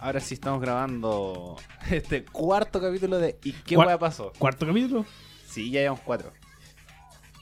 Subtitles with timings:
[0.00, 1.56] Ahora sí estamos grabando
[1.90, 4.32] este cuarto capítulo de ¿Y qué Cuar- hueá pasó?
[4.38, 5.04] ¿Cuarto capítulo?
[5.46, 6.32] Sí, ya llevamos cuatro.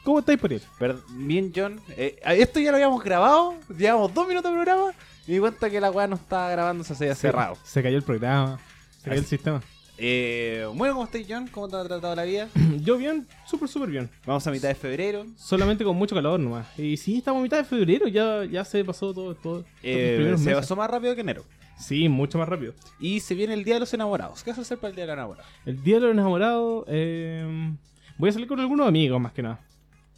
[0.02, 0.62] ¿Cómo estáis por ir?
[0.78, 1.80] Pero bien, John.
[1.90, 3.54] eh, esto ya lo habíamos grabado.
[3.76, 4.92] Llevamos dos minutos de programa.
[5.26, 7.58] Y me di cuenta que la weá no estaba grabándose se había cerrado.
[7.62, 8.58] Se cayó el programa.
[9.02, 9.60] Se cayó el sistema.
[9.98, 11.48] Eh, bueno, ¿cómo estás, John?
[11.48, 12.48] ¿Cómo te ha tratado la vida?
[12.80, 14.08] Yo bien, súper, súper bien.
[14.24, 15.26] Vamos a mitad de febrero.
[15.36, 16.66] Solamente con mucho calor nomás.
[16.78, 19.34] Y sí, estamos a mitad de febrero, ya, ya se pasó todo.
[19.34, 20.60] todo Eh, primeros se meses.
[20.62, 21.44] pasó más rápido que enero.
[21.78, 22.74] Sí, mucho más rápido.
[22.98, 24.42] Y se viene el Día de los Enamorados.
[24.42, 25.52] ¿Qué vas a hacer para el Día de los Enamorados?
[25.64, 27.72] El día de los enamorados, eh,
[28.18, 29.60] voy a salir con algunos amigos más que nada.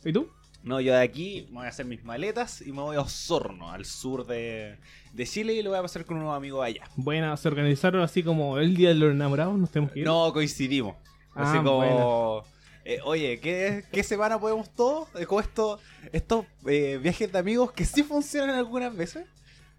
[0.04, 0.28] ¿Y tú?
[0.62, 3.70] No, yo de aquí me voy a hacer mis maletas y me voy a Osorno,
[3.70, 4.76] al sur de,
[5.12, 6.82] de Chile, y lo voy a pasar con unos amigos allá.
[6.96, 10.06] Bueno, se organizaron así como el día de los enamorados, nos tenemos que ir.
[10.06, 10.96] No, coincidimos.
[11.34, 12.44] Así Ah, como,
[12.84, 15.08] eh, oye, ¿qué, ¿qué semana podemos todos?
[15.14, 15.78] Eh, esto,
[16.12, 19.26] estos eh, viajes de amigos que sí funcionan algunas veces.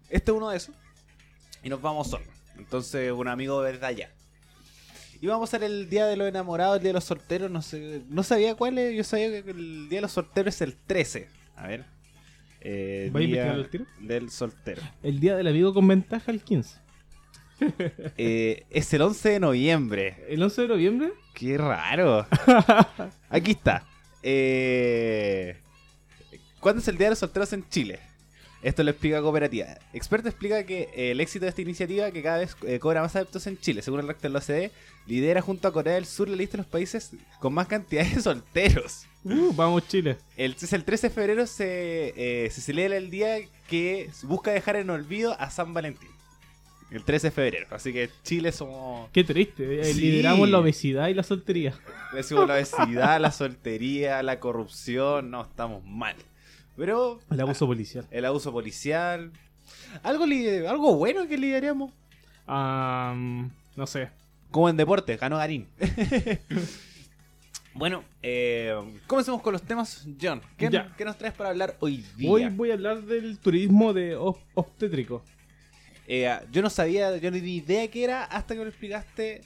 [0.08, 0.74] Este es uno de esos.
[1.62, 2.28] Y nos vamos solos.
[2.58, 4.10] Entonces, un amigo desde allá.
[5.20, 7.50] Y vamos a hacer el día de los enamorados, el día de los solteros.
[7.50, 8.96] No sé, no sabía cuál es.
[8.96, 11.28] Yo sabía que el día de los solteros es el 13.
[11.56, 11.84] A ver.
[12.60, 13.86] Eh, ¿Va a día investigar el tiro?
[14.00, 14.82] del soltero.
[15.02, 16.80] El día del amigo con ventaja, el 15.
[18.18, 20.24] Eh, es el 11 de noviembre.
[20.28, 22.26] El 11 de noviembre, Qué raro.
[23.30, 23.86] Aquí está.
[24.22, 25.56] Eh,
[26.60, 28.00] ¿Cuándo es el Día de los Solteros en Chile?
[28.62, 29.66] Esto lo explica Cooperativa.
[29.92, 33.14] Experto explica que eh, el éxito de esta iniciativa, que cada vez eh, cobra más
[33.16, 34.70] adeptos en Chile, según el rector de la OCDE,
[35.06, 37.10] lidera junto a Corea del Sur la lista de los países
[37.40, 39.06] con más cantidad de solteros.
[39.24, 40.16] uh, vamos Chile.
[40.36, 43.36] El, el 13 de febrero se, eh, se celebra el día
[43.68, 46.08] que busca dejar en olvido a San Valentín.
[46.92, 47.66] El 13 de febrero.
[47.70, 49.08] Así que Chile somos...
[49.12, 49.98] Qué triste, eh, Sí.
[50.02, 51.74] lideramos la obesidad y la soltería.
[52.12, 56.14] Decimos la obesidad, la soltería, la corrupción, no, estamos mal.
[56.76, 58.06] Pero El abuso policial.
[58.10, 59.30] el abuso policial,
[60.02, 61.92] algo, bueno que lideremos.
[62.46, 63.14] Ah,
[63.76, 64.10] no sé.
[64.50, 65.66] Como en deporte, ganó Garín.
[67.74, 68.74] bueno, eh,
[69.06, 70.06] comencemos con los temas.
[70.20, 70.70] John, ¿qué,
[71.04, 72.30] nos traes para hablar hoy día?
[72.30, 75.22] Hoy voy a hablar del turismo de ob- obstétrico.
[76.06, 79.40] Eh, yo no sabía, yo no tenía idea qué era hasta que me lo explicaste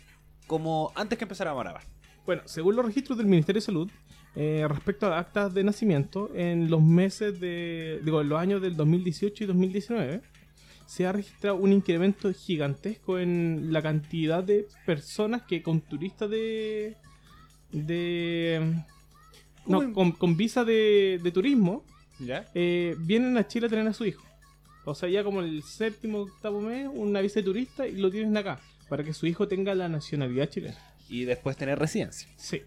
[0.47, 1.83] como antes que empezáramos a grabar.
[2.25, 3.91] Bueno, según los registros del Ministerio de Salud,
[4.39, 8.01] eh, respecto a actas de nacimiento, en los meses de.
[8.05, 10.21] digo, en los años del 2018 y 2019,
[10.85, 16.97] se ha registrado un incremento gigantesco en la cantidad de personas que con turistas de.
[17.73, 18.75] de.
[19.67, 21.83] no, con, con visa de, de turismo,
[22.19, 22.47] ¿Ya?
[22.55, 24.23] eh, vienen a Chile a tener a su hijo.
[24.85, 28.37] O sea, ya como el séptimo octavo mes, una visa de turista y lo tienen
[28.37, 28.61] acá,
[28.91, 30.79] para que su hijo tenga la nacionalidad chilena.
[31.09, 32.29] Y después tener residencia.
[32.37, 32.63] Sí.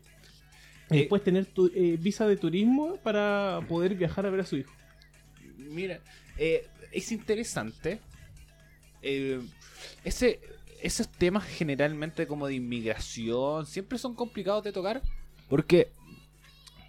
[0.89, 4.45] Eh, Y después tener tu, eh, visa de turismo para poder viajar a ver a
[4.45, 4.71] su hijo.
[5.57, 5.99] Mira,
[6.37, 7.99] eh, es interesante.
[9.01, 9.39] Eh,
[10.03, 10.39] ese,
[10.81, 15.01] esos temas generalmente como de inmigración siempre son complicados de tocar
[15.47, 15.89] porque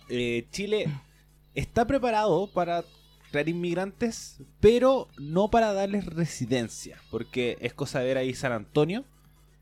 [0.09, 0.87] eh, Chile
[1.55, 2.85] está preparado para
[3.31, 9.05] traer inmigrantes, pero no para darles residencia, porque es cosa de ver ahí San Antonio,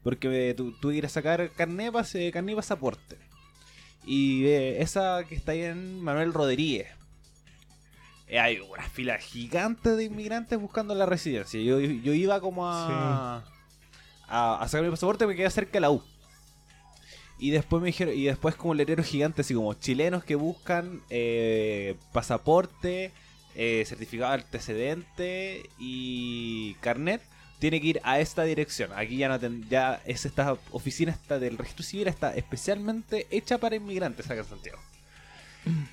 [0.02, 3.18] porque eh, tú, tú quieres sacar carné, eh, carné y pasaporte.
[4.10, 6.86] Y eh, esa que está ahí en Manuel Rodríguez,
[8.26, 11.60] eh, hay una fila gigante de inmigrantes buscando la residencia.
[11.60, 13.44] Yo, yo iba como a,
[14.26, 16.02] a, a sacar mi pasaporte porque me quedé cerca de la U.
[17.38, 21.02] Y después me dijeron, y después como un letrero gigante, así como chilenos que buscan
[21.10, 23.12] eh, pasaporte,
[23.54, 27.20] eh, certificado de antecedente y carnet,
[27.58, 28.90] tiene que ir a esta dirección.
[28.94, 33.58] Aquí ya no ten- ya es esta oficina está del registro civil está especialmente hecha
[33.58, 34.78] para inmigrantes acá en Santiago.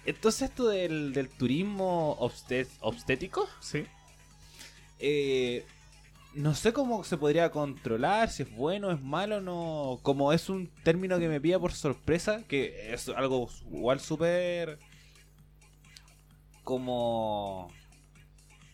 [0.06, 3.86] Entonces esto del, del turismo obstet- obstétrico, Sí.
[5.00, 5.66] eh,
[6.34, 10.00] no sé cómo se podría controlar, si es bueno, es malo, no.
[10.04, 14.78] Como es un término que me pilla por sorpresa, que es algo igual súper.
[16.64, 17.72] como.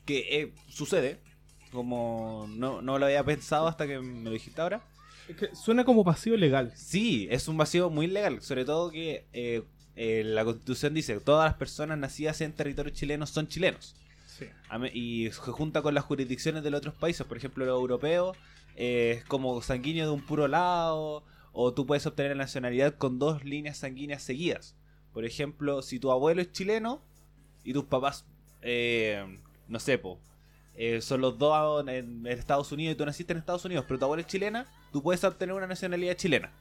[0.06, 1.20] que eh, sucede.
[1.72, 4.82] Como no, no lo había pensado hasta que me lo dijiste ahora.
[5.28, 6.74] Es que suena como pasivo legal.
[6.76, 9.64] Sí, es un vacío muy legal, sobre todo que eh,
[9.96, 13.96] eh, la constitución dice que todas las personas nacidas en territorio chileno son chilenos.
[14.26, 14.48] Sí.
[14.94, 18.38] Y se junta con las jurisdicciones de los otros países, por ejemplo los europeos,
[18.76, 23.20] eh, es como sanguíneo de un puro lado, o tú puedes obtener la nacionalidad con
[23.20, 24.76] dos líneas sanguíneas seguidas.
[25.14, 27.02] Por ejemplo, si tu abuelo es chileno
[27.64, 28.26] y tus papás,
[28.62, 30.20] eh, no sé, po,
[30.76, 34.06] eh, son los dos en, Estados Unidos y tú naciste en Estados Unidos, pero tu
[34.06, 36.52] abuela es chilena, tú puedes obtener una nacionalidad chilena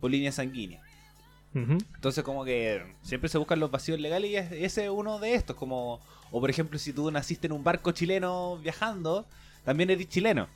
[0.00, 0.80] por línea sanguínea.
[1.54, 5.34] Entonces como que siempre se buscan los vacíos legales y es- ese es uno de
[5.34, 6.00] estos, como
[6.30, 9.26] o por ejemplo si tú naciste en un barco chileno viajando,
[9.64, 10.46] también eres chileno.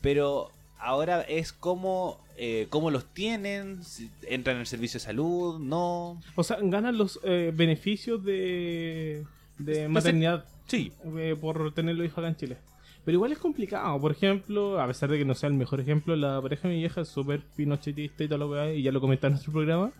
[0.00, 5.58] Pero ahora es cómo, eh, cómo los tienen, si entran en el servicio de salud,
[5.58, 6.20] no.
[6.36, 9.24] O sea, ganan los eh, beneficios de,
[9.58, 12.56] de maternidad Sí, eh, por tener los hijos acá en Chile.
[13.04, 14.00] Pero igual es complicado.
[14.00, 16.80] Por ejemplo, a pesar de que no sea el mejor ejemplo, la pareja de mi
[16.80, 19.52] vieja es súper pinochetista y todo lo que hay, y ya lo comenté en nuestro
[19.52, 19.92] programa.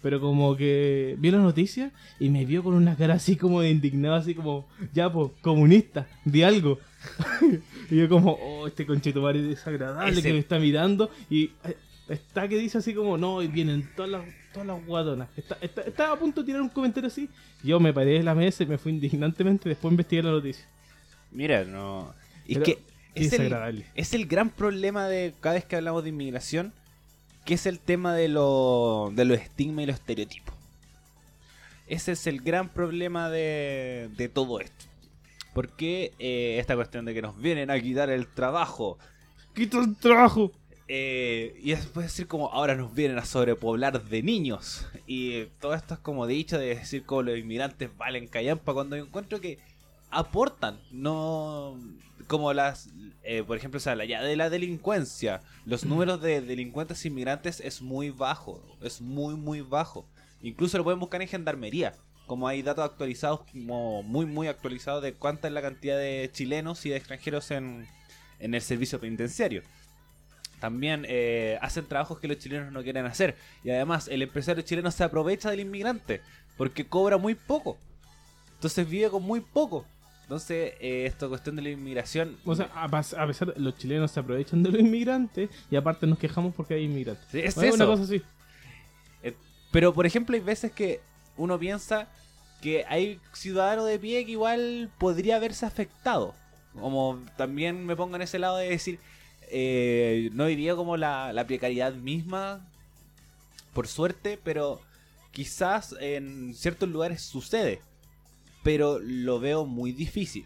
[0.00, 3.70] Pero como que vio la noticia y me vio con una cara así como de
[3.70, 6.78] indignado, así como, ya, pues, comunista, de algo.
[7.90, 11.10] y yo como, oh, este conchito madre desagradable Ese- que me está mirando.
[11.30, 11.76] Y eh,
[12.08, 15.28] está que dice así como, no, y vienen todas las, todas las guatonas.
[15.36, 17.28] Está, está- estaba a punto de tirar un comentario así.
[17.62, 20.64] Yo me paré de la mesa y me fui indignantemente, después investigué la noticia.
[21.30, 22.14] mira, no.
[22.46, 22.78] Es Pero que
[23.14, 26.72] Qué es el, es el gran problema de cada vez que hablamos de inmigración,
[27.44, 30.54] que es el tema de, lo, de los estigmas y los estereotipos.
[31.86, 34.86] Ese es el gran problema de, de todo esto.
[35.52, 38.98] Porque eh, esta cuestión de que nos vienen a quitar el trabajo,
[39.54, 40.50] ¡Quito el trabajo!
[40.88, 44.86] Eh, y después decir como ahora nos vienen a sobrepoblar de niños.
[45.06, 49.40] Y todo esto es como dicho de decir como los inmigrantes valen callampa cuando encuentro
[49.40, 49.58] que
[50.10, 51.78] aportan, no
[52.26, 52.90] como las,
[53.22, 57.60] eh, por ejemplo, o sea, la, ya de la delincuencia, los números de delincuentes inmigrantes
[57.60, 60.06] es muy bajo, es muy muy bajo.
[60.42, 61.94] Incluso lo pueden buscar en gendarmería,
[62.26, 66.84] como hay datos actualizados, como muy muy actualizados de cuánta es la cantidad de chilenos
[66.86, 67.86] y de extranjeros en,
[68.38, 69.62] en el servicio penitenciario
[70.62, 73.34] también eh, hacen trabajos que los chilenos no quieren hacer.
[73.64, 76.20] Y además, el empresario chileno se aprovecha del inmigrante
[76.56, 77.78] porque cobra muy poco.
[78.54, 79.84] Entonces vive con muy poco.
[80.22, 82.36] Entonces, eh, esta cuestión de la inmigración.
[82.44, 86.06] O sea, a, a pesar de los chilenos se aprovechan de los inmigrantes y aparte
[86.06, 87.26] nos quejamos porque hay inmigrantes.
[87.32, 87.92] Sí, es Bueno, Una eso.
[87.94, 88.22] cosa así.
[89.72, 91.00] Pero, por ejemplo, hay veces que
[91.36, 92.06] uno piensa
[92.60, 96.36] que hay ciudadano de pie que igual podría haberse afectado.
[96.78, 99.00] Como también me pongo en ese lado de decir,
[99.52, 102.66] eh, no diría como la, la precariedad misma,
[103.72, 104.80] por suerte, pero
[105.30, 107.80] quizás en ciertos lugares sucede.
[108.62, 110.44] Pero lo veo muy difícil.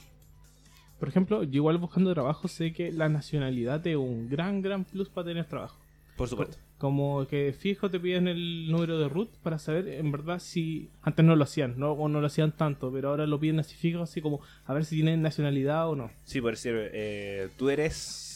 [0.99, 5.11] Por ejemplo, yo igual buscando trabajo sé que la nacionalidad es un gran, gran plus
[5.11, 5.79] para tener trabajo.
[6.17, 6.57] Por supuesto.
[6.79, 10.89] Como que fijo te piden el número de root para saber en verdad si...
[11.03, 13.75] Antes no lo hacían, no, o no lo hacían tanto, pero ahora lo piden así
[13.75, 16.11] fijo, así como a ver si tienen nacionalidad o no.
[16.25, 18.36] Sí, por decir, eh, tú eres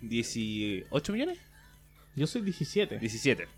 [0.00, 1.38] 18 millones?
[2.16, 2.98] Yo soy 17.
[2.98, 3.48] 17.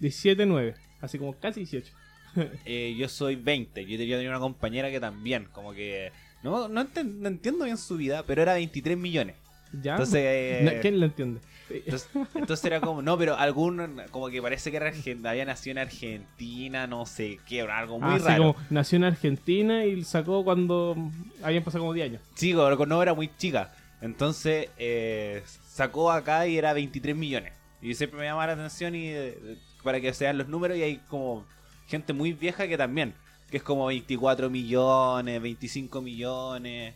[0.00, 0.74] 17, 9.
[1.00, 1.92] Así como casi 18.
[2.64, 3.84] Eh, yo soy 20.
[3.84, 6.12] Yo tenía una compañera que también, como que.
[6.42, 9.36] No, no, entiendo bien su vida, pero era 23 millones.
[9.82, 9.92] ¿Ya?
[9.92, 10.16] Entonces.
[10.24, 11.40] eh, ¿Quién lo entiende?
[11.68, 13.02] entonces, entonces era como.
[13.02, 14.00] No, pero algún.
[14.10, 14.92] Como que parece que era
[15.24, 18.54] había nacido en Argentina, no sé qué, algo muy Así raro.
[18.54, 20.96] como nació en Argentina y sacó cuando
[21.42, 22.22] habían pasado como 10 años.
[22.34, 23.74] Sí, no era muy chica.
[24.02, 27.52] Entonces eh, sacó acá y era 23 millones.
[27.80, 30.96] Y siempre me llamaba la atención y eh, para que sean los números y hay
[31.08, 31.46] como
[31.88, 33.14] gente muy vieja que también,
[33.50, 36.94] que es como 24 millones, 25 millones.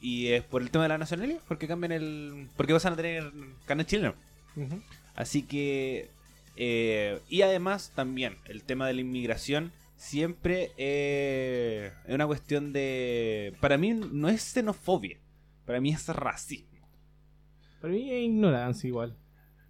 [0.00, 2.48] Y es por el tema de la nacionalidad, porque cambian el...
[2.56, 3.32] Porque vas a tener
[3.66, 4.14] carnet chileno.
[5.14, 6.08] Así que...
[6.56, 13.54] eh, y además también el tema de la inmigración siempre eh, es una cuestión de...
[13.60, 15.18] Para mí no es xenofobia,
[15.66, 16.68] para mí es racismo.
[17.80, 19.16] Para mí es ignorancia igual.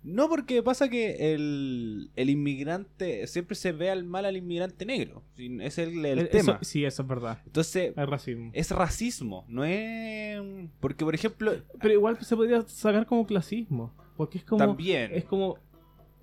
[0.02, 5.22] No porque pasa que el, el inmigrante siempre se ve al mal al inmigrante negro.
[5.36, 6.54] Es el, el Eh, tema.
[6.54, 7.38] eso- sí, eso es verdad.
[7.46, 8.50] Entonces, Es racismo.
[8.52, 10.40] es racismo, no es...
[10.80, 13.94] Porque, por ejemplo, Pero igual se podría sacar como clasismo.
[14.16, 14.58] Porque es como.
[14.58, 15.12] también...
[15.14, 15.56] Es como.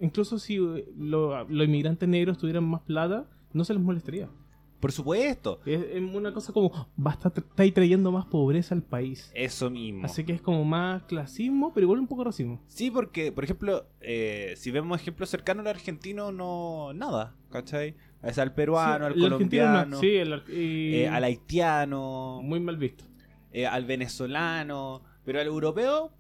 [0.02, 0.58] Incluso si
[0.98, 4.30] lo- los inmigrantes negros tuvieran más plata, no se les molestaría.
[4.79, 6.88] Por supuesto, Es, es una cosa como.
[6.95, 9.29] Basta, estáis trayendo más pobreza al país.
[9.36, 10.05] eso mismo.
[10.05, 12.62] Así que es como más clasismo, pero igual un poco racismo.
[12.67, 16.93] Sí, porque, por ejemplo, eh, si vemos ejemplos cercanos al argentino, no...
[16.93, 17.95] Nada, ¿cachai?
[18.24, 21.24] Es al peruano, Sí, al el argentino no, colombiano, sí, el ar- y- eh, al
[21.25, 23.03] haitiano, Muy mal visto.
[23.51, 26.12] eh, al venezolano, pero al europeo,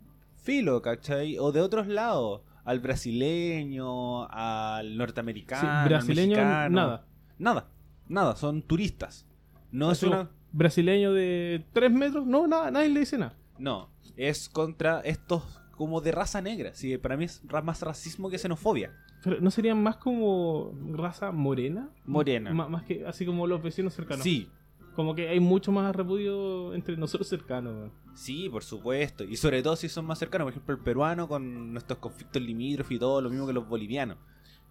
[0.41, 1.37] filo, ¿cachai?
[1.37, 6.75] O de otros lados, al brasileño, al Sí, norteamericano, al brasileño, mexicano.
[6.75, 7.05] nada.
[7.37, 7.67] Nada,
[8.09, 9.25] nada, son turistas.
[9.71, 10.29] No es Así como, una...
[10.51, 13.37] Brasileño de 3 metros, no, nada, nadie le dice nada.
[13.57, 16.73] No, es contra estos como de raza negra.
[16.73, 18.91] Sí, para mí es más racismo que xenofobia.
[19.23, 21.89] Pero ¿no serían más como raza morena?
[22.05, 22.49] Morena.
[22.51, 24.23] M- más que así como los vecinos cercanos.
[24.23, 24.49] Sí,
[24.95, 27.91] Como que hay mucho más repudio entre nosotros cercanos.
[28.15, 29.23] Sí, por supuesto.
[29.23, 30.45] Y sobre todo si son más cercanos.
[30.45, 34.17] Por ejemplo, el peruano con nuestros conflictos limítrofes y todo, lo mismo que los bolivianos.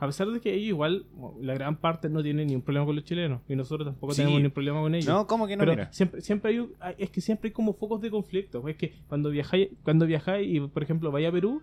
[0.00, 1.06] A pesar de que ellos igual,
[1.40, 3.40] la gran parte no tienen ni un problema con los chilenos.
[3.48, 4.22] Y nosotros tampoco Sí.
[4.22, 5.08] tenemos ni un problema con ellos.
[5.08, 5.60] No, ¿cómo que no?
[5.60, 5.92] Pero Mira.
[5.92, 8.66] siempre, siempre hay, un- es que siempre hay como focos de conflicto.
[8.68, 11.62] Es que cuando viajáis, cuando viajáis y por ejemplo vais a Perú,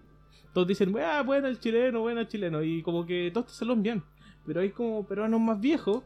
[0.54, 2.62] todos dicen, ah, bueno el chileno, bueno el chileno.
[2.62, 4.04] Y como que todos te saludan bien.
[4.46, 6.04] Pero hay como peruanos más viejos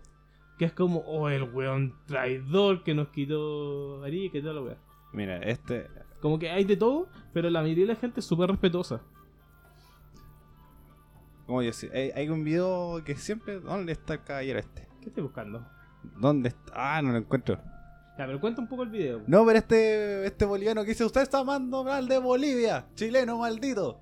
[0.59, 4.77] que es como, oh, el weón traidor que nos quitó Arica y toda la weá.
[5.13, 5.87] Mira, este.
[6.21, 9.01] Como que hay de todo, pero la mayoría de la gente es súper respetuosa.
[11.49, 13.59] Como yo sé, hay, hay un video que siempre.
[13.59, 14.87] ¿Dónde está el caballero este?
[15.01, 15.67] ¿Qué estoy buscando?
[16.03, 16.71] ¿Dónde está?
[16.75, 17.55] Ah, no lo encuentro.
[18.19, 19.23] Ya, pero cuenta un poco el video.
[19.25, 23.99] No, pero este, este boliviano que dice: Usted está amando mal de Bolivia, chileno maldito.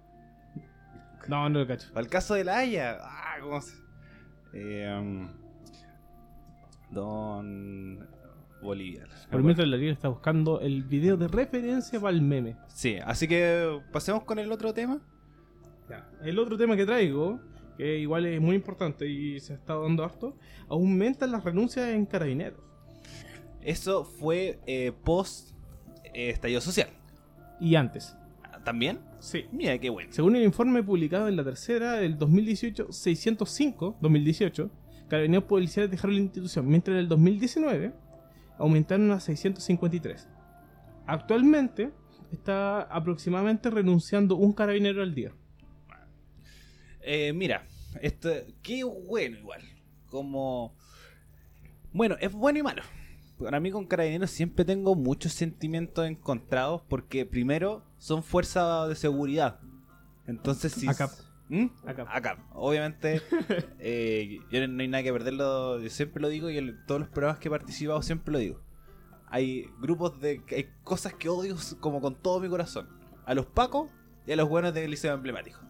[1.30, 1.88] No, no lo cacho.
[1.94, 2.98] Para el caso de la Haya.
[3.00, 3.78] Ah, ¿cómo se.?
[4.52, 5.30] Eh, um,
[6.92, 8.10] don.
[8.62, 9.08] Bolivia.
[9.32, 12.58] Por mientras la está buscando el video de referencia para el meme.
[12.68, 15.00] Sí, así que pasemos con el otro tema.
[15.90, 16.10] Ya.
[16.24, 17.40] El otro tema que traigo,
[17.78, 22.60] que igual es muy importante y se está dando harto, aumentan las renuncias en carabineros.
[23.62, 25.52] Eso fue eh, post
[26.14, 26.90] eh, estallido social.
[27.60, 28.16] Y antes.
[28.64, 29.00] ¿También?
[29.20, 29.46] Sí.
[29.52, 30.12] Mira, qué bueno.
[30.12, 34.70] Según el informe publicado en la tercera del 2018, 605, 2018,
[35.08, 37.94] carabineros policiales dejaron la institución, mientras en el 2019
[38.58, 40.28] aumentaron a 653.
[41.06, 41.92] Actualmente
[42.32, 45.32] está aproximadamente renunciando un carabinero al día.
[47.10, 47.66] Eh, mira,
[48.02, 48.30] esto,
[48.62, 49.62] qué bueno igual.
[50.10, 50.76] Como...
[51.94, 52.84] Bueno, es bueno y malo.
[53.40, 59.62] Para mí con Carabineros siempre tengo muchos sentimientos encontrados porque primero son fuerzas de seguridad.
[60.26, 60.86] Entonces si...
[60.86, 61.12] ACAP.
[61.48, 61.68] ¿Mm?
[61.86, 62.08] ACAP.
[62.12, 62.40] ACAP.
[62.52, 63.22] Obviamente,
[63.80, 67.10] eh, yo no hay nada que perderlo, yo siempre lo digo y en todos los
[67.10, 68.62] programas que he participado siempre lo digo.
[69.30, 70.42] Hay grupos de...
[70.52, 72.90] Hay cosas que odio como con todo mi corazón.
[73.26, 73.90] A los pacos
[74.26, 75.67] y a los buenos del liceo emblemático.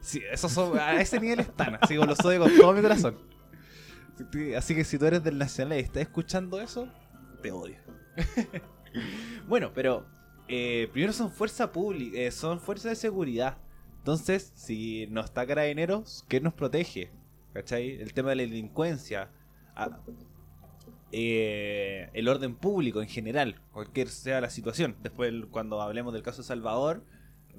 [0.00, 3.18] Sí, esos son, a ese nivel están, así como los odio con todo mi corazón.
[4.56, 6.88] Así que si tú eres del Nacional y estás escuchando eso,
[7.42, 7.76] te odio.
[9.48, 10.06] bueno, pero
[10.48, 13.58] eh, primero son fuerza pública, eh, son fuerzas de seguridad.
[13.98, 17.10] Entonces, si no está carabineros, ¿qué nos protege?
[17.52, 18.00] ¿Cachai?
[18.00, 19.30] El tema de la delincuencia,
[19.76, 19.98] ah,
[21.12, 24.96] eh, el orden público en general, cualquier sea la situación.
[25.02, 27.04] Después, cuando hablemos del caso de Salvador,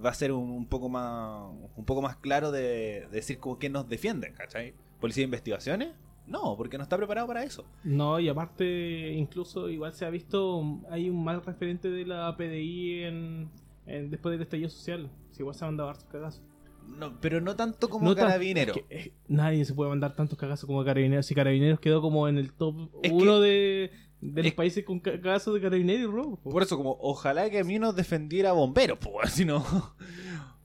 [0.03, 3.57] va a ser un, un poco más un poco más claro de, de decir como
[3.57, 4.73] quién nos defiende, ¿cachai?
[4.99, 5.89] ¿Policía de investigaciones?
[6.27, 7.65] No, porque no está preparado para eso.
[7.83, 13.03] No, y aparte, incluso igual se ha visto, hay un mal referente de la PDI
[13.03, 13.49] en,
[13.87, 15.09] en- después del estallido social.
[15.31, 16.43] Si igual se han mandado hartos cagazos.
[16.87, 18.73] No, pero no tanto como No tan- carabinero.
[18.73, 21.25] es que, eh, nadie se puede mandar tantos cagazos como Carabineros.
[21.25, 24.99] Si Carabineros quedó como en el top Es uno de, de los es- países con
[24.99, 26.35] ca- cagazos de Carabineros y robo.
[26.37, 26.49] po.
[26.51, 29.63] Por eso, como, ojalá que a mí nos defendiera bomberos, pues, si no.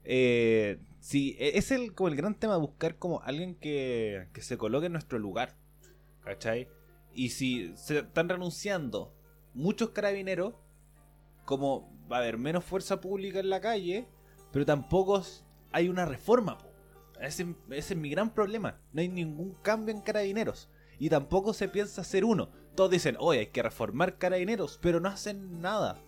[0.05, 4.59] Eh, sí, e- es el, como el gran tema, buscar como alguien que, que se
[4.59, 5.57] coloque en nuestro lugar.
[6.23, 6.69] ¿Cachai?
[7.15, 9.15] Y si se están renunciando
[9.53, 10.55] muchos carabineros,
[11.45, 14.09] como va a haber menos fuerza pública en la calle,
[14.53, 15.23] pero tampoco
[15.71, 16.59] hay una reforma.
[16.59, 16.67] po.
[17.21, 18.81] Ese, ese es mi gran problema.
[18.93, 20.69] No hay ningún cambio en carabineros.
[20.99, 22.49] Y tampoco se piensa hacer uno.
[22.75, 26.01] Todos dicen, oye, hay que reformar carabineros, pero no hacen nada.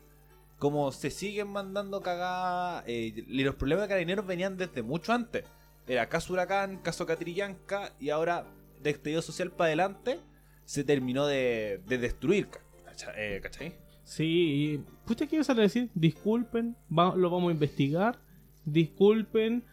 [0.58, 2.84] Como se siguen mandando cagadas.
[2.86, 5.44] eh, y los problemas de carabineros venían desde mucho antes.
[5.86, 8.46] Era caso Huracán, caso Catrillanca, y ahora,
[8.82, 10.18] de estallido social para adelante,
[10.64, 12.48] se terminó de, de destruir.
[13.16, 13.76] Eh, ¿cachai?
[14.02, 15.90] Sí, y ¿qué ibas a decir?
[15.94, 18.18] Disculpen, va- lo vamos a investigar.
[18.64, 19.64] Disculpen,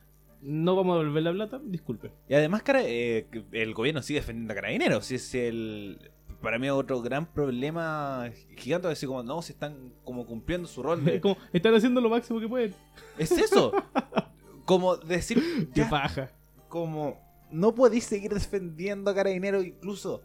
[0.41, 1.61] no vamos a devolver la plata.
[1.63, 2.11] Disculpen.
[2.29, 5.09] Y además, cara- eh, el gobierno sigue defendiendo a carabineros.
[5.11, 6.11] Y es el.
[6.43, 8.87] Para mí, otro gran problema gigante.
[8.89, 11.03] Decir, como no, se están como cumpliendo su rol.
[11.03, 12.75] de- Como, están haciendo lo máximo que pueden.
[13.17, 13.71] es eso.
[14.65, 15.69] Como decir.
[15.73, 16.31] Qué paja.
[16.69, 17.17] como
[17.51, 20.21] no podéis seguir defendiendo a Carabineros incluso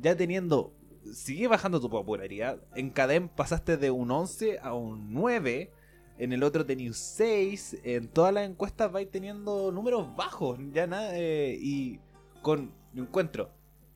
[0.00, 0.74] ya teniendo
[1.12, 5.70] sigue bajando tu popularidad en Cadem pasaste de un 11 a un 9
[6.18, 10.86] en el otro tenías un 6 en todas las encuestas vais teniendo números bajos ya
[10.88, 12.00] nada eh, y
[12.42, 13.50] con yo encuentro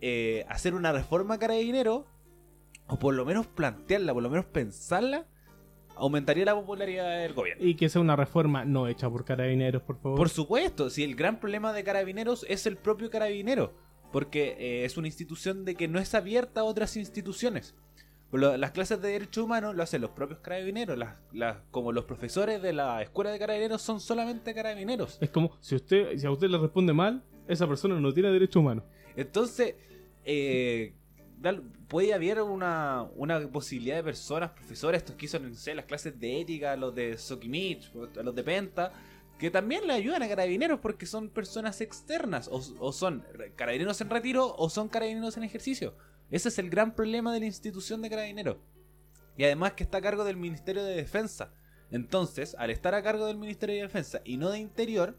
[0.08, 2.04] eh, hacer una reforma a Carabineros
[2.86, 5.26] o por lo menos plantearla por lo menos pensarla
[5.96, 9.98] aumentaría la popularidad del gobierno Y que sea una reforma no hecha por Carabineros, por
[10.00, 10.16] favor.
[10.18, 13.74] por supuesto, si el gran problema de Carabineros es el propio Carabinero,
[14.12, 17.74] porque eh, es una institución de que no es abierta a otras instituciones.
[18.32, 22.60] Las clases de derechos humanos lo hacen los propios carabineros, las, las- como los profesores
[22.60, 25.16] de la escuela de carabineros son solamente carabineros.
[25.22, 28.60] Es como, si usted si a usted le responde mal, esa persona no tiene derecho
[28.60, 28.84] humano.
[29.16, 29.76] Entonces,
[30.26, 30.92] eh,
[31.88, 33.08] puede haber una,
[33.52, 37.16] posibilidad de personas, profesores, estos que hizo no sé, las clases de ética, los de
[37.16, 38.92] Sokimich, los de Penta,
[39.38, 44.54] que también le ayudan a carabineros porque son personas externas, o, son carabineros en retiro
[44.56, 45.94] o son carabineros en ejercicio.
[46.30, 48.56] Ese es el gran problema de la institución de carabineros.
[49.36, 51.52] Y además que está a cargo del Ministerio de Defensa.
[51.92, 55.16] Entonces, al estar a cargo del Ministerio de Defensa y no de Interior,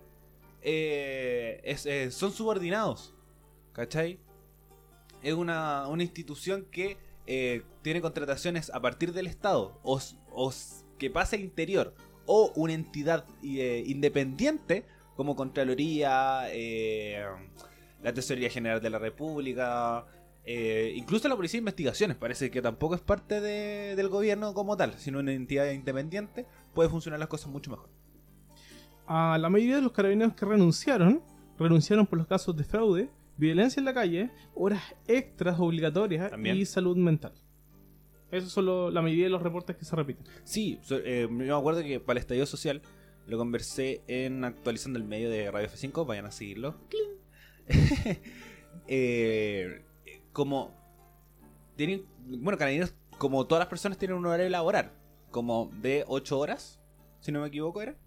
[0.64, 3.14] eh, eh, son subordinados.
[3.72, 4.20] ¿Cachai?
[5.22, 10.00] Es una, una institución que eh, tiene contrataciones a partir del Estado o,
[10.32, 10.54] o
[10.98, 11.94] que pasa Interior
[12.26, 17.26] o una entidad eh, independiente como Contraloría, eh,
[18.04, 20.06] la Tesorería General de la República,
[20.46, 24.78] eh, incluso la Policía de Investigaciones, parece que tampoco es parte de- del gobierno como
[24.78, 27.90] tal, sino una entidad independiente, puede funcionar las cosas mucho mejor.
[29.08, 31.22] A la mayoría de los carabineros que renunciaron,
[31.58, 36.58] renunciaron por los casos de fraude, violencia en la calle, horas extras obligatorias También.
[36.58, 37.34] y salud mental.
[38.32, 40.26] Esos son lo- la mayoría de los reportes que se repiten.
[40.44, 42.82] Sí, so- eh, yo me acuerdo que para el estallido social
[43.26, 46.76] lo conversé en actualizando el medio de Radio F5, vayan a seguirlo.
[46.90, 47.68] ¡Cling!
[48.88, 49.82] Eh,
[50.32, 50.72] como
[51.76, 54.92] tienen, bueno, carabineros, como todas las personas tienen un horario laboral,
[55.32, 56.80] como de 8 horas,
[57.20, 57.98] si no me equivoco era,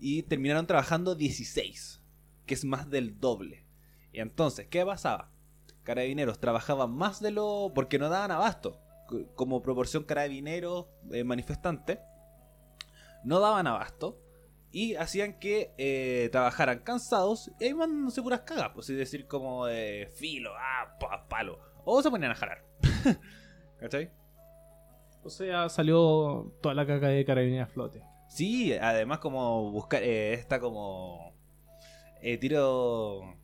[0.00, 2.02] y terminaron trabajando 16,
[2.46, 3.64] que es más del doble.
[4.12, 5.30] Y entonces, ¿qué pasaba?
[5.82, 7.72] Carabineros trabajaban más de lo...
[7.74, 8.80] porque no daban abasto,
[9.34, 11.98] como proporción carabineros eh, manifestantes,
[13.24, 14.18] no daban abasto
[14.70, 19.64] y hacían que eh, trabajaran cansados y ahí mandándose puras cagas, pues es decir, como
[19.66, 22.64] de filo, ah, pa- palo, o se ponían a jalar.
[23.80, 24.10] ¿Cachai?
[25.22, 28.02] O sea, salió toda la caca de carabineros a flote.
[28.28, 31.32] Sí, además como buscar eh, esta como
[32.20, 33.37] eh, tiro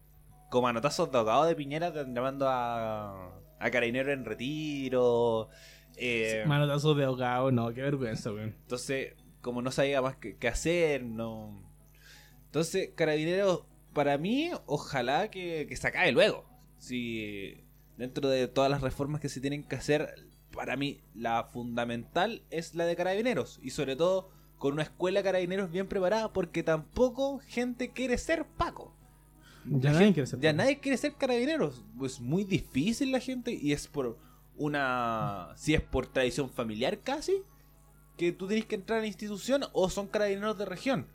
[0.54, 5.49] como anotazos de ahogado de Piñera llamando a, a Carabinero en retiro.
[5.96, 8.54] eh, Manotazos de ahogado, no, qué vergüenza, weón.
[8.62, 11.61] Entonces, como no sabía más qué, qué hacer, no.
[12.44, 16.44] Entonces, Carabineros, para mí, ojalá que, que se acabe luego.
[16.78, 17.64] Si
[17.96, 20.14] dentro de todas las reformas que se tienen que hacer,
[20.52, 23.58] para mí la fundamental es la de Carabineros.
[23.61, 28.46] Y sobre todo con una escuela de Carabineros bien preparada, porque tampoco gente quiere ser
[28.57, 28.94] Paco.
[29.66, 31.83] Ya nadie gente- quiere ser Ya nadie quiere ser carabineros.
[32.03, 34.18] Es muy difícil la gente y es por
[34.57, 35.48] una.
[35.57, 37.42] Si es por tradición familiar casi,
[38.16, 41.07] que tú tienes que entrar a la institución o son carabineros de región.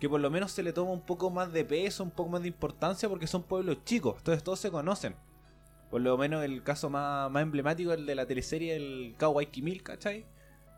[0.00, 2.42] Que por lo menos se le toma un poco más de peso, un poco más
[2.42, 4.16] de importancia porque son pueblos chicos.
[4.18, 5.14] Entonces todos se conocen.
[5.90, 9.46] Por lo menos el caso más, más emblemático es el de la teleserie El Cowboy
[9.46, 10.24] Kimil, ¿cachai?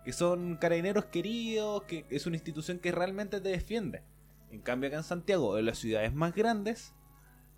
[0.05, 4.03] Que son carabineros queridos, que es una institución que realmente te defiende.
[4.55, 6.95] En cambio acá en Santiago, en las ciudades más grandes,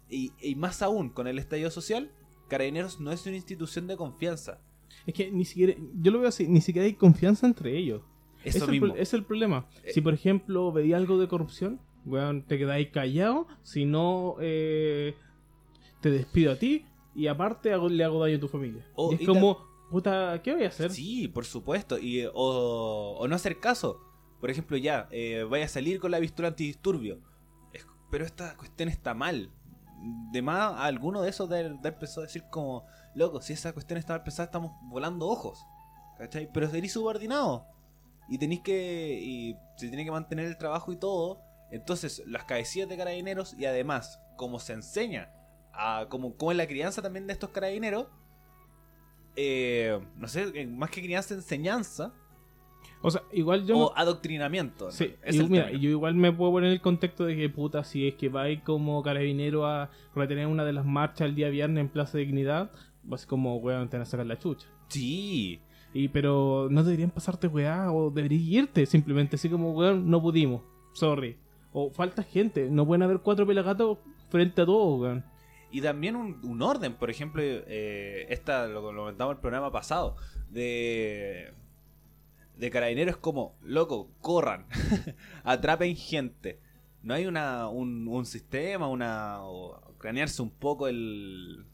[0.09, 2.11] y, y más aún con el estallido social,
[2.49, 4.61] Carabineros no es una institución de confianza.
[5.07, 8.03] Es que ni siquiera, yo lo veo así, ni siquiera hay confianza entre ellos.
[8.45, 8.87] Eso es, el, mismo.
[8.93, 9.69] pro- es el problema.
[9.85, 9.93] Eh.
[9.93, 15.17] Si por ejemplo veía algo de corrupción, weón, te quedáis callado, si no eh,
[16.01, 18.87] te despido a ti y aparte hago- le hago daño a tu familia.
[18.95, 19.59] Oh, y es y como,
[19.91, 20.93] puta, ¿qué voy a hacer?
[20.93, 21.99] Sí, por supuesto.
[21.99, 24.01] Y, o, o no hacer caso.
[24.47, 27.19] Por ejemplo, ya, eh, vaya a salir con la pistola antidisturbio.
[27.73, 29.51] Es- pero esta cuestión está mal.
[30.31, 33.99] De más, alguno de esos de, de empezó a decir como, loco, si esa cuestión
[33.99, 35.67] está mal estamos volando ojos.
[36.17, 36.49] ¿Cachai?
[36.53, 37.67] Pero seréis subordinado.
[38.29, 39.19] Y tenéis que.
[39.21, 41.43] Y se tiene que mantener el trabajo y todo.
[41.73, 45.33] Entonces, las cabecillas de carabineros y además, como se enseña,
[45.73, 48.07] a, como, como es la crianza también de estos carabineros,
[49.35, 52.15] eh, no sé, más que crianza, enseñanza
[53.03, 53.77] O sea, igual yo...
[53.77, 54.87] o no- adoctrinamiento.
[54.87, 54.91] ¿no?
[54.91, 57.85] Sí, Es y el mira, yo igual me puedo poner el contexto de que puta,
[57.85, 61.81] si es que vais como carabinero a retener una de las marchas el día viernes
[61.83, 62.71] en Plaza Dignidad,
[63.03, 64.67] vas como, weón, te van a sacar la chucha.
[64.89, 65.61] Sí,
[65.93, 70.63] Y pero no deberían pasarte weá o deberías irte simplemente, así como weón, no pudimos,
[70.93, 71.37] sorry.
[71.73, 73.99] O falta gente, no pueden haber cuatro pelagatos
[74.31, 75.25] frente a todos, weón.
[75.71, 79.71] y también un, un orden, por ejemplo, eh, esta lo lo comentamos en el programa
[79.71, 80.17] pasado,
[80.51, 81.53] de,
[82.57, 84.67] de carabineros como, loco, corran,
[85.45, 86.61] atrapen gente.
[87.03, 89.39] No hay una, un, un sistema, una
[89.99, 91.67] cranearse un poco el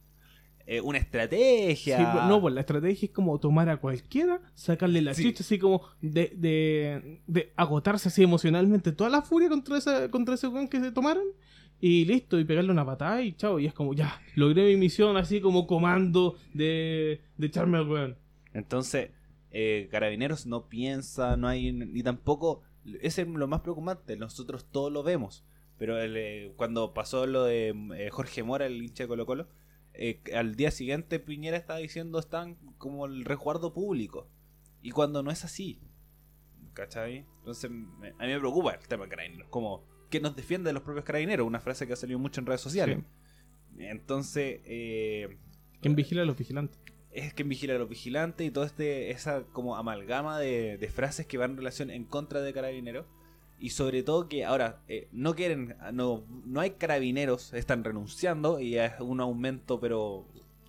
[0.66, 1.96] eh, una estrategia.
[1.98, 5.34] Sí, no, pues la estrategia es como tomar a cualquiera, sacarle la Sí.
[5.38, 10.46] así como de, de, de agotarse así emocionalmente toda la furia contra, esa, contra ese
[10.48, 11.24] weón que se tomaron.
[11.80, 13.58] Y listo, y pegarle una patada y chao.
[13.58, 18.16] Y es como, ya, logré mi misión así como comando de, de echarme al weón.
[18.54, 19.10] Entonces,
[19.52, 22.62] eh, Carabineros no piensa, no hay, ni tampoco,
[23.00, 25.44] ese es lo más preocupante, nosotros todos lo vemos,
[25.78, 29.48] pero el, eh, cuando pasó lo de eh, Jorge Mora, el hincha de Colo Colo,
[29.94, 34.28] eh, al día siguiente Piñera estaba diciendo están como el resguardo público,
[34.80, 35.80] y cuando no es así,
[36.72, 37.26] ¿cachai?
[37.40, 40.74] Entonces, me- a mí me preocupa el tema de Carabineros, como que nos defiende de
[40.74, 42.98] los propios carabineros, una frase que ha salido mucho en redes sociales.
[43.78, 45.38] Entonces, eh,
[45.80, 46.78] ¿Quién vigila a los vigilantes?
[47.12, 51.26] Es quien vigila a los vigilantes y todo este esa como amalgama de, de frases
[51.26, 53.06] que van en relación en contra de carabineros
[53.60, 58.76] y sobre todo que ahora eh, no quieren no no hay carabineros están renunciando y
[58.78, 60.24] es un aumento pero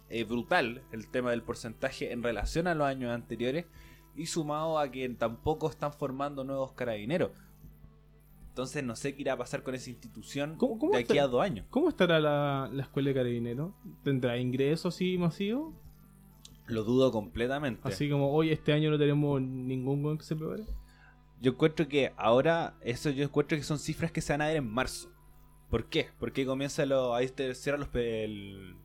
[0.09, 3.65] eh, brutal el tema del porcentaje en relación a los años anteriores
[4.15, 7.31] y sumado a que tampoco están formando nuevos carabineros
[8.49, 11.27] entonces no sé qué irá a pasar con esa institución ¿Cómo- cómo de aquí a
[11.27, 13.71] dos años ¿Cómo estará la, la escuela de carabineros?
[14.03, 15.73] ¿Tendrá ingresos así masivos?
[16.65, 20.63] Lo dudo completamente Así como hoy este año no tenemos ningún weón que se prepare.
[21.41, 24.57] Yo encuentro que ahora, eso yo encuentro que son cifras que se van a ver
[24.57, 25.11] en marzo.
[25.69, 26.07] ¿Por qué?
[26.19, 28.75] Porque comienza lo, ahí te cierran los, el-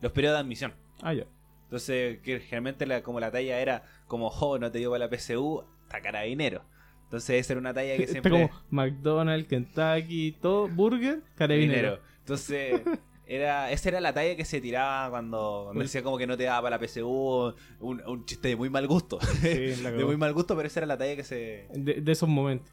[0.00, 0.74] los periodos de admisión.
[1.02, 1.24] Ah, ya.
[1.64, 5.16] Entonces, que generalmente la, como la talla era como, oh, no te dio para la
[5.16, 6.62] PSU, está carabinero.
[7.04, 8.30] Entonces, esa era una talla que Está siempre...
[8.32, 11.72] como McDonald's, Kentucky, todo, Burger, carabinero.
[11.74, 11.98] dinero.
[12.18, 12.82] Entonces,
[13.26, 15.84] era, esa era la talla que se tiraba cuando, cuando Uy.
[15.86, 18.86] decía como que no te daba para la PSU, un, un chiste de muy mal
[18.86, 19.18] gusto.
[19.40, 22.12] Sí, la de muy mal gusto, pero esa era la talla que se, de, de
[22.12, 22.72] esos momentos.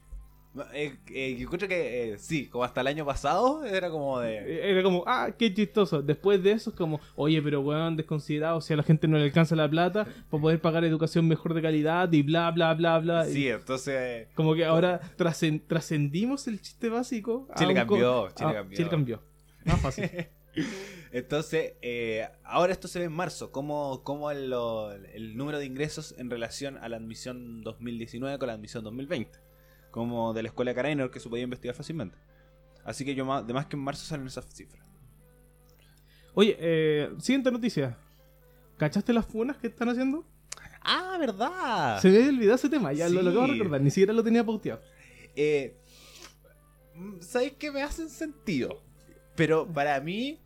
[0.74, 4.38] Eh, eh, yo que eh, sí, como hasta el año pasado era como de.
[4.40, 6.02] Eh, Era como, ah, qué chistoso.
[6.02, 9.24] Después de eso es como, oye, pero weón, desconsiderado, si a la gente no le
[9.24, 13.26] alcanza la plata para poder pagar educación mejor de calidad y bla, bla, bla, bla.
[13.28, 14.28] Sí, entonces.
[14.36, 17.48] Como que ahora trascen- trascendimos el chiste básico.
[17.56, 18.78] Chile cambió, Chile cambió.
[18.78, 19.24] Chile cambió.
[19.64, 20.10] Más fácil.
[21.12, 24.50] Entonces, eh, ahora esto se ve en marzo, como, como el,
[25.36, 29.40] número de ingresos en relación a la admisión 2019 con la admisión 2020.
[29.92, 32.18] Como de la escuela de Carabinero que se podía investigar fácilmente.
[32.84, 34.84] Así que yo más, de más que en marzo salen esas cifras.
[36.34, 37.98] Oye, eh, siguiente noticia.
[38.78, 40.26] ¿Cachaste las funas que están haciendo?
[40.82, 42.00] ¡Ah, verdad!
[42.00, 44.44] Se me olvidado ese tema, ya lo, lo acabo de recordar, ni siquiera lo tenía
[44.44, 44.82] pauteado.
[45.36, 45.78] Eh,
[46.96, 48.82] mm, ¿Sabéis que me hacen sentido?
[49.36, 50.41] Pero para mí,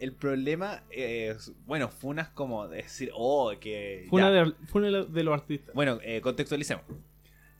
[0.00, 1.52] el problema es.
[1.66, 4.06] Bueno, funas como decir, oh, que.
[4.08, 4.28] Fue ya.
[4.28, 5.74] una de, fue una de los artistas.
[5.74, 6.84] Bueno, eh, contextualicemos.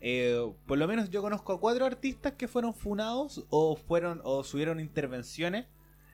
[0.01, 4.45] Eh, por lo menos yo conozco a cuatro artistas que fueron funados o fueron o
[4.45, 5.67] subieron intervenciones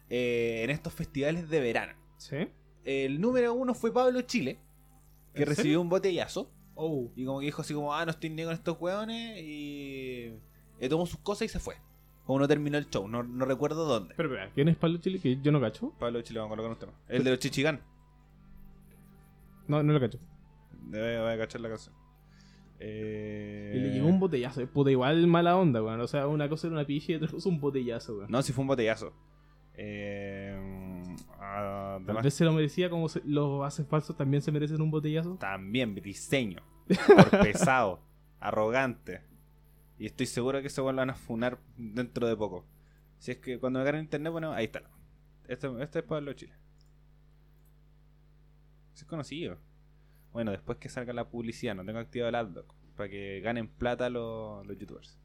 [0.09, 1.93] eh, en estos festivales de verano.
[2.17, 2.49] ¿Sí?
[2.85, 4.59] El número uno fue Pablo Chile,
[5.35, 5.81] que ¿En recibió serio?
[5.83, 6.51] un botellazo.
[6.75, 7.11] Oh.
[7.15, 9.41] Y como que dijo así como, ah, no estoy ni con estos hueones.
[9.43, 10.33] Y
[10.81, 11.77] eh, tomó sus cosas y se fue.
[12.25, 14.15] Como no terminó el show, no, no recuerdo dónde.
[14.17, 15.19] Pero, espera, ¿quién es Pablo Chile?
[15.21, 15.93] Que yo no cacho.
[15.99, 16.93] Pablo Chile, vamos a colocar un tema.
[17.09, 17.81] El de los Chichigán.
[19.69, 20.19] No, no lo cacho.
[20.87, 21.95] Debe, voy a cachar la canción.
[22.81, 23.73] Eh...
[23.77, 24.67] Y le llegó un botellazo.
[24.67, 26.01] Puta, igual mala onda, weón.
[26.01, 28.31] O sea, una cosa era una picha y otra cosa un botellazo, weón.
[28.31, 29.13] No, si fue un botellazo.
[29.75, 30.57] Eh...
[31.41, 34.91] ah, Tal vez se lo merecía como se- los haces falsos también se merecen un
[34.91, 35.37] botellazo.
[35.37, 36.61] También, diseño.
[37.07, 38.01] Por pesado.
[38.41, 39.23] arrogante.
[39.99, 42.67] Y estoy seguro que se lo van a funar dentro de poco.
[43.19, 44.83] Si es que cuando me agarren internet, bueno, ahí está.
[45.47, 46.53] Este, este es Pablo Chile.
[48.95, 49.59] Es conocido.
[50.33, 52.75] Bueno, después que salga la publicidad, no tengo activado el adblock.
[52.97, 55.19] Para que ganen plata los, los youtubers.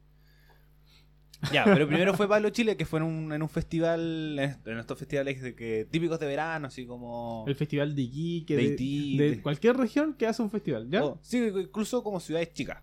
[1.52, 4.66] Ya, pero primero fue Pablo Chile, que fue en un, en un festival, en est-
[4.66, 7.44] en estos festivales de que, típicos de verano, así como...
[7.48, 11.02] El festival de Iquique, De de de- cualquier región que hace un festival, ¿ya?
[11.02, 12.82] Oh, sí, incluso como ciudades chicas.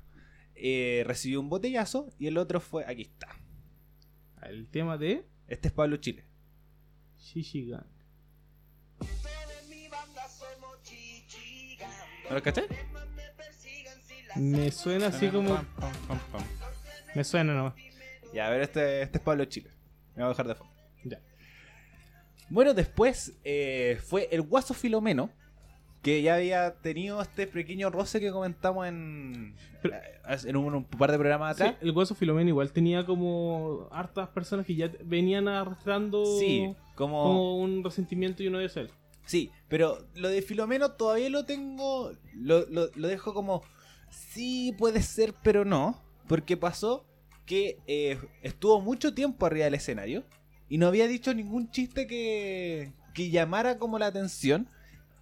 [0.59, 3.27] Eh, recibió un botellazo y el otro fue, aquí está.
[4.41, 6.25] El tema de Este es Pablo Chile.
[7.19, 7.85] Shishigan.
[12.29, 12.63] ¿No lo caché?
[14.35, 15.55] Me suena así como.
[15.55, 16.43] Pam, pam, pam, pam.
[17.15, 17.73] Me suena nomás.
[18.33, 19.71] Ya, a ver, este, este es Pablo Chile.
[20.15, 20.73] Me voy a dejar de fondo.
[21.03, 21.21] Ya.
[22.49, 25.31] Bueno, después eh, fue el Guaso Filomeno,
[26.01, 30.83] que ya había tenido este pequeño roce que comentamos en, Pero- eh, en un, un
[30.85, 31.77] par de programas Sí, atrás.
[31.81, 37.23] el Guaso Filomeno igual tenía como hartas personas que ya venían arrastrando Sí, como...
[37.23, 38.89] como un resentimiento y uno de él.
[39.25, 42.13] Sí, pero lo de Filomeno todavía lo tengo.
[42.33, 43.61] Lo, lo, lo dejo como.
[44.09, 46.01] Sí, puede ser, pero no.
[46.29, 47.05] Porque pasó
[47.45, 50.23] que eh, estuvo mucho tiempo arriba del escenario
[50.69, 54.69] y no había dicho ningún chiste que, que llamara como la atención.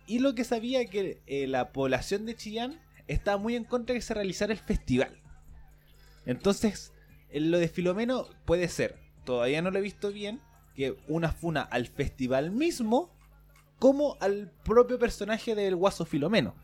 [0.08, 4.00] Y lo que sabía que eh, la población de Chillán estaba muy en contra de
[4.00, 5.20] que se realizara el festival.
[6.26, 6.94] Entonces,
[7.30, 10.42] eh, lo de Filomeno puede ser, todavía no lo he visto bien,
[10.76, 13.10] que una funa al festival mismo
[13.80, 16.56] como al propio personaje del Guaso Filomeno.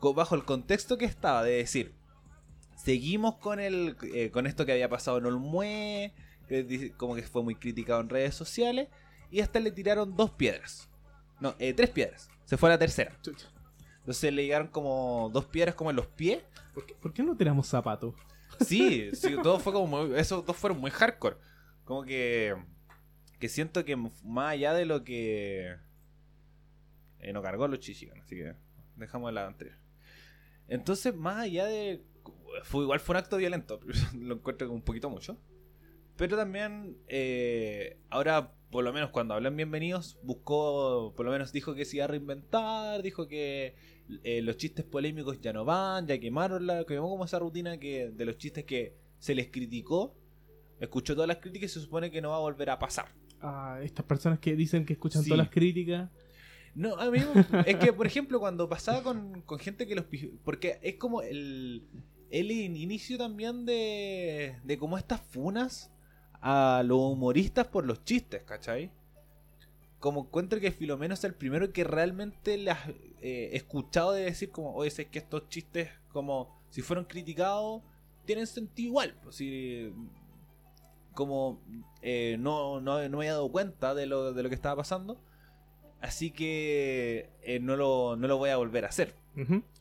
[0.00, 1.94] Bajo el contexto que estaba de decir,
[2.74, 6.12] seguimos con el eh, con esto que había pasado en Olmué,
[6.96, 8.88] como que fue muy criticado en redes sociales,
[9.30, 10.88] y hasta le tiraron dos piedras.
[11.42, 12.30] No, eh, tres piedras.
[12.44, 13.16] Se fue a la tercera.
[13.98, 16.40] Entonces le llegaron como dos piedras como en los pies.
[16.72, 18.14] ¿Por qué, por qué no tiramos zapatos?
[18.64, 21.36] Sí, sí, todo fue como muy- esos dos fueron muy hardcore.
[21.84, 22.54] Como que
[23.40, 25.74] que siento que más allá de lo que
[27.18, 28.54] eh, no cargó los Chichigan, así que
[28.94, 29.76] dejamos la anterior.
[30.68, 32.04] Entonces, más allá de
[32.62, 33.80] fue igual fue un acto violento,
[34.16, 35.36] lo encuentro como un poquito mucho.
[36.16, 41.74] Pero también eh, ahora por lo menos cuando hablan bienvenidos buscó, por lo menos dijo
[41.74, 43.74] que se iba a reinventar, dijo que
[44.24, 48.08] eh, los chistes polémicos ya no van, ya quemaron la, quemó como esa rutina que
[48.10, 50.16] de los chistes que se les criticó,
[50.80, 53.06] escuchó todas las críticas y se supone que no va a volver a pasar.
[53.40, 55.28] A estas personas que dicen que escuchan Sí.
[55.28, 56.10] todas las críticas.
[56.74, 57.18] No, a mí
[57.66, 60.06] es que, por ejemplo, cuando pasaba con, con gente que los...
[60.44, 61.84] Porque es como el,
[62.30, 65.91] el in- inicio también de, de como estas funas
[66.42, 68.90] a los humoristas por los chistes, ¿cachai?
[70.00, 74.50] Como encuentro que Filomeno es el primero que realmente las eh, he escuchado de decir
[74.50, 77.82] como, oye, es que estos chistes como si fueron criticados
[78.24, 79.14] tienen sentido igual.
[79.22, 79.92] Pues, si,
[81.14, 81.60] como
[82.02, 85.20] eh, no, no, no me había dado cuenta de lo, de lo que estaba pasando.
[86.00, 89.14] Así que eh, no, lo, no lo voy a volver a hacer.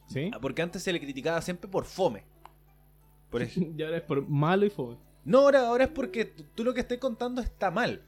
[0.08, 0.30] ¿Sí?
[0.32, 2.24] Ah, Porque antes se le criticaba siempre por fome.
[3.32, 4.97] Por Y ahora es por malo y fome.
[5.25, 8.01] No, ahora, ahora es porque tú, tú lo que estás contando está mal.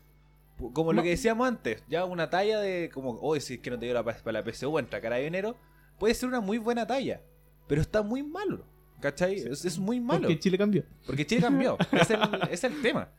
[0.73, 3.78] Como lo que decíamos antes, ya una talla de como, oye, si es que no
[3.80, 5.58] te dio la, pa- para la PSU, entra carabinero,
[5.99, 7.21] puede ser una muy buena talla,
[7.67, 8.65] pero está muy malo.
[9.02, 9.39] ¿Cachai?
[9.39, 9.47] Sí.
[9.52, 10.21] Es, es muy malo.
[10.21, 10.84] Porque Chile cambió.
[11.06, 11.78] Porque Chile cambió.
[11.91, 12.19] es, el,
[12.52, 13.10] es el tema.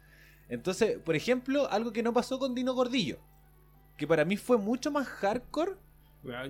[0.48, 3.18] Entonces, por ejemplo, algo que no pasó con Dino Gordillo.
[3.98, 5.72] Que para mí fue mucho más hardcore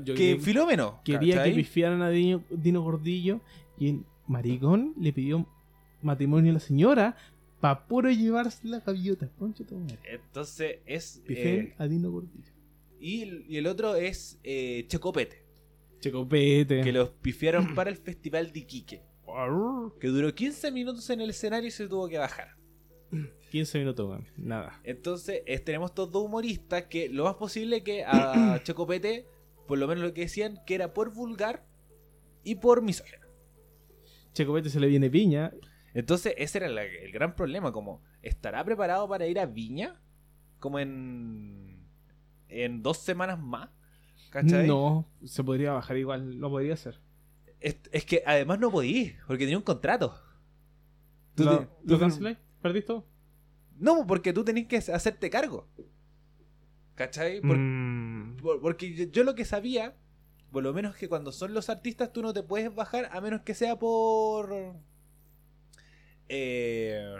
[0.04, 1.00] Yo que- Filómeno.
[1.04, 1.50] quería ¿cachai?
[1.50, 3.40] que pifiaran a Dino, Dino Gordillo
[3.78, 5.46] y el maricón le pidió
[6.02, 7.16] matrimonio a la señora
[7.64, 9.30] para puro llevarse la gaviota.
[9.40, 9.98] Madre.
[10.04, 11.22] Entonces es...
[11.26, 12.52] Pifeen eh, a Dino Gordillo.
[13.00, 15.42] y, el- y el otro es eh, Checopete.
[16.00, 16.82] Checopete.
[16.82, 19.02] Que los pifiaron para el Festival de Iquique.
[19.98, 22.48] Que duró 15 minutos en el escenario y se tuvo que bajar.
[23.50, 24.20] 15 minutos.
[24.36, 24.78] Nada.
[24.84, 29.26] Entonces es- tenemos estos dos humoristas que lo más posible que a Checopete,
[29.66, 31.64] por lo menos lo que decían, que era por vulgar
[32.42, 33.26] y por misógino.
[34.34, 35.50] Checopete se le viene piña.
[35.94, 40.00] Entonces, ese era la- el gran problema, como, ¿estará preparado para ir a Viña?
[40.58, 41.86] Como en,
[42.48, 43.70] en dos semanas más.
[44.30, 44.66] ¿Cachai?
[44.66, 47.00] No, se podría bajar igual, lo podría hacer.
[47.60, 50.20] Es, es que además no podí, porque tenía un contrato.
[51.36, 51.98] Tú ¿Lo, te- tú-?
[52.60, 53.06] ¿Perdís todo?
[53.78, 55.68] No, porque tú tenés que hacerte cargo.
[56.96, 57.40] ¿Cachai?
[57.40, 59.96] Por- Mm, por- porque yo, yo lo que sabía,
[60.52, 63.42] por lo menos que cuando son los artistas tú no te puedes bajar a menos
[63.42, 64.74] que sea por...
[66.28, 67.16] eh,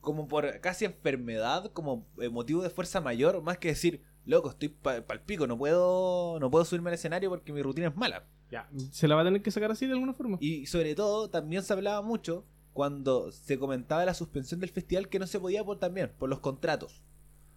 [0.00, 4.68] como por casi enfermedad, como eh, motivo de fuerza mayor, más que decir, loco, estoy
[4.68, 8.24] pal pico, no puedo, no puedo subirme al escenario porque mi rutina es mala.
[8.50, 8.68] ya.
[8.92, 10.36] ¿Se la va a tener que sacar así de alguna forma?
[10.40, 15.18] Y sobre todo, también se hablaba mucho cuando se comentaba la suspensión del festival que
[15.18, 17.02] no se podía por también, por los contratos.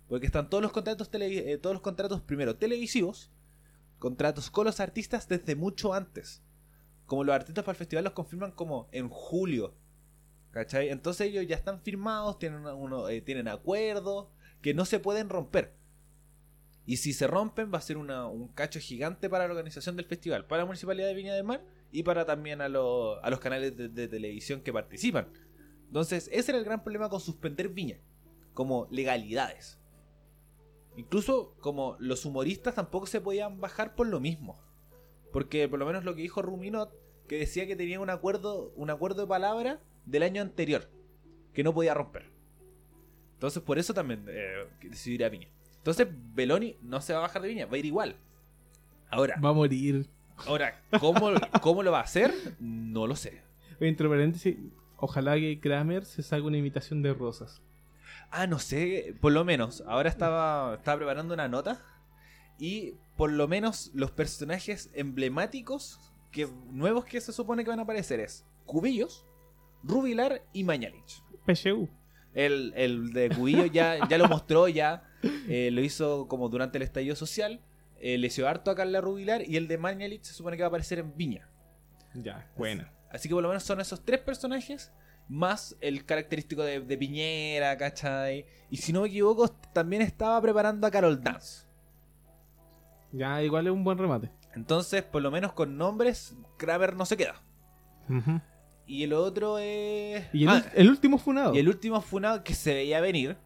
[0.08, 3.30] Porque están todos los contratos televi- eh, todos los contratos primero televisivos,
[4.00, 6.42] contratos con los artistas desde mucho antes.
[7.08, 9.74] Como los artistas para el festival los confirman como en julio.
[10.52, 10.90] ¿Cachai?
[10.90, 14.28] Entonces ellos ya están firmados, tienen uno, eh, tienen acuerdos
[14.62, 15.76] que no se pueden romper.
[16.86, 20.46] Y si se rompen va a ser un cacho gigante para la organización del festival,
[20.46, 23.76] para la Municipalidad de Viña del Mar y para también a, los- a los canales
[23.76, 25.28] de, de televisión que participan.
[25.88, 28.00] Entonces, ese era el gran problema con suspender Viña,
[28.54, 29.80] como legalidades.
[30.96, 34.60] Incluso como los humoristas tampoco se podían bajar por lo mismo.
[35.32, 36.92] Porque por lo menos lo que dijo Ruminot,
[37.28, 40.90] que decía que tenía un acuerdo, un acuerdo de palabra del año anterior,
[41.54, 42.30] que no podía romper.
[43.34, 45.48] Entonces por eso también eh, decidió ir a Viña.
[45.78, 48.16] Entonces Beloni no se va a bajar de Viña, va a ir igual.
[49.10, 50.08] Ahora, Va a morir.
[50.46, 52.34] ahora ¿cómo, ¿cómo lo va a hacer?
[52.60, 53.42] No lo sé.
[53.80, 54.58] Entre paréntesis,
[54.98, 57.62] ojalá que Kramer se saque una imitación de Rosas.
[58.32, 59.84] Ah, no sé, por lo menos.
[59.88, 61.82] Ahora estaba, estaba preparando una nota.
[62.60, 66.00] Y por lo menos los personajes emblemáticos
[66.32, 69.26] que, nuevos que se supone que van a aparecer es Cubillos,
[69.84, 71.24] Rubilar y Mañalich.
[71.46, 71.90] PSU.
[72.34, 75.04] El, el de Cubillo ya, ya lo mostró, ya
[75.48, 77.62] eh, lo hizo como durante el estallido social.
[78.00, 80.68] Eh, le hizo harto a Carla Rubilar y el de Mañalich se supone que va
[80.68, 81.50] a aparecer en Viña.
[82.14, 82.92] Ya, buena.
[83.10, 84.92] Así que por lo menos son esos tres personajes,
[85.30, 88.46] más el característico de, de Piñera, ¿cachai?
[88.70, 91.66] Y si no me equivoco, también estaba preparando a Carol Dance.
[93.12, 94.30] Ya, igual es un buen remate.
[94.54, 97.42] Entonces, por lo menos con nombres, Kramer no se queda.
[98.88, 100.26] Y el otro es...
[100.34, 101.54] Y el, Ah, último funado.
[101.54, 103.38] y el último funado que se veía venir.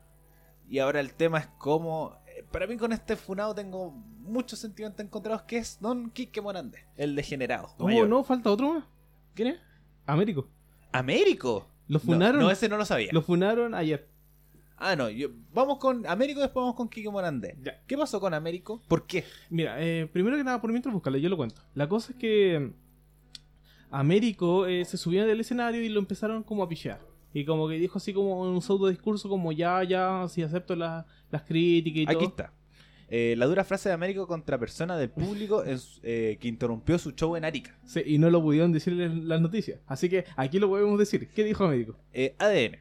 [0.70, 2.16] Y ahora el tema es cómo...
[2.28, 6.86] eh, Para mí con este funado tengo muchos sentimientos encontrados, que es Don Quique Morandé,
[6.96, 7.70] el degenerado.
[7.80, 8.08] Oh, mayor.
[8.08, 8.86] no, falta otro más.
[9.34, 9.60] ¿Quién es?
[10.06, 10.48] Américo.
[10.92, 11.68] ¿Américo?
[11.88, 12.40] Lo No, funaron.
[12.42, 13.10] No, ese no lo sabía.
[13.12, 14.08] Lo funaron ayer.
[14.78, 15.10] Ah, no.
[15.10, 17.58] yo- vamos con Américo, después vamos con Kike Morandé.
[17.62, 17.82] Ya.
[17.88, 18.82] ¿Qué pasó con Américo?
[18.88, 19.26] ¿Por qué?
[19.50, 21.62] Mira, eh, primero que nada, por mientras búscalo, yo lo cuento.
[21.74, 22.74] La cosa es que
[23.92, 27.00] Américo eh, se subió del escenario y lo empezaron como a pichear.
[27.34, 31.06] Y como que dijo así como un pseudo discurso como ya, ya, si acepto la-
[31.30, 32.26] las críticas y Aquí todo.
[32.30, 32.54] está.
[33.14, 37.36] Eh, la dura frase de Américo contra persona del público eh, que interrumpió su show
[37.36, 37.78] en Arica.
[37.86, 39.82] Sí, y no lo pudieron decir en las noticias.
[39.86, 41.28] Así que aquí lo podemos decir.
[41.30, 41.98] ¿Qué dijo Américo?
[42.14, 42.80] Eh, ADN.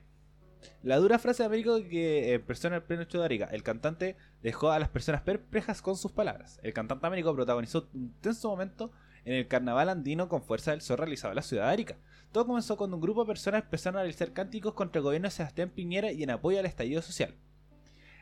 [0.83, 3.47] La dura frase de Américo que en persona en el pleno show de Arica.
[3.47, 6.61] El cantante dejó a las personas perplejas con sus palabras.
[6.63, 8.93] El cantante Américo protagonizó un tenso momento
[9.25, 11.97] en el carnaval andino con fuerza del sol realizado en la ciudad de Arica.
[12.33, 15.33] Todo comenzó cuando un grupo de personas empezaron a realizar cánticos contra el gobierno de
[15.33, 17.35] Sebastián Piñera y en apoyo al estallido social.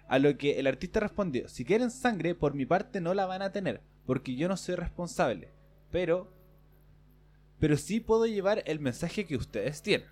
[0.08, 3.42] A lo que el artista respondió, si quieren sangre, por mi parte no la van
[3.42, 5.52] a tener, porque yo no soy responsable.
[5.90, 6.32] Pero...
[7.58, 10.08] Pero sí puedo llevar el mensaje que ustedes tienen.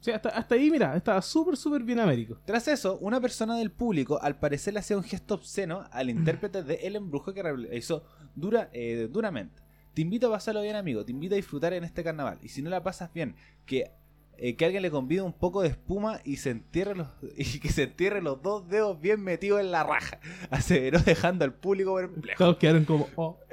[0.00, 2.38] Sea, hasta, hasta ahí, mira, estaba súper, súper bien Américo.
[2.44, 6.62] Tras eso, una persona del público al parecer le hacía un gesto obsceno al intérprete
[6.62, 8.04] de El Embrujo que realizó
[8.40, 9.62] dura, eh, duramente.
[9.94, 11.04] Te invito a pasarlo bien, amigo.
[11.04, 12.38] Te invito a disfrutar en este carnaval.
[12.42, 13.34] Y si no la pasas bien,
[13.66, 13.90] que,
[14.36, 17.70] eh, que alguien le convide un poco de espuma y se entierre los, y que
[17.70, 20.20] se entierre los dos dedos bien metidos en la raja.
[20.50, 22.38] Aseveró dejando al público perplejo.
[22.38, 23.38] Todos quedaron como, oh.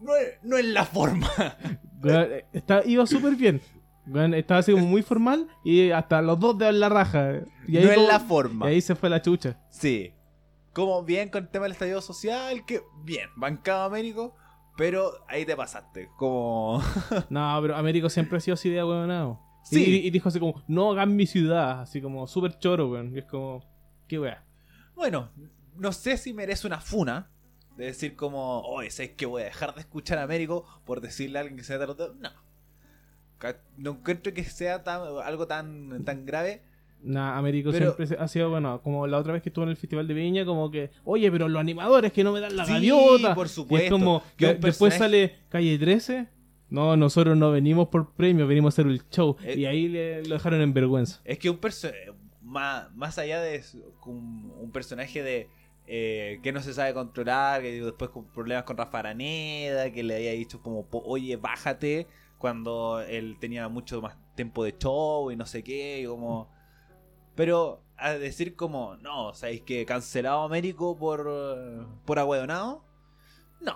[0.00, 1.30] No es, no es la forma.
[2.04, 3.60] Eh, está- iba súper bien.
[4.34, 7.34] Estaba así como muy formal y hasta los dos dedos en la raja.
[7.68, 8.66] Y ahí, no es como- la forma.
[8.70, 9.60] y ahí se fue la chucha.
[9.70, 10.12] Sí.
[10.72, 14.34] Como bien con el tema del estallido social, que bien, bancado Américo,
[14.76, 16.08] pero ahí te pasaste.
[16.16, 16.82] Como.
[17.30, 19.38] No, pero Américo siempre ha sido así de huevonado.
[19.64, 19.84] Sí.
[20.02, 21.82] Y, y dijo así como, no hagan mi ciudad.
[21.82, 23.14] Así como súper choro, weón.
[23.14, 23.62] Y es como,
[24.08, 24.44] qué wea.
[24.96, 25.30] Bueno,
[25.76, 27.28] no sé si merece una funa.
[27.76, 31.38] De decir como, oye, ¿sabes que voy a dejar de escuchar a Américo por decirle
[31.38, 31.96] a alguien que se dedos?
[32.18, 32.30] No.
[33.76, 36.62] No encuentro que sea tan- algo tan, tan grave.
[37.02, 39.76] Nah, Américo Pero- siempre ha sido, bueno, como la otra vez que estuvo en el
[39.76, 42.72] Festival de Viña, como que, oye, pero los animadores que no me dan la Sí,
[42.74, 43.34] gaviota.
[43.34, 43.90] por Y es supuesto.
[43.90, 46.28] como, Que de- un después sale Calle 13.
[46.70, 49.36] No, nosotros no venimos por premio, venimos a hacer el show.
[49.44, 51.20] Eh, y ahí le, lo dejaron en vergüenza.
[51.24, 53.62] Es que un personaje, más, más allá de
[54.06, 55.48] un, un personaje de
[55.88, 60.14] eh, que no se sabe controlar, que después con problemas con Rafa Araneda, que le
[60.16, 62.06] había dicho como, oye, bájate,
[62.42, 66.50] cuando él tenía mucho más tiempo de show y no sé qué, y como...
[67.34, 71.26] Pero a decir como, no, ¿sabéis que cancelado Américo por,
[72.04, 72.84] por ahueonado?
[73.62, 73.74] No.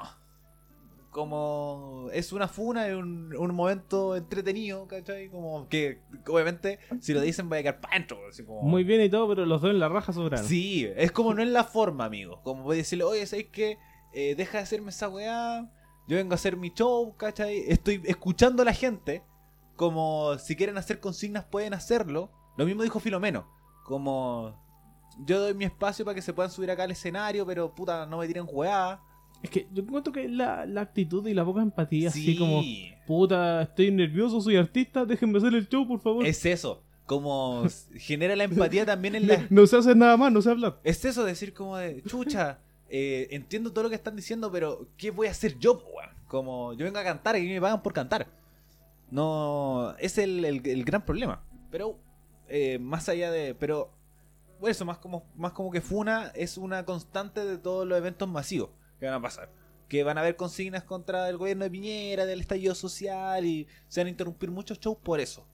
[1.10, 5.30] Como es una funa, es un, un momento entretenido, ¿cachai?
[5.30, 9.26] Como que obviamente si lo dicen voy a quedar para como- Muy bien y todo,
[9.28, 10.44] pero los dos en la raja sobraron.
[10.46, 12.42] Sí, es como no es la forma, amigo.
[12.42, 13.78] Como voy a decirle, oye, ¿sabéis qué?
[14.12, 15.70] Eh, deja de hacerme esa weá.
[16.08, 17.64] Yo vengo a hacer mi show, ¿cachai?
[17.68, 19.22] Estoy escuchando a la gente.
[19.74, 22.30] Como si quieren hacer consignas pueden hacerlo.
[22.56, 23.46] Lo mismo dijo Filomeno.
[23.84, 24.54] Como
[25.24, 28.18] yo doy mi espacio para que se puedan subir acá al escenario, pero puta, no
[28.18, 29.00] me tiren weá.
[29.42, 32.20] Es que yo encuentro que la, la actitud y la poca empatía, Sí.
[32.22, 32.62] así como,
[33.06, 36.26] puta, estoy nervioso, soy artista, déjenme hacer el show, por favor.
[36.26, 36.82] Es eso.
[37.04, 37.64] Como
[37.96, 40.80] genera la empatía también en la, No se hace nada más, no sé hablar.
[40.84, 45.10] Es eso, decir como de, chucha, eh, entiendo todo lo que están diciendo, pero ¿qué
[45.10, 45.82] voy a hacer yo?
[46.28, 48.26] Como yo vengo a cantar y me pagan por cantar.
[49.10, 51.42] No, es el, el- gran problema.
[51.70, 51.98] Pero,
[52.48, 53.90] eh, más allá de, pero,
[54.60, 58.28] bueno, eso, más como, más como que Funa es una constante de todos los eventos
[58.28, 59.50] masivos que van a pasar.
[59.88, 64.00] Que van a haber consignas contra el gobierno de Piñera, del estallido social y se
[64.00, 65.46] van a interrumpir muchos shows por eso.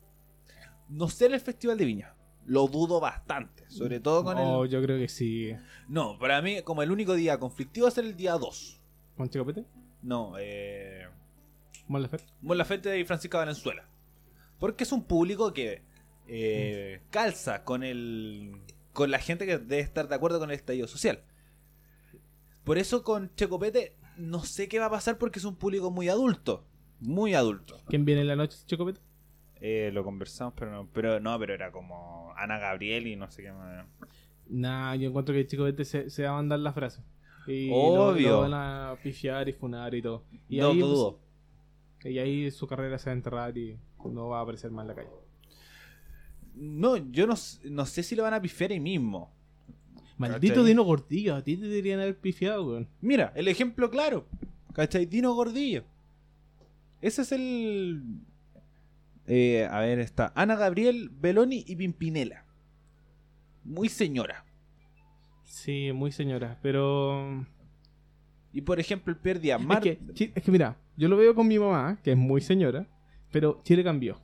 [0.88, 2.14] No sé el Festival de Viña.
[2.46, 3.64] Lo dudo bastante.
[3.68, 4.44] Sobre todo con el...
[4.44, 5.54] Oh, yo creo que sí.
[5.88, 8.80] No, para mí, como el único día conflictivo va a ser el día 2.
[9.16, 9.64] ¿Con Chicopete?
[10.02, 11.06] No, eh.
[11.88, 13.88] Mon Laferte y Francisca Valenzuela.
[14.58, 15.82] Porque es un público que
[16.26, 18.62] eh, calza con el.
[18.92, 21.22] con la gente que debe estar de acuerdo con el estallido social.
[22.64, 26.08] Por eso con Checopete no sé qué va a pasar porque es un público muy
[26.08, 26.64] adulto.
[27.00, 27.80] Muy adulto.
[27.88, 29.00] ¿Quién viene en la noche, Chicopete?
[29.64, 33.44] Eh, lo conversamos, pero no, pero no, pero era como Ana Gabriel y no sé
[33.44, 33.86] qué más.
[34.48, 37.00] Nah, yo encuentro que Chicopete se, se va a mandar la frase.
[37.46, 38.28] Y Obvio.
[38.28, 40.24] Lo, lo van a pifiar y funar y todo.
[40.48, 41.20] Y no ahí, pues, dudo.
[42.04, 44.88] y ahí su carrera se va a enterrar y no va a aparecer más en
[44.88, 45.10] la calle.
[46.56, 47.34] No, yo no,
[47.64, 49.32] no sé si lo van a pifiar ahí mismo.
[50.18, 50.66] Maldito ¿Cachai?
[50.66, 52.88] Dino Gordillo, a ti te deberían haber pifiado, weón.
[53.00, 54.26] Mira, el ejemplo claro.
[54.72, 55.06] ¿Cachai?
[55.06, 55.84] Dino Gordillo.
[57.00, 58.02] Ese es el.
[59.34, 62.44] Eh, a ver, está Ana Gabriel, Beloni y Pimpinela.
[63.64, 64.44] Muy señora.
[65.44, 67.46] Sí, muy señora, pero.
[68.52, 69.98] Y por ejemplo, el primer día, Es mar- que,
[70.34, 72.86] es que mira, yo lo veo con mi mamá, que es muy señora,
[73.30, 74.20] pero Chile cambió.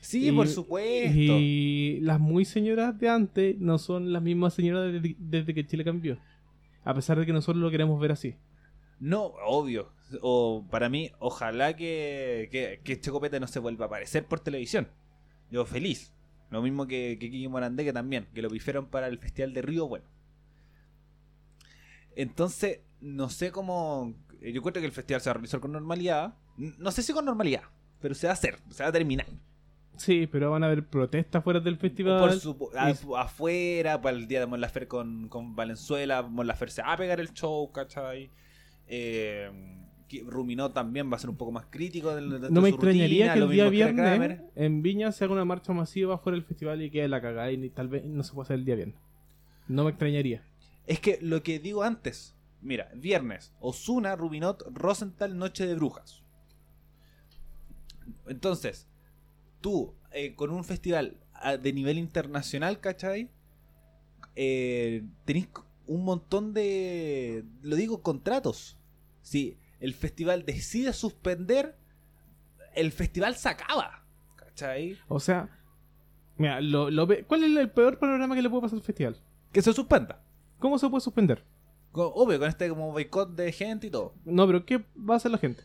[0.00, 1.10] Sí, y- por supuesto.
[1.12, 5.84] Y las muy señoras de antes no son las mismas señoras desde, desde que Chile
[5.84, 6.18] cambió.
[6.84, 8.34] A pesar de que nosotros lo queremos ver así.
[8.98, 9.90] No, obvio.
[10.22, 14.40] O para mí, ojalá que, que, que este copete no se vuelva a aparecer por
[14.40, 14.88] televisión.
[15.50, 16.12] Yo feliz.
[16.50, 19.62] Lo mismo que, que Kiki Morandé, que también, que lo pifiaron para el Festival de
[19.62, 20.06] Río, bueno.
[22.16, 24.14] Entonces, no sé cómo...
[24.40, 26.34] Yo creo que el festival se va a realizar con normalidad.
[26.56, 27.62] No sé si con normalidad,
[28.00, 29.26] pero se va a hacer, se va a terminar.
[29.96, 32.20] Sí, pero van a haber protestas fuera del festival.
[32.20, 36.82] Por su- a- y- afuera, para el día de Mon con, con Valenzuela, Mon se
[36.82, 38.30] va a pegar el show, ¿cachai?
[38.86, 39.50] Eh,
[40.08, 43.26] que Ruminó también va a ser un poco más crítico de, de no me extrañaría
[43.26, 46.82] rutina, que el día viernes en Viña se haga una marcha masiva fuera del festival
[46.82, 48.96] y quede la cagada y tal vez no se pueda hacer el día viernes.
[49.68, 50.42] No me extrañaría.
[50.86, 56.22] Es que lo que digo antes, mira, viernes, Osuna, Rubinot, Rosenthal, Noche de Brujas.
[58.26, 58.88] Entonces,
[59.60, 63.30] tú, eh, con un festival ah, de nivel internacional, ¿cachai?
[64.34, 65.48] Eh, tenés
[65.86, 68.78] un montón de, lo digo, contratos.
[69.20, 71.76] Si el festival decide suspender,
[72.74, 74.04] el festival se acaba,
[74.36, 74.98] ¿cachai?
[75.08, 75.48] O sea,
[76.36, 79.16] mira, lo, lo ¿cuál es el peor panorama que le puede pasar al festival?
[79.52, 80.22] Que se suspenda.
[80.58, 81.44] ¿Cómo se puede suspender?
[81.92, 84.14] Con- obvio, con este como boicot de gente y todo.
[84.24, 85.62] No, pero ¿qué va a hacer la gente?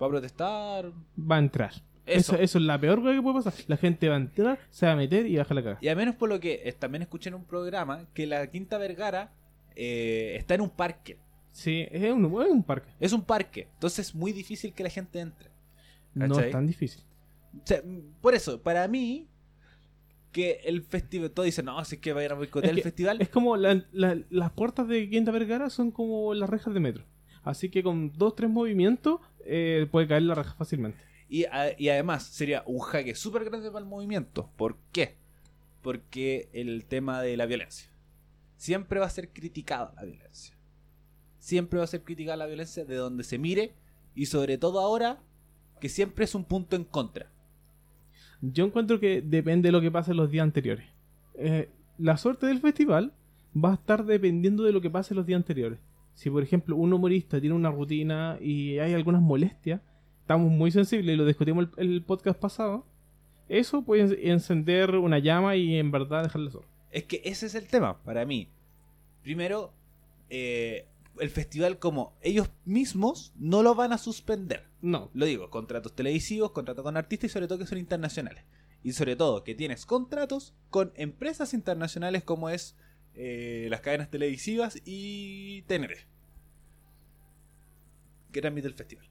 [0.00, 0.92] Va a protestar.
[1.18, 1.72] Va a entrar.
[2.06, 2.34] Eso.
[2.34, 3.54] Eso, eso es la peor cosa que puede pasar.
[3.66, 5.78] La gente va a entrar, se va a meter y a dejar la cagada.
[5.82, 8.78] Y al menos por lo que eh, también escuché en un programa que la Quinta
[8.78, 9.32] Vergara
[9.76, 11.18] eh, está en un parque.
[11.58, 12.88] Sí, es un, es un parque.
[13.00, 13.68] Es un parque.
[13.74, 15.50] Entonces es muy difícil que la gente entre.
[16.14, 17.02] No es tan difícil.
[17.52, 17.82] O sea,
[18.20, 19.26] por eso, para mí,
[20.30, 21.32] que el festival.
[21.32, 23.20] Todos dicen, no, si es que vayan a boicotear Es que el festival.
[23.20, 27.04] Es como la- la- las puertas de Quinta Vergara son como las rejas de metro.
[27.42, 30.98] Así que con dos, tres movimientos eh, puede caer la reja fácilmente.
[31.28, 34.50] Y, a- y además sería un jaque súper grande para el movimiento.
[34.56, 35.16] ¿Por qué?
[35.82, 37.90] Porque el tema de la violencia.
[38.56, 40.54] Siempre va a ser criticada la violencia.
[41.38, 43.74] Siempre va a ser criticada la violencia de donde se mire.
[44.14, 45.18] Y sobre todo ahora,
[45.80, 47.30] que siempre es un punto en contra.
[48.40, 50.86] Yo encuentro que depende de lo que pase los días anteriores.
[51.34, 51.68] Eh,
[51.98, 53.12] la suerte del festival
[53.56, 55.78] va a estar dependiendo de lo que pase los días anteriores.
[56.14, 59.80] Si, por ejemplo, un humorista tiene una rutina y hay algunas molestias,
[60.20, 62.86] estamos muy sensibles y lo discutimos el, el podcast pasado,
[63.48, 66.66] eso puede en- encender una llama y en verdad dejarle solo.
[66.90, 68.48] Es que ese es el tema para mí.
[69.22, 69.72] Primero,
[70.28, 70.87] eh,
[71.20, 74.68] el festival como ellos mismos no lo van a suspender.
[74.80, 78.44] No, Lo digo, contratos televisivos, contratos con artistas y sobre todo que son internacionales.
[78.82, 82.76] Y sobre todo que tienes contratos con empresas internacionales como es
[83.14, 86.06] eh, las cadenas televisivas y TNT.
[88.32, 89.08] Que transmite el festival.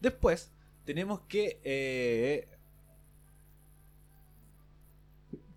[0.00, 0.52] Después
[0.84, 1.60] tenemos que...
[1.64, 2.48] eh,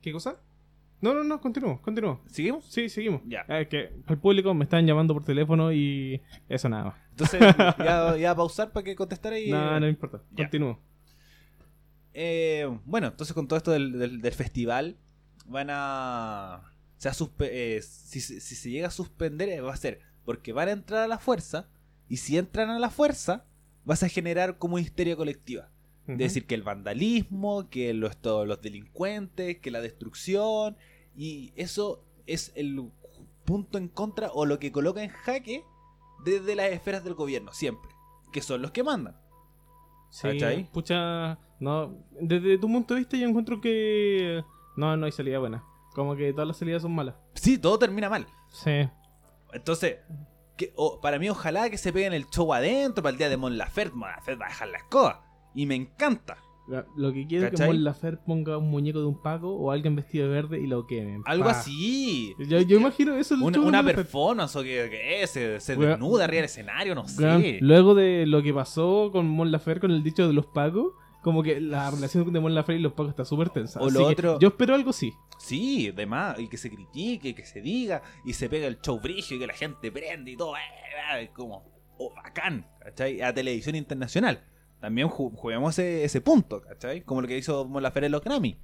[0.02, 0.40] ¿qué cosa?
[1.06, 2.22] No, no, no, continúo, continúo.
[2.28, 2.66] ¿Seguimos?
[2.66, 3.22] Sí, seguimos.
[3.26, 3.46] Ya.
[3.48, 6.96] Ah, Es que al público me están llamando por teléfono y eso nada más.
[7.12, 7.40] Entonces
[7.80, 9.50] ya, ya pausar para que contestara y...
[9.52, 10.22] No, no importa.
[10.32, 10.46] ya.
[10.46, 10.80] Continúo.
[12.14, 14.98] Eh, bueno, entonces con todo esto del, del- del festival,
[15.48, 16.72] van a.
[16.98, 17.10] Se
[17.42, 20.72] eh, si, se- si se llega a suspender, eh, va a ser porque van a
[20.72, 21.68] entrar a la fuerza,
[22.10, 23.46] y si entran a la fuerza,
[23.84, 25.70] vas a generar como histeria colectiva.
[26.08, 30.78] Es decir, que el vandalismo, que los, todos los delincuentes, que la destrucción,
[31.16, 32.92] y eso es el
[33.46, 35.64] punto en contra o lo que coloca en jaque
[36.24, 37.92] desde las esferas del gobierno, siempre,
[38.32, 39.18] que son los que mandan.
[40.10, 40.70] Sí, ¿Cachai?
[40.72, 44.44] pucha, no, desde tu punto de vista yo encuentro que
[44.76, 45.64] no, no hay salida buena.
[45.94, 47.16] Como que todas las salidas son malas.
[47.36, 48.28] Sí, todo termina mal.
[48.50, 48.90] Sí.
[49.54, 50.00] Entonces,
[50.58, 53.58] que, para mí, ojalá que se peguen el show adentro para el día de Mon
[53.58, 53.96] Laferte.
[53.96, 55.26] Mon Laferte va a dejar la escoba.
[55.54, 56.38] Y me encanta.
[56.68, 57.66] Lo que quiero es que.
[57.66, 60.88] Mon Laferte ponga un muñeco de un Paco o alguien vestido de verde y lo
[60.88, 61.22] quemen.
[61.26, 61.52] Algo Pa.
[61.52, 62.34] así.
[62.40, 63.36] Yo, yo imagino eso.
[63.36, 67.60] el Una, performance o que, que se, desnuda arriba del escenario, no sé.
[67.62, 71.44] Luego de lo que pasó con Mon Laferte con el dicho de los Pacos, como
[71.44, 73.80] que la relación de Mon Laferte y los Pacos está súper tensa.
[73.80, 75.14] O Así lo otro- Yo espero algo así.
[75.38, 76.40] Sí, demás.
[76.40, 78.02] Y que se critique, que se diga.
[78.26, 80.56] Y se pega el show brillo y que la gente prende y todo.
[80.56, 80.60] eh,
[81.20, 81.64] eh, como,
[81.98, 82.68] oh, bacán.
[82.80, 83.22] ¿Cachai?
[83.22, 84.44] A televisión internacional.
[84.80, 87.02] También ju- juguemos ese, ese punto, ¿cachai?
[87.02, 88.60] Como lo que hizo Mon Laferte en los Grammy.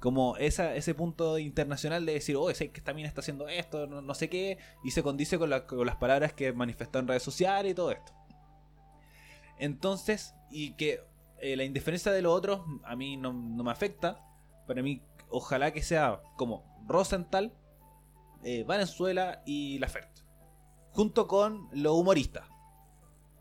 [0.00, 4.02] Como esa, ese punto internacional de decir, oh, sé que esta está haciendo esto, no,
[4.02, 7.22] no sé qué, y se condice con, la- con las palabras que manifestó en redes
[7.22, 8.12] sociales y todo esto.
[9.58, 11.00] Entonces, y que
[11.40, 14.20] eh, la indiferencia de los otros a mí no, no me afecta.
[14.66, 17.52] Para mí, ojalá que sea como Rosenthal,
[18.44, 20.22] eh, Valenzuela y Laferte.
[20.90, 22.46] junto con los humoristas.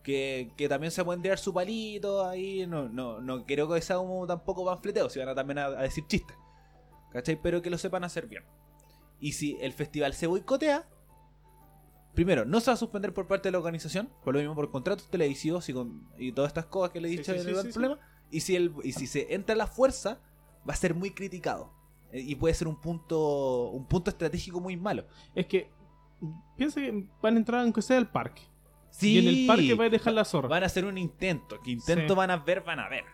[0.04, 2.66] Que, que también se pueden tirar su palito ahí.
[2.68, 5.82] No, no, no creo que sea como tampoco panfleteo, si van a también a, a
[5.84, 6.36] decir chistes.
[7.12, 7.40] ¿Cachai?
[7.42, 8.44] Pero que lo sepan hacer bien.
[9.20, 10.90] Y si el festival se boicotea,
[12.16, 14.72] primero, no se va a suspender por parte de la organización, por lo mismo por
[14.72, 17.50] contratos televisivos y, con, y todas estas cosas que le he dicho sí, en sí,
[17.52, 18.00] el sí, problema.
[18.32, 20.20] Y, si el, y si se entra a la fuerza,
[20.68, 21.72] va a ser muy criticado.
[22.12, 25.06] Eh, Y puede ser un punto, un punto estratégico muy malo.
[25.36, 25.70] Es que
[26.58, 28.42] piensa que van a entrar aunque sea al parque.
[28.92, 30.48] Sí, Y en el parque va a dejar la zorra.
[30.50, 31.60] Van a hacer un intento.
[31.62, 32.18] Que intento Sí.
[32.18, 33.06] van a ver, van a ver.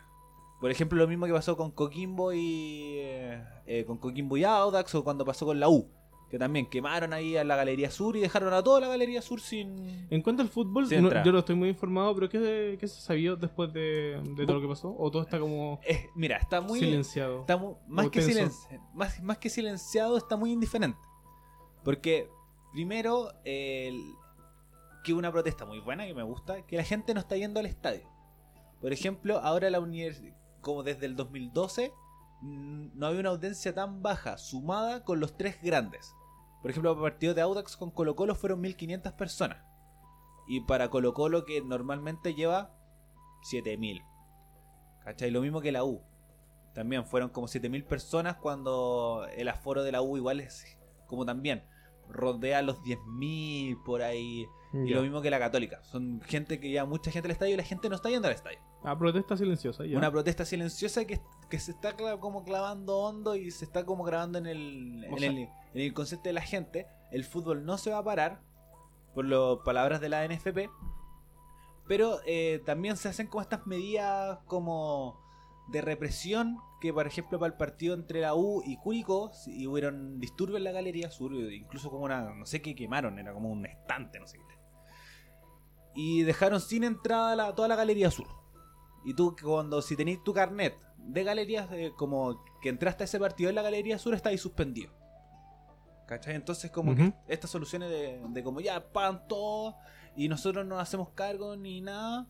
[0.59, 2.95] Por ejemplo, lo mismo que pasó con Coquimbo y.
[2.97, 5.89] eh, eh, con Coquimbo y Audax, o cuando pasó con la U.
[6.29, 9.39] Que también quemaron ahí a la Galería Sur y dejaron a toda la Galería Sur
[9.39, 10.07] sin.
[10.09, 13.35] En cuanto al fútbol, no- yo no estoy muy informado, pero ¿qué, qué se sabía
[13.35, 14.93] después de, de todo lo que pasó?
[14.97, 16.79] ¿O todo está como Eh, mira, está muy.
[16.81, 17.41] silenciado?
[17.41, 17.57] está
[17.87, 20.99] más, que silenci- más, más que silenciado, está muy indiferente.
[21.85, 22.29] Porque,
[22.73, 24.13] primero, el-
[25.07, 27.65] que una protesta muy buena, que me gusta, que la gente no está yendo al
[27.65, 28.09] estadio.
[28.81, 31.93] Por ejemplo, ahora la universidad, como desde el 2012,
[32.41, 36.13] mm, no había una audiencia tan baja, sumada con los tres grandes.
[36.61, 39.63] Por ejemplo, el partido de Audax con Colo Colo fueron 1500 personas.
[40.45, 42.75] Y para Colo Colo, que normalmente lleva
[43.43, 44.01] 7000.
[45.05, 45.31] ¿Cachai?
[45.31, 46.01] Lo mismo que la U.
[46.73, 50.77] También fueron como 7000 personas cuando el aforo de la U igual es
[51.07, 51.63] como también
[52.09, 54.45] rodea los 10.000 por ahí.
[54.85, 55.81] Y lo mismo que la católica.
[55.83, 58.33] Son gente que lleva mucha gente al estadio y la gente no está yendo al
[58.33, 58.59] estadio.
[58.83, 59.97] Ah, protesta silenciosa, ya.
[59.97, 64.03] Una protesta silenciosa que, que se está cla- como clavando hondo y se está como
[64.03, 65.37] grabando en el, en, el,
[65.73, 66.87] en el concepto de la gente.
[67.11, 68.41] El fútbol no se va a parar,
[69.13, 70.69] por las palabras de la NFP.
[71.87, 75.19] Pero eh, también se hacen como estas medidas como
[75.69, 80.19] de represión que por ejemplo para el partido entre la U y Curicó y hubieron
[80.19, 83.65] disturbios en la Galería Sur, incluso como una, no sé qué quemaron, era como un
[83.65, 84.56] estante, no sé qué.
[85.97, 88.27] Y dejaron sin entrada la- toda la Galería Sur.
[89.03, 93.19] Y tú cuando si tenéis tu carnet de galerías, eh, como que entraste a ese
[93.19, 94.91] partido en la Galería Sur, está ahí suspendido.
[96.07, 96.35] ¿Cachai?
[96.35, 99.75] Entonces como que estas soluciones de, de como ya pagan todo
[100.15, 102.27] y nosotros no hacemos cargo ni nada,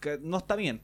[0.00, 0.82] que no está bien.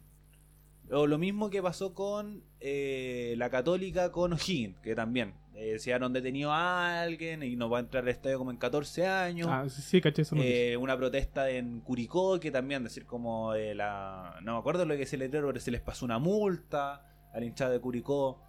[0.90, 5.92] O lo mismo que pasó con eh, la católica con O'Higgins, que también eh, se
[5.92, 9.48] han detenido a alguien y no va a entrar al estadio como en 14 años.
[9.50, 10.44] Ah, sí, sí, caché noticia.
[10.44, 14.96] Eh, una protesta en Curicó que también decir como eh, la no me acuerdo lo
[14.96, 18.40] que se le dio pero se les pasó una multa al hinchado de Curicó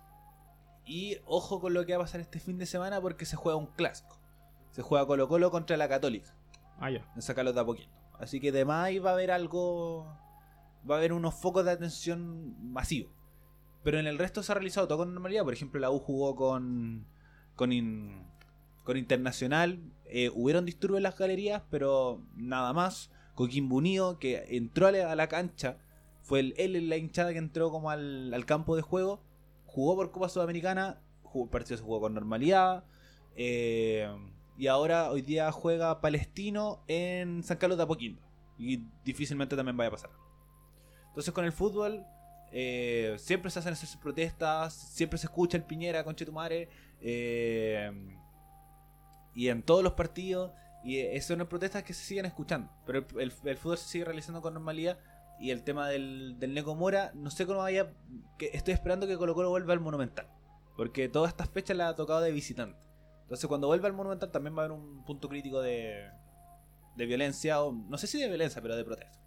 [0.85, 3.57] y ojo con lo que va a pasar este fin de semana porque se juega
[3.57, 4.17] un clásico
[4.71, 6.35] se juega Colo Colo contra la Católica
[6.79, 7.05] Ah, ya.
[7.15, 7.89] en sacarlos de a poquito
[8.19, 10.05] así que de más ahí va a haber algo
[10.89, 13.11] va a haber unos focos de atención masivos
[13.83, 15.43] pero en el resto se ha realizado todo con normalidad.
[15.43, 17.05] Por ejemplo la U jugó con
[17.55, 17.71] con
[18.83, 19.79] con Internacional.
[20.05, 23.11] Eh, hubieron disturbios en las galerías, pero nada más.
[23.35, 25.79] Coquimbo Unido, que entró a la, a la cancha,
[26.21, 29.23] fue el- él la hinchada que entró como al, al campo de juego,
[29.65, 32.83] jugó por Copa Sudamericana, jugó, el partido se jugó con normalidad,
[33.35, 34.07] eh,
[34.55, 38.21] y ahora hoy día juega Palestino en San Carlos de Apoquindo,
[38.59, 40.11] y difícilmente también vaya a pasar.
[41.07, 42.05] Entonces con el fútbol
[42.55, 46.69] eh, siempre se hacen esas protestas, siempre se escucha el Piñera, Conchetumare,
[47.01, 47.91] eh,
[49.33, 50.51] y en todos los partidos,
[50.83, 52.69] y eh, son las protestas que se siguen escuchando.
[52.85, 54.99] Pero el, fútbol se sigue realizando con normalidad,
[55.39, 57.91] y el tema del, del Neco Mora, no sé cómo vaya,
[58.37, 60.27] estoy esperando que Colo Colo vuelva al Monumental,
[60.77, 62.87] porque todas estas fechas las ha tocado de visitante.
[63.23, 66.07] Entonces cuando vuelva al Monumental también va a haber un punto crítico de,
[66.95, 69.19] de violencia, o no sé si de violencia, pero de protesta.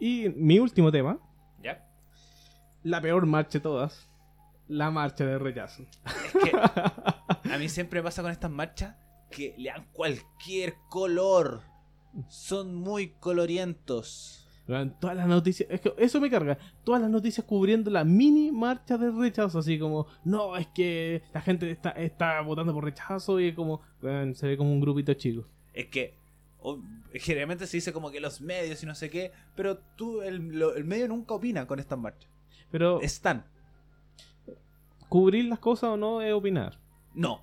[0.00, 1.20] Y mi último tema.
[2.84, 4.08] La peor marcha de todas,
[4.68, 5.82] la marcha de rechazo.
[6.06, 6.52] Es que
[7.52, 8.94] a mí siempre pasa con estas marchas
[9.30, 11.62] que le dan cualquier color.
[12.28, 14.40] Son muy colorientos.
[14.98, 16.56] Todas las noticias, es que eso me carga.
[16.84, 21.42] Todas las noticias cubriendo la mini marcha de rechazo, así como, no, es que la
[21.42, 25.46] gente está, está votando por rechazo y es como, se ve como un grupito chico.
[25.74, 26.14] Es que
[26.60, 26.80] o-
[27.12, 30.74] generalmente se dice como que los medios y no sé qué, pero tú, el, lo-
[30.76, 32.30] el medio nunca opina con estas marchas.
[32.74, 33.44] Pero Están.
[35.08, 36.80] cubrir las cosas o no es opinar.
[37.14, 37.40] No.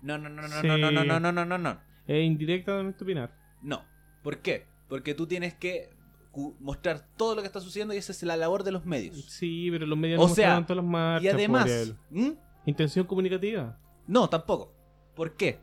[0.00, 0.66] No, no, no, no, Sí.
[0.68, 1.80] no, no, no, no, no, no, no.
[2.06, 3.34] Es indirectamente opinar.
[3.62, 3.82] No.
[4.22, 4.68] ¿Por qué?
[4.88, 5.90] Porque tú tienes que
[6.60, 9.24] mostrar todo lo que está sucediendo y esa es la labor de los medios.
[9.24, 11.24] Sí, pero los medios O no sea, todas las marchas.
[11.24, 11.92] Y además.
[12.10, 12.30] ¿Mm?
[12.66, 13.76] Intención comunicativa.
[14.06, 14.72] No, tampoco.
[15.16, 15.58] ¿Por qué?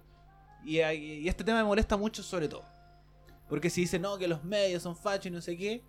[0.65, 2.65] Y, y este tema me molesta mucho sobre todo.
[3.47, 5.81] Porque si dicen, no, que los medios son fachos y no sé qué.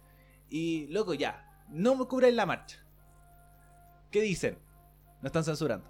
[0.49, 1.49] Y, loco, ya.
[1.69, 2.79] No me cubren la marcha.
[4.13, 4.59] ¿Qué dicen?
[5.21, 5.89] No están censurando.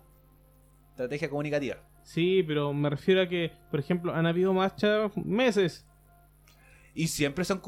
[0.91, 1.77] Estrategia comunicativa.
[2.05, 5.85] Sí, pero me refiero a que, por ejemplo, han habido marchas meses.
[6.95, 7.61] Y siempre son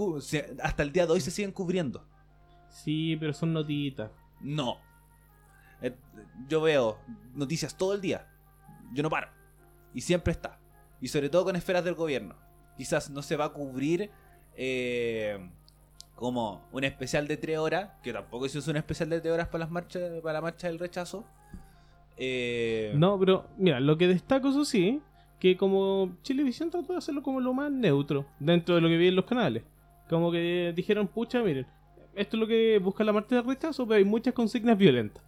[0.62, 2.06] hasta el día de hoy se siguen cubriendo.
[2.68, 4.10] Sí, pero son notitas.
[4.40, 4.78] No.
[5.80, 5.96] Eh,
[6.48, 6.98] Yo veo
[7.34, 8.28] noticias todo el día.
[8.92, 9.28] Yo no paro.
[9.92, 10.60] Y siempre está.
[11.00, 12.36] Y sobre todo con esferas del gobierno.
[12.76, 14.10] Quizás no se va a cubrir
[14.56, 15.50] eh,
[16.14, 19.48] como un especial de tres horas, que tampoco se usa un especial de tres horas
[19.48, 21.24] para las marchas, para la marcha del rechazo.
[22.16, 25.00] Eh, No, pero mira, lo que destaco, eso sí,
[25.40, 29.08] que como Chilevisión trató de hacerlo como lo más neutro dentro de lo que vi
[29.08, 29.64] en los canales.
[30.08, 31.66] Como que dijeron, pucha, miren,
[32.14, 35.22] esto es lo que busca la marcha del rechazo, pero hay muchas consignas violentas.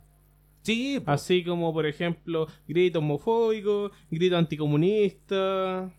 [0.63, 1.11] Sí, po.
[1.13, 5.91] Así como, por ejemplo, grito homofóbico, grito anticomunista,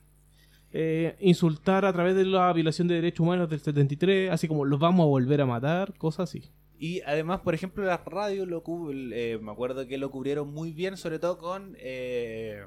[0.72, 4.80] eh, insultar a través de la violación de derechos humanos del 73, así como los
[4.80, 6.52] vamos a volver a matar, cosas así.
[6.80, 8.64] Y además, por ejemplo, las radios lo
[9.12, 12.66] eh, me acuerdo que lo cubrieron muy bien, sobre todo con eh,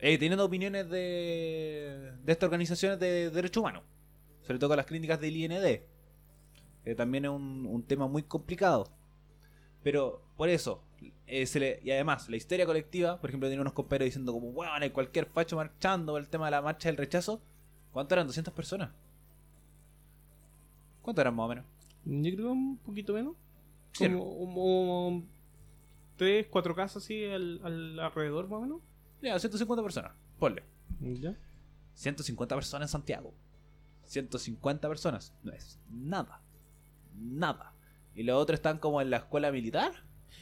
[0.00, 3.84] eh, teniendo opiniones de, de estas organizaciones de derechos humanos,
[4.42, 5.80] sobre todo con las críticas del IND,
[6.96, 8.90] también es un tema muy complicado.
[9.82, 10.82] Pero por eso,
[11.26, 14.52] eh, se le- y además, la histeria colectiva, por ejemplo, tiene unos compañeros diciendo como,
[14.52, 17.40] bueno, hay cualquier facho marchando el tema de la marcha del rechazo.
[17.92, 18.26] ¿Cuánto eran?
[18.28, 18.90] ¿200 personas?
[21.02, 21.64] ¿Cuánto eran más o menos?
[22.04, 23.34] Yo creo que un poquito menos.
[23.92, 25.22] Sí, Como, como
[26.16, 28.80] tres, cuatro casas así al, al alrededor, más o menos.
[29.22, 30.12] Ya, 150 personas.
[30.38, 30.62] Ponle.
[31.00, 31.34] Ya.
[31.94, 33.32] 150 personas en Santiago.
[34.06, 35.32] 150 personas.
[35.42, 36.40] No es nada.
[37.16, 37.72] Nada.
[38.14, 39.92] Y los otros están como en la escuela militar.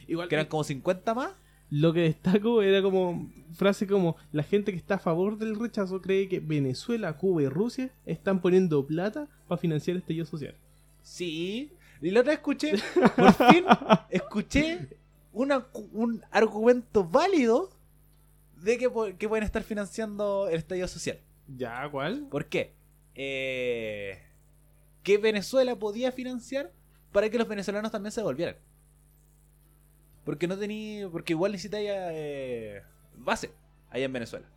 [0.07, 1.31] Igual Que eran como 50 más.
[1.69, 6.01] Lo que destaco era como frase como la gente que está a favor del rechazo
[6.01, 10.55] cree que Venezuela, Cuba y Rusia están poniendo plata para financiar este estallido social.
[11.01, 11.71] Sí.
[12.01, 12.73] Y la otra vez escuché.
[13.15, 13.65] Por fin
[14.09, 14.87] escuché
[15.31, 17.71] una- un argumento válido
[18.61, 21.19] de que, que pueden estar financiando el estallido social.
[21.57, 21.89] ¿Ya?
[21.89, 22.27] ¿Cuál?
[22.29, 22.73] ¿Por qué?
[23.15, 24.19] Eh,
[25.01, 26.71] que Venezuela podía financiar
[27.11, 28.55] para que los venezolanos también se volvieran.
[30.25, 31.09] Porque no tenía.
[31.09, 32.81] Porque igual necesitáis eh,
[33.15, 33.51] base
[33.89, 34.47] allá en Venezuela.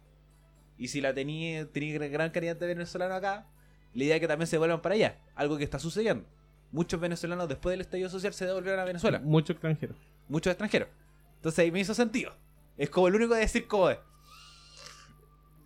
[0.78, 3.46] Y si la tenía, tenía gran cantidad de venezolanos acá,
[3.94, 5.18] la idea es que también se vuelvan para allá.
[5.34, 6.26] Algo que está sucediendo.
[6.72, 9.18] Muchos venezolanos después del estallido social se devolvieron a Venezuela.
[9.20, 9.94] Mucho extranjero.
[10.28, 10.88] Muchos extranjeros.
[11.36, 12.34] Entonces ahí me hizo sentido.
[12.76, 13.88] Es como el único de decir como.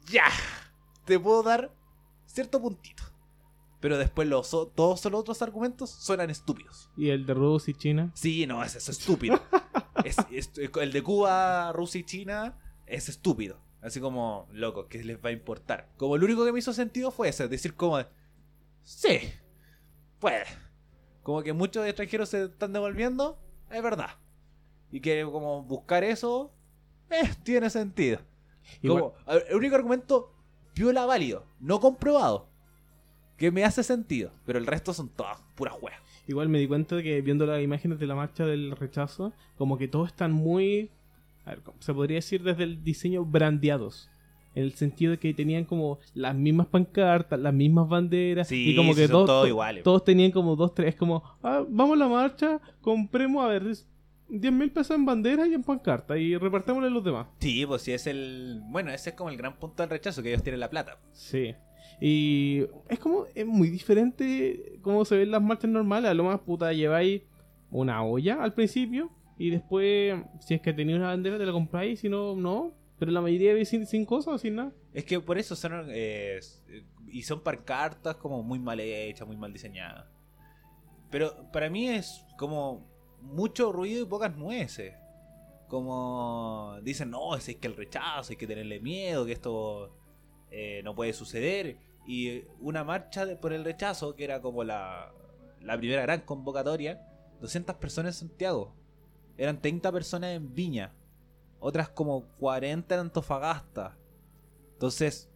[0.07, 0.27] Ya.
[1.05, 1.73] Te puedo dar
[2.27, 3.03] cierto puntito.
[3.81, 6.91] Pero después los, todos los otros argumentos suenan estúpidos.
[6.97, 8.11] Y el de Rusia y China.
[8.15, 9.43] Sí, no, es estúpido.
[10.05, 13.59] Es- es- el de Cuba, Rusia y China es estúpido.
[13.83, 15.89] Así como, loco, ¿qué les va a importar?
[15.97, 17.99] Como el único que me hizo sentido fue ese, decir como,
[18.83, 19.19] sí,
[20.19, 20.45] puede.
[21.23, 23.39] Como que muchos extranjeros se están devolviendo,
[23.71, 24.11] es verdad.
[24.91, 26.53] Y que como buscar eso,
[27.11, 28.21] eh, tiene sentido.
[28.87, 30.33] Como, el único argumento
[30.75, 32.49] viola válido, no comprobado,
[33.37, 36.01] que me hace sentido, pero el resto son todas puras juegas.
[36.31, 39.77] Igual me di cuenta de que viendo las imágenes de la marcha del rechazo, como
[39.77, 40.89] que todos están muy,
[41.45, 44.09] a ver, ¿cómo se podría decir desde el diseño brandeados.
[44.55, 48.47] En el sentido de que tenían como las mismas pancartas, las mismas banderas.
[48.49, 49.83] Sí, y como que todos, todos to- iguales.
[49.83, 53.65] todos tenían como dos, tres, como, ah, vamos a la marcha, compremos, a ver,
[54.29, 57.27] 10 mil pesos en bandera y en pancarta y repartámosle a los demás.
[57.41, 58.61] Sí, pues sí es el.
[58.71, 60.99] Bueno, ese es como el gran punto del rechazo, que ellos tienen la plata.
[61.13, 61.55] Sí.
[62.01, 66.11] Y es como, es muy diferente cómo se ven las marchas normales.
[66.11, 67.23] A lo más puta lleváis
[67.71, 72.01] una olla al principio y después, si es que tenéis una bandera, te la compráis.
[72.01, 72.75] Si no, no.
[72.99, 74.73] Pero la mayoría ve sin, sin cosas, sin nada.
[74.93, 75.87] Es que por eso son.
[75.89, 76.41] eh,
[77.13, 80.07] y son pancartas como muy mal hechas, muy mal diseñadas.
[81.11, 82.87] Pero para mí es como
[83.21, 84.95] mucho ruido y pocas nueces.
[85.69, 89.97] Como dicen, no, es que el rechazo, hay que tenerle miedo, que esto
[90.51, 91.79] eh, no puede suceder.
[92.07, 95.13] Y una marcha por el rechazo, que era como la,
[95.61, 97.07] la primera gran convocatoria,
[97.41, 98.75] 200 personas en Santiago.
[99.37, 100.93] Eran 30 personas en Viña.
[101.59, 103.97] Otras como 40 en Antofagasta.
[104.73, 105.31] Entonces,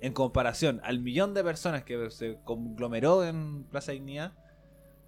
[0.00, 4.32] en comparación al millón de personas que se conglomeró en Plaza Dignidad,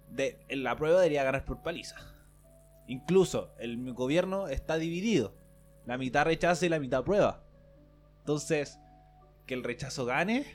[0.09, 1.97] de, en la prueba debería ganar por paliza.
[2.87, 5.35] Incluso el gobierno está dividido.
[5.85, 7.43] La mitad rechaza y la mitad prueba.
[8.19, 8.79] Entonces,
[9.47, 10.45] que el rechazo gane,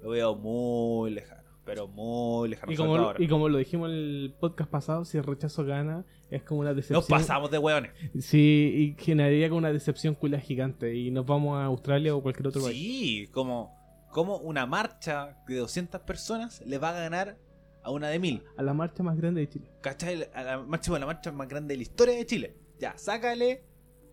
[0.00, 1.42] lo veo muy lejano.
[1.66, 2.72] Pero muy lejano.
[2.72, 3.22] Y como, ahora.
[3.22, 6.72] y como lo dijimos en el podcast pasado, si el rechazo gana, es como una
[6.72, 6.96] decepción.
[6.96, 7.92] Nos pasamos de hueones.
[8.20, 10.94] Sí, y generaría como una decepción culia gigante.
[10.94, 12.74] Y nos vamos a Australia o cualquier otro país.
[12.74, 13.76] Sí, como,
[14.12, 17.36] como una marcha de 200 personas le va a ganar
[17.82, 18.44] a una de 1000.
[18.56, 19.70] A la marcha más grande de Chile.
[19.82, 20.26] ¿Cachai?
[20.32, 22.56] A la marcha, bueno, la marcha más grande de la historia de Chile.
[22.78, 23.64] Ya, sácale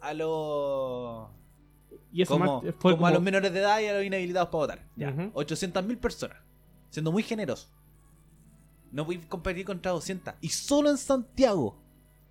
[0.02, 1.30] a los
[2.16, 4.48] Y eso como, fue como a como- los menores de edad y a los inhabilitados
[4.50, 4.90] para votar.
[4.96, 5.10] Ya.
[5.10, 5.32] Ujú.
[5.34, 6.38] 800.000 personas.
[6.90, 7.68] Siendo muy generoso.
[8.92, 10.34] No voy a competir contra 200.
[10.40, 11.78] Y solo en Santiago.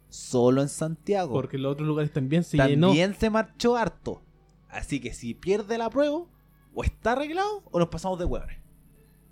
[0.08, 1.32] Solo en Santiago.
[1.34, 2.86] Porque los otros lugares también se llenó.
[2.88, 4.22] También se marchó harto.
[4.68, 6.24] Así que si pierde la prueba,
[6.72, 8.58] o está arreglado o nos pasamos de huevones.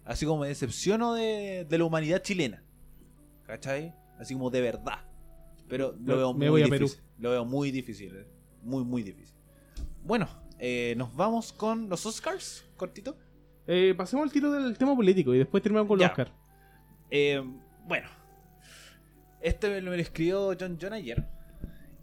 [0.05, 2.63] Así como me decepciono de, de la humanidad chilena.
[3.47, 3.95] ¿Cachai?
[4.19, 4.99] Así como de verdad.
[5.69, 6.85] Pero lo veo me muy voy a Perú.
[6.85, 7.05] difícil.
[7.19, 8.15] Lo veo muy difícil.
[8.17, 8.27] eh.
[8.63, 9.37] Muy, muy difícil.
[10.05, 10.29] Bueno,
[10.59, 13.17] eh, nos vamos con los Oscars, cortito.
[13.67, 16.11] Eh, pasemos al tiro del tema político y después terminamos con los Ya.
[16.11, 16.33] Oscar.
[17.11, 17.43] Eh,
[17.87, 18.09] bueno,
[19.41, 21.25] este me lo escribió John John ayer.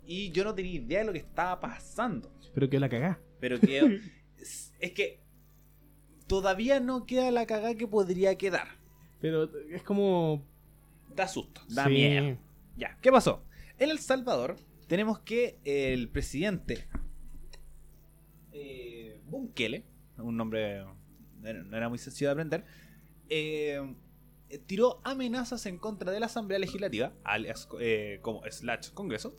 [0.06, 2.32] Y yo no tenía idea de lo que estaba pasando.
[2.54, 3.20] Pero que la cagá.
[3.39, 4.02] Pero que
[4.38, 5.20] es, es que
[6.28, 8.68] todavía no queda la cagada que podría quedar.
[9.22, 10.43] Pero es como.
[11.16, 11.91] Da susto, da Sí.
[11.91, 12.38] miedo.
[12.78, 13.43] Ya, ¿qué pasó?
[13.78, 14.56] En El Salvador
[14.88, 16.88] tenemos que el presidente
[18.52, 19.86] eh, Bukele,
[20.18, 20.84] un nombre
[21.41, 22.66] no era- muy sencillo de aprender,
[23.30, 23.82] eh,
[24.66, 29.38] tiró amenazas en contra de la Asamblea Legislativa, alias eh, como slash Congreso,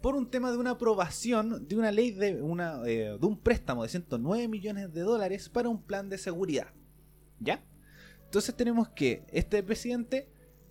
[0.00, 3.88] por un tema de una aprobación de una ley de, eh, de un préstamo de
[3.88, 6.68] 109 millones de dólares para un plan de seguridad.
[7.38, 7.64] ¿Ya?
[8.24, 10.28] Entonces tenemos que este presidente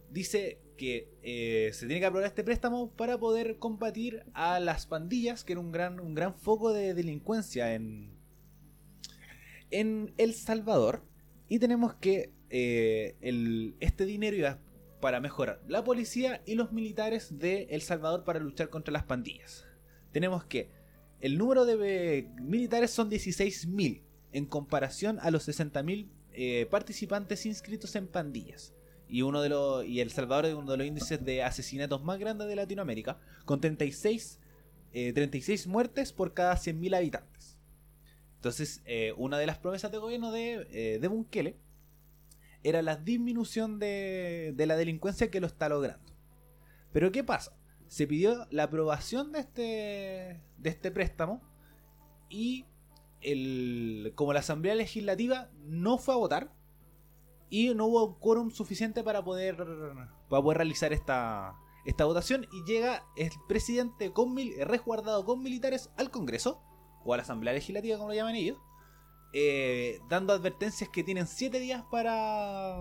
[0.10, 5.44] dice que eh, se tiene que aprobar este préstamo para poder combatir a las pandillas,
[5.44, 8.12] que era un gran, un gran foco de delincuencia en,
[9.70, 11.04] en El Salvador.
[11.48, 14.60] Y tenemos que eh, el- este dinero iba
[15.00, 19.66] para mejorar la policía y los militares de El Salvador para luchar contra las pandillas.
[20.12, 20.70] Tenemos que
[21.20, 24.02] el número de eh, militares son 16.000
[24.34, 28.74] en comparación a los 60.000 eh, participantes inscritos en pandillas.
[29.12, 32.18] Y, uno de los, y El Salvador es uno de los índices de asesinatos más
[32.18, 34.40] grandes de Latinoamérica, con 36,
[34.94, 37.58] eh, 36 muertes por cada 100.000 habitantes.
[38.36, 41.58] Entonces, eh, una de las promesas de gobierno de, eh, de Bukele
[42.64, 46.14] era la disminución de, de la delincuencia que lo está logrando.
[46.94, 47.54] Pero ¿qué pasa?
[47.88, 51.42] Se pidió la aprobación de este, de este préstamo
[52.30, 52.66] y
[53.20, 56.61] el, como la Asamblea Legislativa no fue a votar
[57.52, 59.58] y no hubo quórum suficiente para poder,
[60.30, 61.54] para poder realizar esta,
[61.86, 66.60] esta votación y llega el presidente con mil- resguardado con militares al Congreso
[67.06, 68.58] o a la Asamblea Legislativa como lo llaman ellos
[69.34, 72.80] eh, dando advertencias que tienen 7 días para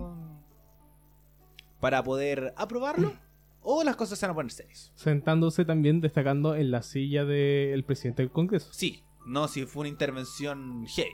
[1.79, 3.13] para poder aprobarlo
[3.61, 4.91] o las cosas se van a poner serias.
[4.95, 8.71] Sentándose también, destacando en la silla del presidente del Congreso.
[8.73, 11.11] Sí, no si fue una intervención heavy.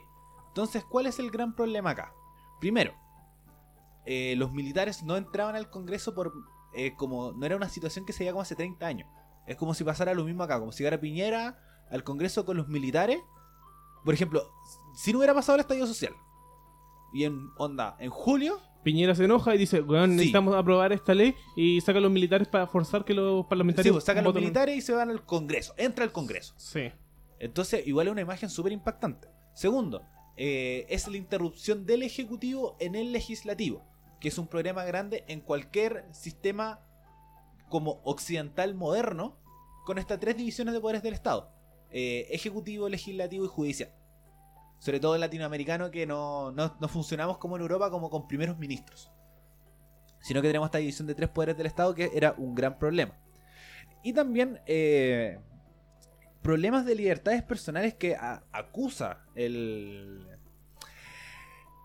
[0.49, 2.13] Entonces, ¿cuál es el gran problema acá?
[2.59, 2.93] Primero,
[4.07, 6.33] eh, los militares no entraban al Congreso por
[6.73, 9.09] eh, como no era una situación que se veía como hace 30 años.
[9.45, 12.67] Es como si pasara lo mismo acá, como si llegara Piñera al Congreso con los
[12.67, 13.19] militares.
[14.03, 14.43] Por ejemplo,
[14.95, 16.13] si no hubiera pasado el estallido social.
[17.13, 20.15] Y en onda, en julio, Piñera se enoja y dice, weón, Sí.
[20.17, 23.93] necesitamos aprobar esta ley y saca a los militares para forzar que los sí, parlamentarios
[23.95, 24.43] pues, sacan los voten.
[24.43, 25.73] militares y se van al Congreso.
[25.77, 26.53] Entra al Congreso.
[26.57, 26.91] Sí.
[27.39, 29.27] Entonces, igual es una imagen súper impactante.
[29.53, 30.03] Segundo,
[30.35, 33.83] eh, es la interrupción del Ejecutivo en el Legislativo,
[34.19, 36.81] que es un problema grande en cualquier sistema
[37.69, 39.37] como occidental moderno,
[39.85, 41.51] con estas tres divisiones de poderes del Estado.
[41.91, 43.93] Eh, ejecutivo, legislativo y judicial.
[44.79, 48.57] Sobre todo en latinoamericano que no, no, no funcionamos como en Europa como con primeros
[48.57, 49.11] ministros.
[50.21, 53.17] Sino que tenemos esta división de tres poderes del Estado que era un gran problema.
[54.03, 55.39] Y también eh,
[56.41, 58.15] problemas de libertades personales que
[58.51, 60.27] acusa el,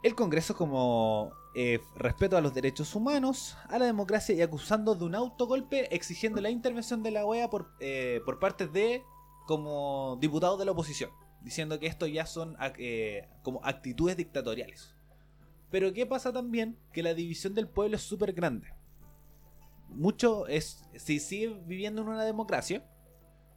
[0.02, 5.04] el Congreso como eh, respeto a los derechos humanos, a la democracia y acusando de
[5.04, 9.02] un autogolpe exigiendo la intervención de la OEA por, eh, por parte de
[9.46, 11.10] como diputados de la oposición,
[11.42, 14.94] diciendo que esto ya son eh, como actitudes dictatoriales.
[15.70, 16.78] Pero ¿qué pasa también?
[16.90, 18.68] Que la división del pueblo es súper grande.
[19.90, 22.86] Mucho es, si sigue viviendo en una democracia,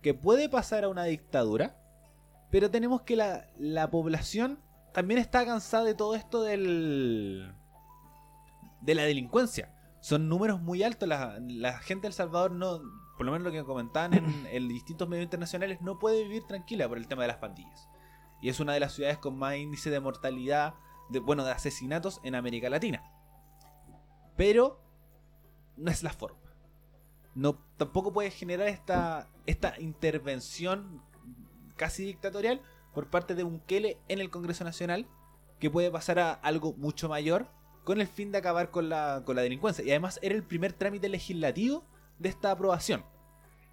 [0.02, 1.78] que puede pasar a una dictadura,
[2.52, 4.60] pero tenemos que la, la población
[4.96, 7.35] también está cansada de todo esto del
[8.86, 9.74] de la delincuencia.
[10.00, 11.10] Son números muy altos.
[11.10, 12.82] La, la gente de El Salvador no,
[13.18, 16.44] por lo menos lo que me comentaban en, en distintos medios internacionales, no puede vivir
[16.46, 17.88] tranquila por el tema de las pandillas.
[18.42, 20.76] Y es una de las ciudades con más índice de mortalidad,
[21.10, 23.04] de, bueno, de asesinatos en América Latina.
[24.36, 24.82] Pero
[25.78, 26.40] no es la forma.
[27.34, 31.02] No, tampoco puede generar esta, esta intervención
[31.76, 32.62] casi dictatorial
[32.94, 35.08] por parte de Bukele en el Congreso Nacional
[35.60, 37.50] que puede pasar a algo mucho mayor
[37.86, 39.86] con el fin de acabar con la, con la delincuencia.
[39.86, 41.86] Y además era el primer trámite legislativo
[42.20, 43.06] de esta aprobación.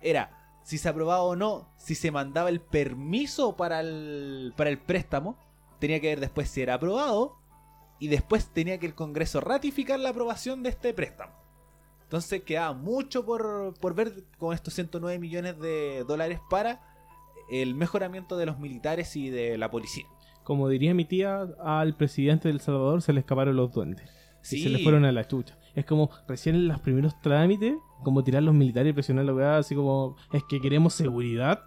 [0.01, 4.79] Era si se aprobaba o no, si se mandaba el permiso para el, para el
[4.79, 5.37] préstamo,
[5.81, 7.37] tenía que ver después si era aprobado
[7.99, 11.33] y después tenía que el Congreso ratificar la aprobación de este préstamo.
[12.05, 16.83] Entonces quedaba mucho por, por ver con estos 109 millones de dólares para
[17.51, 20.07] el mejoramiento de los militares y de la policía.
[20.53, 24.07] Como diría mi tía, al presidente de El Salvador se le escaparon los duendes.
[24.43, 24.59] Sí.
[24.59, 25.57] Y se le fueron a la chucha.
[25.75, 27.73] Es como recién en los primeros trámites,
[28.05, 31.63] como tirar los militares y presionar la weá, así como, es que queremos seguridad.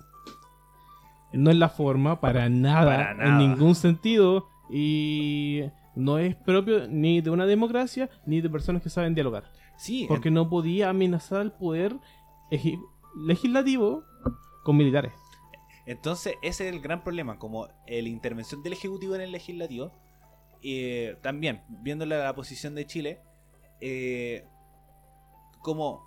[1.34, 3.30] No es la forma, para nada, Para nada.
[3.30, 4.50] en ningún sentido.
[4.70, 5.64] Y
[5.96, 9.46] no es propio ni de una democracia ni de personas que saben dialogar.
[9.78, 11.96] Sí, Porque no podía amenazar al poder
[13.26, 14.04] legislativo
[14.64, 15.12] con militares.
[15.86, 19.92] Entonces, ese es el gran problema, como la intervención del Ejecutivo en el Legislativo.
[20.68, 23.22] eh, también, viéndole la posición de Chile,
[23.82, 24.48] eh,
[25.62, 26.04] como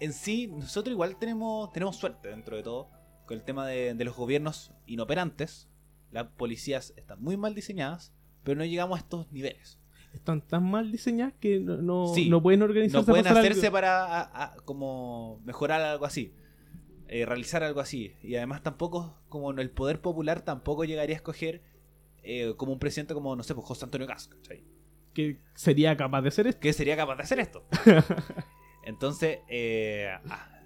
[0.00, 2.88] en sí, nosotros igual tenemos, tenemos suerte dentro de todo,
[3.26, 5.68] con el tema de, de los gobiernos inoperantes.
[6.12, 8.12] Las policías están muy mal diseñadas,
[8.44, 9.80] pero no llegamos a estos niveles.
[10.12, 12.28] Están tan mal diseñadas que no, no, Sí.
[12.28, 13.04] no pueden organizarse.
[13.04, 13.72] No pueden hacerse algo.
[13.72, 16.32] para a- a- como mejorar algo así.
[17.08, 18.16] Eh, realizar algo así.
[18.22, 21.62] Y además tampoco, como el poder popular tampoco llegaría a escoger
[22.22, 24.64] eh, como un presidente como, no sé, pues José Antonio ¿cachai?
[25.14, 26.60] que sería capaz de hacer esto.
[26.60, 27.64] Que sería capaz de hacer esto.
[28.84, 30.60] Entonces, eh, ah,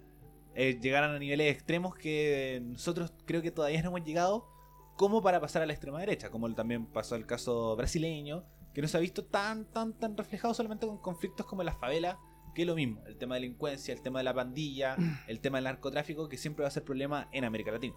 [0.55, 4.49] eh, llegaron a niveles extremos que nosotros creo que todavía no hemos llegado
[4.97, 8.89] como para pasar a la extrema derecha, como también pasó el caso brasileño, que no
[8.89, 12.17] se ha visto tan, tan, tan reflejado solamente con conflictos como las favelas,
[12.59, 14.97] que es lo mismo, el tema de delincuencia, el tema de la pandilla,
[15.29, 17.95] el tema del narcotráfico, que siempre va a ser problema en América Latina.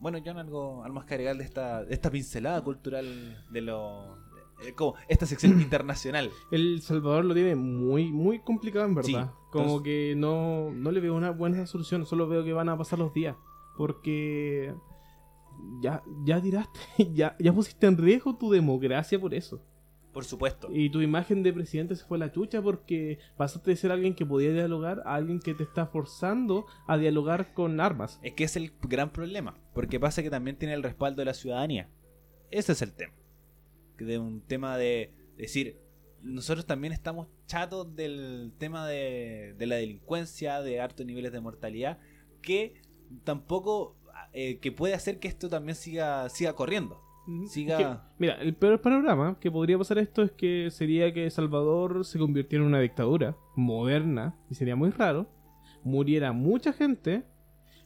[0.00, 4.16] Bueno, John, algo, algo más que agregar de esta, de esta pincelada cultural de lo...
[4.62, 6.30] eh, como esta sección internacional.
[6.50, 9.08] El Salvador lo tiene muy, muy complicado en verdad.
[9.08, 12.70] Sí, Como entonces- que no, no le veo una buena solución, solo veo que van
[12.70, 13.36] a pasar los días.
[13.76, 14.74] Porque
[15.82, 16.80] ya, ya tiraste,
[17.14, 19.60] ya, ya pusiste en riesgo tu democracia por eso.
[20.16, 20.70] Por supuesto.
[20.72, 24.14] Y tu imagen de presidente se fue a la chucha porque pasaste de ser alguien
[24.14, 28.18] que podía dialogar a alguien que te está forzando a dialogar con armas.
[28.22, 29.60] Es que es el gran problema.
[29.74, 31.90] Porque pasa que también tiene el respaldo de la ciudadanía.
[32.50, 33.12] Ese es el tema.
[33.98, 35.82] Que De un tema de decir,
[36.22, 41.98] nosotros también estamos chatos del tema de, de la delincuencia, de altos niveles de mortalidad,
[42.40, 42.80] que
[43.24, 43.98] tampoco,
[44.32, 47.05] eh, que puede hacer que esto también siga, siga corriendo.
[47.48, 51.28] Siga- Es que, mira, el peor panorama que podría pasar esto es que sería que
[51.30, 55.26] Salvador se convirtiera en una dictadura moderna, y sería muy raro,
[55.82, 57.24] muriera mucha gente,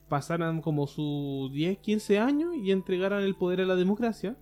[0.09, 4.37] pasaran como sus 10, 15 años y entregaran el poder a la democracia,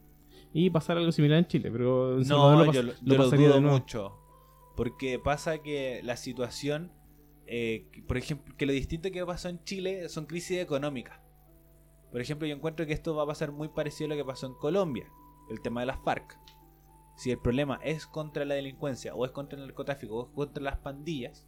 [0.53, 3.16] y pasara algo similar en Chile, pero en Salvador No, lo, yo, lo- lo yo
[3.18, 4.12] lo pasaría dudo de mucho.
[4.76, 6.90] Porque pasa que la situación,
[7.46, 11.20] eh, por ejemplo, que lo distinto que pasó en Chile son crisis económicas.
[12.11, 14.47] Por ejemplo, yo encuentro que esto va a pasar muy parecido a lo que pasó
[14.47, 15.07] en Colombia,
[15.51, 16.39] el tema de las FARC.
[17.17, 20.63] Si el problema es contra la delincuencia, o es contra el narcotráfico, o es contra
[20.63, 21.47] las pandillas,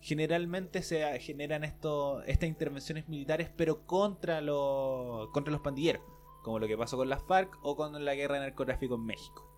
[0.00, 6.02] generalmente se generan estas intervenciones militares, pero contra, los contra los pandilleros,
[6.42, 9.50] como lo que pasó con las FARC o con la guerra de narcotráfico en México.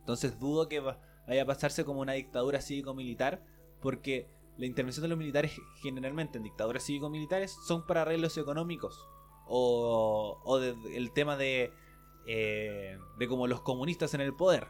[0.00, 3.44] Entonces dudo que va- vaya a pasarse como una dictadura cívico-militar,
[3.80, 9.06] porque la intervención de los militares generalmente en dictaduras cívico-militares son para arreglos económicos
[9.54, 11.74] o, o el tema de,
[12.26, 14.68] eh, de como los comunistas en el poder,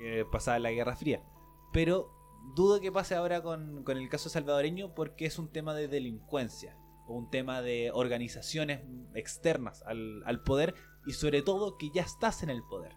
[0.00, 1.22] eh, pasada la Guerra Fría.
[1.70, 2.10] Pero
[2.54, 6.78] dudo que pase ahora con, con el caso salvadoreño porque es un tema de delincuencia
[7.06, 8.80] o un tema de organizaciones
[9.14, 12.96] externas al, al poder y sobre todo que ya estás en el poder.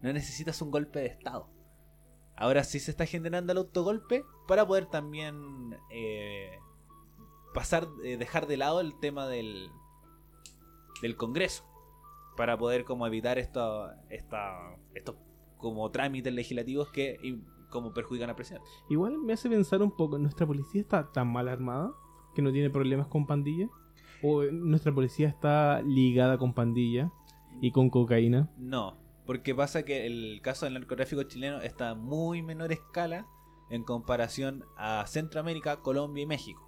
[0.00, 1.50] No necesitas un golpe de estado.
[2.34, 6.58] Ahora sí se está generando el autogolpe para poder también eh,
[7.52, 9.70] pasar, eh, dejar de lado el tema del,
[11.02, 11.64] del Congreso.
[12.36, 15.16] Para poder como evitar esto, esta, estos
[15.56, 17.40] como trámites legislativos que y,
[17.70, 18.66] como perjudican al presidente.
[18.88, 21.92] Igual me hace pensar un poco, ¿nuestra policía está tan mal armada
[22.34, 23.70] que no tiene problemas con pandillas?
[24.22, 27.10] ¿O nuestra policía está ligada con pandillas
[27.60, 28.50] y con cocaína?
[28.56, 33.26] No, porque pasa que el caso del narcotráfico chileno está a muy menor escala
[33.70, 36.65] en comparación a Centroamérica, Colombia y México.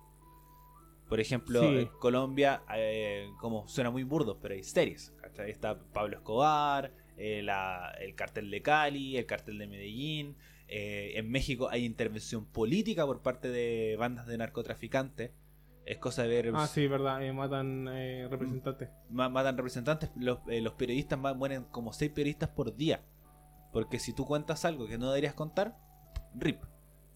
[1.08, 1.66] Por ejemplo, Sí.
[1.78, 5.14] en Colombia, eh, como suena muy burdo, pero hay series.
[5.22, 5.50] ¿cachai?
[5.50, 10.36] Está Pablo Escobar, eh, la- el cartel de Cali, el cartel de Medellín.
[10.70, 15.30] eh, en México hay intervención política por parte de bandas de narcotraficantes.
[15.86, 18.90] Es cosa de ver Ah, sí, verdad, matan eh, representantes.
[19.08, 23.02] ma- matan representantes, los, los periodistas mueren como 6 periodistas por día.
[23.72, 25.74] Porque si tú cuentas algo que no deberías contar,
[26.34, 26.60] rip.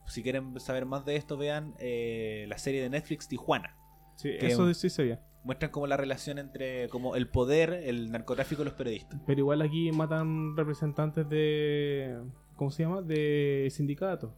[0.06, 3.76] Si quieren saber más de esto, vean eh, la serie de Netflix Tijuana.
[4.16, 5.20] Sí, eso sí sabía.
[5.44, 9.20] Muestran como la relación entre como el poder, el narcotráfico y los periodistas.
[9.26, 12.16] Pero igual aquí matan representantes de.
[12.56, 13.02] ¿Cómo se llama?
[13.02, 14.30] De sindicatos.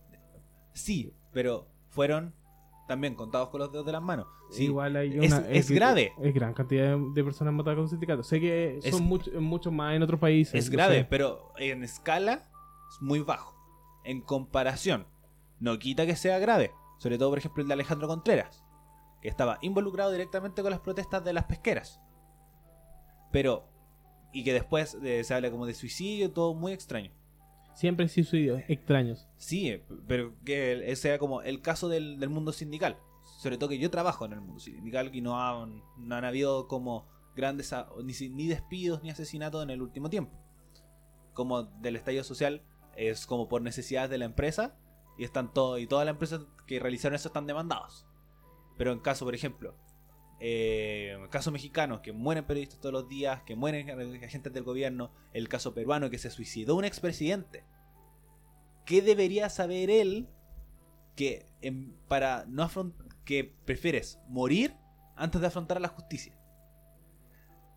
[0.73, 2.35] Sí, pero fueron
[2.89, 4.27] también contados con los dedos de las manos.
[4.51, 5.49] Sí, Igual hay es- una.
[5.49, 6.13] es grave.
[6.23, 8.27] Es gran cantidad de, de personas matadas con sindicatos.
[8.27, 10.55] Sé que Es- son mucho- muchos más en otros países.
[10.55, 12.49] es grave, pero en escala
[12.91, 13.55] es muy bajo.
[14.05, 15.07] En comparación,
[15.61, 16.73] no quita que sea grave.
[16.99, 18.64] Sobre todo, por ejemplo, el de Alejandro Contreras,
[19.25, 21.99] que estaba involucrado directamente con las protestas de las pesqueras.
[23.33, 23.67] Pero,
[24.35, 27.11] y que después eh, se habla como de suicidio, todo muy extraño.
[27.73, 29.27] Siempre suicidios extraños.
[29.39, 32.99] Sí, eh, pero que ese sea como el caso del, del mundo sindical.
[33.39, 36.69] Sobre todo que yo trabajo en el mundo sindical y no han, no han habido
[36.69, 40.39] como grandes ni, ni despidos ni asesinatos en el último tiempo.
[41.33, 42.63] Como del estallido social
[42.95, 44.77] es como por necesidades de la empresa
[45.17, 48.07] y están todo y todas las empresas que realizaron eso están demandados.
[48.77, 49.77] Pero en caso, por ejemplo,
[50.41, 53.89] eh, casos mexicanos que mueren periodistas todos los días, que mueren
[54.25, 57.65] agentes del gobierno, el caso peruano que se suicidó un expresidente.
[58.85, 60.29] ¿Qué debería saber él
[61.17, 61.47] que
[62.09, 62.95] para no afront-
[63.25, 64.75] que prefieres morir
[65.17, 66.37] antes de afrontar a la justicia?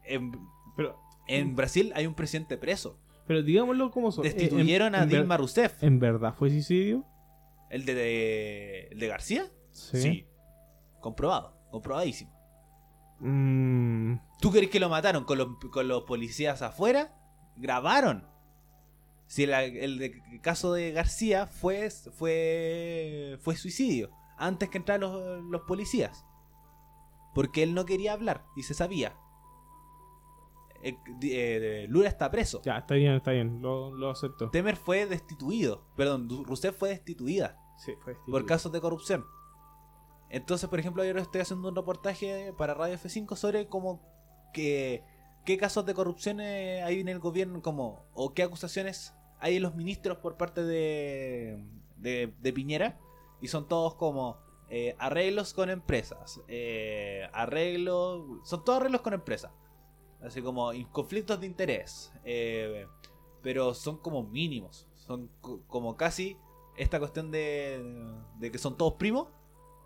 [0.03, 0.31] En,
[0.75, 2.99] Pero, en Brasil hay un presidente preso.
[3.27, 4.25] pero digámoslo como son.
[4.25, 5.83] Eh, Destituyeron en- a Dilma Rousseff.
[5.83, 7.05] ¿En verdad fue suicidio?
[7.69, 9.45] ¿El de, de, el de García?
[9.71, 10.25] Sí.
[11.01, 11.55] Comprobado.
[11.71, 12.31] Comprobadísimo.
[13.19, 17.13] Mm, ¿Tú crees que lo mataron con los, con los policías afuera?
[17.55, 18.27] Grabaron.
[19.27, 24.11] Si el, el de- el caso de García fue, fue, fue suicidio.
[24.37, 26.25] Antes que entraran los, los policías.
[27.33, 29.15] Porque él no quería hablar y se sabía.
[30.83, 32.61] Eh, eh, Lula está preso.
[32.63, 33.61] ya, está bien, está bien.
[33.61, 34.49] Lo, lo acepto.
[34.51, 35.87] Temer fue destituido.
[35.95, 39.25] Perdón, Rousseff fue destituida Sí, fue por casos de corrupción.
[40.29, 44.01] Entonces, por ejemplo, ahora estoy haciendo un reportaje para Radio F5 sobre cómo
[44.53, 45.03] que
[45.45, 49.75] qué casos de corrupción hay en el gobierno, como o qué acusaciones hay en los
[49.75, 51.63] ministros por parte de,
[51.97, 52.99] de, Piñera.
[53.39, 59.51] Y son todos como eh, arreglos con empresas, eh, arreglos, son todos arreglos con empresas,
[60.21, 62.87] así como conflictos de interés, eh,
[63.43, 66.35] pero son como mínimos, son co- como casi
[66.77, 67.79] esta cuestión de,
[68.39, 69.27] de que son todos primos,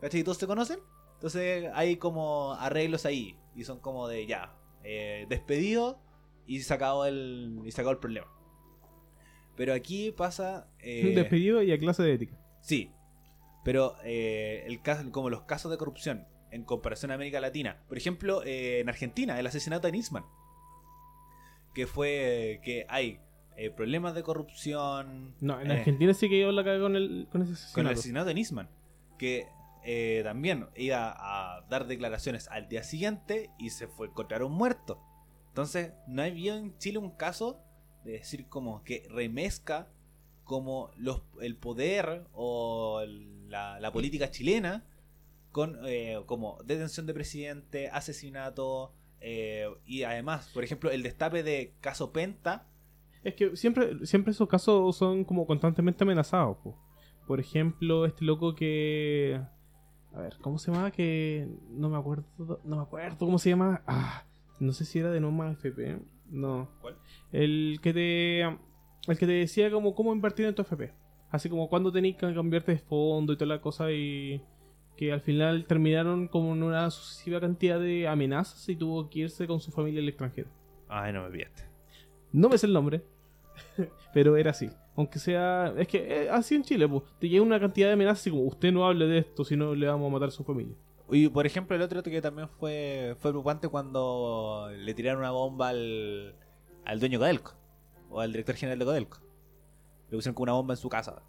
[0.02, 0.22] ¿cachai?
[0.22, 0.80] Y todos se conocen.
[1.14, 3.38] Entonces hay como arreglos ahí.
[3.56, 6.02] Y son como de ya, eh, despedido
[6.46, 8.28] y se acabó el, y se acabó el problema.
[9.56, 10.68] Pero aquí pasa...
[10.80, 12.38] eh, Despedido y a clase de ética.
[12.62, 12.92] Sí.
[13.64, 17.78] Pero eh, el caso, como los casos de corrupción en comparación a América Latina.
[17.88, 20.26] Por ejemplo, eh, en Argentina, el asesinato de Nisman.
[21.74, 23.20] Que fue que hay
[23.56, 25.36] eh, problemas de corrupción.
[25.40, 27.94] No, en eh, Argentina sí que yo la cagué con, el, con ese con el
[27.94, 28.00] asesinato.
[28.00, 28.70] asesinato de Nisman.
[29.18, 29.48] Que
[29.84, 35.02] eh, también iba a dar declaraciones al día siguiente y se fue encontraron muerto.
[35.48, 37.60] Entonces, no había en Chile un caso
[38.04, 39.90] de decir como que remezca
[40.44, 43.02] como los, el poder o
[43.48, 44.86] la, política chilena
[45.52, 51.76] con eh, como detención de presidente, asesinato eh, y además, por ejemplo, el destape de
[51.80, 52.68] caso Penta.
[53.24, 56.58] Es que siempre, siempre esos casos son como constantemente amenazados.
[56.58, 56.78] po.
[57.28, 59.40] Por ejemplo, este loco que...
[60.14, 60.92] A ver, ¿cómo se llama?
[60.92, 62.26] Que no me acuerdo,
[62.64, 63.82] no me acuerdo cómo se llama.
[63.88, 64.26] Ah,
[64.60, 66.00] no sé si era de Noma FP.
[66.30, 66.70] No.
[66.82, 66.98] ¿Cuál?
[67.32, 70.94] El que te el que te decía como cómo invertir en tu FP.
[71.30, 74.44] Así como cuando tenías que cambiarte de fondo y toda la cosa y
[74.98, 79.48] que al final terminaron como en una sucesiva cantidad de amenazas y tuvo que irse
[79.48, 80.50] con su familia al extranjero.
[80.90, 81.64] Ay, no me pillaste.
[82.34, 83.04] No me sé el nombre,
[84.14, 84.70] pero era así.
[84.96, 85.74] Aunque sea.
[85.78, 87.04] Es que eh, así en Chile, pues.
[87.20, 89.74] Te llega una cantidad de amenazas y como usted no hable de esto, si no
[89.74, 90.76] le vamos a matar a su familia.
[91.10, 95.70] Y por ejemplo, el otro que también fue, fue preocupante cuando le tiraron una bomba
[95.70, 96.36] al,
[96.86, 97.54] al dueño de Codelco,
[98.10, 99.18] o al director general de Codelco.
[100.10, 101.22] Le pusieron como una bomba en su casa.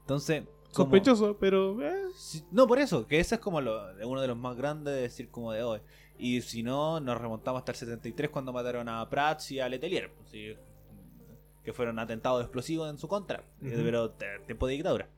[0.00, 1.80] Entonces, como- Sospechoso, pero.
[1.82, 2.04] eh,
[2.50, 5.30] No, por eso, que ese es como lo, uno de los más grandes de decir
[5.30, 5.80] como de hoy.
[6.18, 10.12] Y si no, nos remontamos hasta el 73 cuando mataron a Prats y a Letelier,
[10.12, 10.30] pues,
[11.64, 13.70] que fueron atentados explosivos en su contra, Ujú.
[13.84, 15.08] pero te- tiempo de dictadura.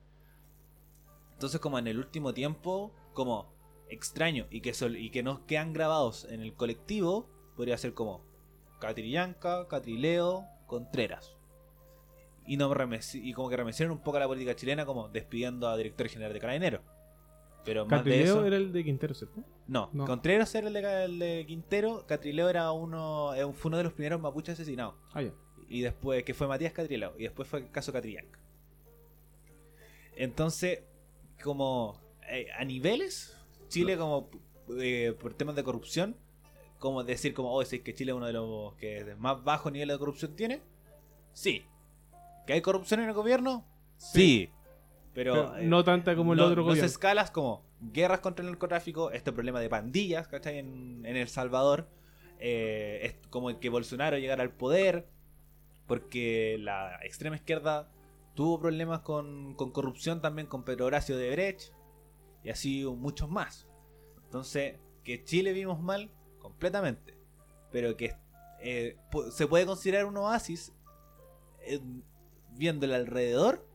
[1.32, 3.52] Entonces como en el último tiempo, como
[3.88, 8.24] extraño y que, sol- y que nos quedan grabados en el colectivo, podría ser como
[8.80, 11.32] Catrillanca, Catrileo, Contreras.
[12.46, 12.70] Y, no
[13.14, 16.32] y como que remecieron un poco a la política chilena como despidiendo a director general
[16.32, 16.80] de Carabineros.
[17.64, 18.46] Pero más de Catrileo eso...
[18.46, 19.42] era el de Quintero, ¿cierto?
[19.66, 20.06] No, No.
[20.06, 23.92] Contreras era el de, el de Quintero, Catrileo era uno, eh, fue uno de los
[23.92, 24.94] primeros mapuches asesinados.
[25.12, 25.32] Ah, ya.
[25.68, 28.38] Y después, que fue Matías Catrileo, y después fue el caso Catrillanca.
[30.16, 30.80] Entonces,
[31.42, 33.36] como eh, a niveles,
[33.68, 34.30] Chile como
[34.80, 36.16] eh, por temas de corrupción,
[36.78, 39.88] como decir como, oh, es que Chile es uno de los que más bajo nivel
[39.88, 40.62] de corrupción tiene.
[41.32, 41.64] Sí.
[42.46, 43.66] ¿Que hay corrupción en el gobierno?
[43.96, 44.50] Sí.
[45.14, 46.86] Pero, Pero eh, no tanta como el no, otro gobierno.
[46.86, 50.58] escalas como guerras contra el narcotráfico, este problema de pandillas, ¿cachai?
[50.58, 51.88] En, en El Salvador.
[52.38, 55.08] eh, es como el que Bolsonaro llegara al poder.
[55.86, 57.90] Porque la extrema izquierda
[58.34, 61.72] tuvo problemas con, con corrupción también con Pedro Horacio de Brecht.
[62.42, 63.66] Y así muchos más.
[64.24, 67.16] Entonces, que Chile vimos mal, completamente.
[67.70, 68.16] Pero que
[68.60, 68.96] eh,
[69.30, 70.72] se puede considerar un oasis
[71.60, 71.80] eh,
[72.50, 73.66] viéndole alrededor,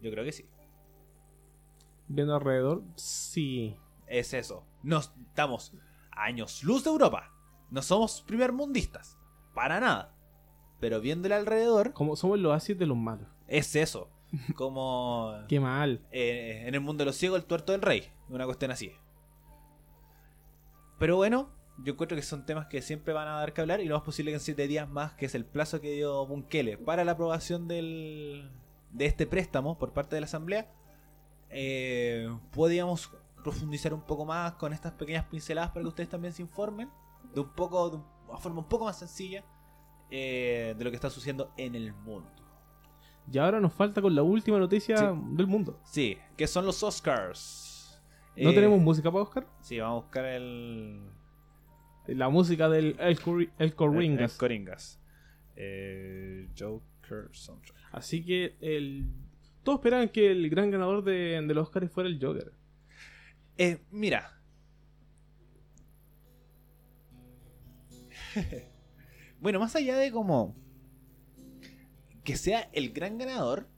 [0.00, 0.48] yo creo que sí.
[2.08, 3.76] Viendo alrededor, sí.
[4.06, 4.66] Es eso.
[4.82, 5.72] Nos estamos
[6.10, 7.32] años luz de Europa.
[7.70, 9.18] No somos primermundistas.
[9.54, 10.14] Para nada.
[10.82, 13.28] Pero viéndole alrededor, Como somos los oasis de los malos.
[13.46, 14.08] es eso.
[14.56, 16.00] Como Qué mal.
[16.10, 18.10] eh, en el mundo de los ciegos, el tuerto del rey.
[18.28, 18.90] Una cuestión así.
[20.98, 23.80] Pero bueno, yo encuentro que son temas que siempre van a dar que hablar.
[23.80, 26.26] Y lo más posible que en 7 días más, que es el plazo que dio
[26.26, 28.50] Bunkele para la aprobación del,
[28.90, 30.68] de este préstamo por parte de la Asamblea,
[31.50, 33.08] eh, podíamos
[33.44, 36.90] profundizar un poco más con estas pequeñas pinceladas para que ustedes también se informen
[37.34, 37.96] de un poco, de
[38.28, 39.44] una forma un poco más sencilla
[40.14, 42.28] eh, de lo que está sucediendo en el mundo.
[43.32, 45.04] Y ahora nos falta con la última noticia Sí.
[45.30, 45.80] del mundo.
[45.84, 48.00] Sí, que son los Oscars.
[48.36, 49.46] ¿No Eh, tenemos música para Oscar?
[49.60, 51.00] Sí, vamos a buscar el.
[52.08, 54.32] La música del El, El El, Corringas.
[54.32, 55.00] el Coringas.
[55.56, 57.76] Eh, Joker Soundtrack.
[57.92, 59.06] Así que el...
[59.62, 62.52] todos esperaban que el gran ganador de, del Oscar fuera el Joker.
[63.56, 64.40] Eh, mira.
[69.42, 70.54] bueno, más allá de como.
[72.22, 73.68] Que sea el gran ganador.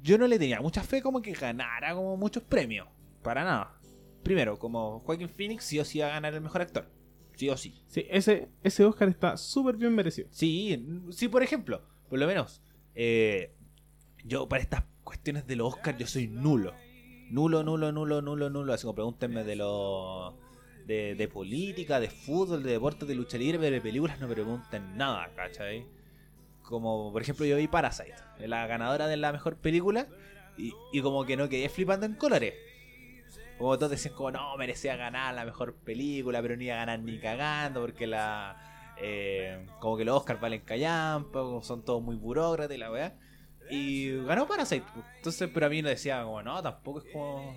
[0.00, 2.88] Yo no le tenía mucha fe como que ganara como muchos premios.
[3.22, 3.78] Para nada.
[4.22, 6.90] Primero, como Joaquin Phoenix sí o sí va a ganar el mejor actor.
[7.34, 7.84] Sí o sí.
[7.86, 10.28] Sí, ese, ese Oscar está súper bien merecido.
[10.30, 12.62] Sí, sí, por ejemplo, por lo menos,
[12.94, 13.54] eh,
[14.24, 16.72] yo para estas cuestiones de los Oscars yo soy nulo.
[17.28, 18.72] Nulo, nulo, nulo, nulo, nulo.
[18.72, 20.38] Así como pregúntenme de lo
[20.86, 24.34] de, de política, de fútbol, de deportes, de lucha libre, pero de películas no me
[24.34, 25.86] pregunten nada, ¿cachai?
[26.62, 28.14] Como por ejemplo yo vi Parasite,
[28.46, 30.06] la ganadora de la mejor película,
[30.56, 32.54] y, y como que no quedé flipando en colores.
[33.58, 36.98] Como todos decían como no, merecía ganar la mejor película, pero ni iba a ganar
[37.00, 38.56] ni cagando, porque la
[38.96, 43.14] eh, como que los Oscars valen callampa, son todos muy burócratas y la weá.
[43.70, 44.84] Y ganó Parasite.
[44.92, 45.06] pues.
[45.16, 47.56] Entonces, pero a mí no decía como, no, tampoco es como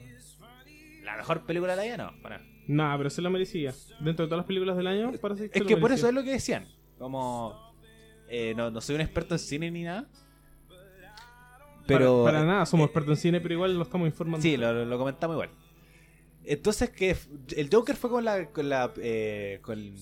[1.03, 2.21] la mejor película de la vida, no.
[2.21, 2.89] para nada.
[2.91, 3.73] Nah, pero se lo merecía.
[3.99, 6.31] Dentro de todas las películas del año, parece Es que por eso es lo que
[6.31, 6.67] decían.
[6.97, 7.73] Como,
[8.29, 10.07] eh, no, no soy un experto en cine ni nada.
[11.85, 14.41] Pero, Para, para nada, somos expertos en cine, pero igual lo estamos informando.
[14.41, 15.49] Sí, lo, lo comentamos igual.
[16.43, 19.93] Entonces que f- el Joker fue con la con la eh, con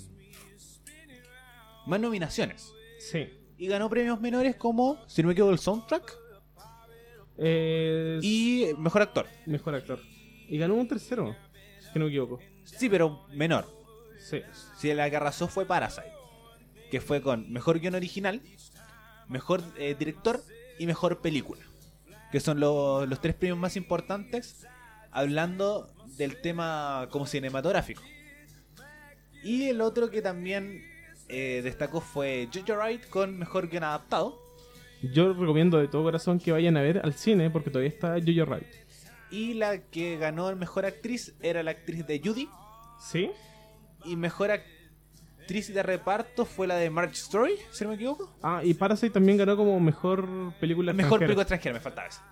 [1.87, 3.27] más nominaciones Sí.
[3.57, 6.13] y ganó premios menores como si no me equivoco el soundtrack
[7.37, 9.27] Es y mejor actor.
[9.45, 9.99] mejor actor.
[10.47, 11.35] Y ganó un tercero,
[11.79, 12.39] si que no me equivoco.
[12.65, 13.65] Sí, pero menor.
[14.19, 14.41] Sí.
[14.77, 16.11] Si la que arrasó fue Parasite,
[16.91, 18.41] que fue con mejor guion original,
[19.29, 20.41] mejor eh, director
[20.77, 21.61] y mejor película,
[22.31, 24.65] que son lo- los tres premios más importantes
[25.11, 25.87] hablando
[26.17, 28.01] del tema como cinematográfico.
[29.43, 30.83] Y el otro que también
[31.29, 34.39] eh, destacó fue Jojo Rabbit con mejor guion adaptado.
[35.13, 38.45] Yo recomiendo de todo corazón que vayan a ver al cine porque todavía está Jojo
[38.45, 38.67] Rabbit.
[39.31, 42.47] Y la que ganó el mejor actriz era la actriz de Judy.
[42.99, 43.31] ¿Sí?
[44.03, 48.35] Y mejor actriz de reparto fue la de Marge Story, si no me equivoco.
[48.41, 51.27] Ah, y Parasite también ganó como mejor película Mejor extranjera.
[51.27, 52.23] película extranjera, me faltaba esa.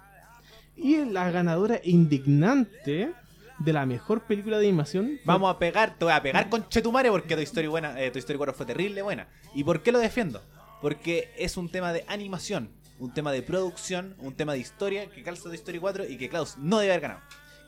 [0.75, 3.13] Y la ganadora indignante
[3.59, 5.19] de la mejor película de animación.
[5.25, 8.19] Vamos a pegar, te voy a pegar con Chetumare porque Toy Story, buena, eh, Toy
[8.19, 9.27] Story 4 fue terrible buena.
[9.53, 10.41] ¿Y por qué lo defiendo?
[10.81, 15.21] Porque es un tema de animación, un tema de producción, un tema de historia que
[15.23, 17.21] calza Toy Story 4 y que Klaus no debe haber ganado.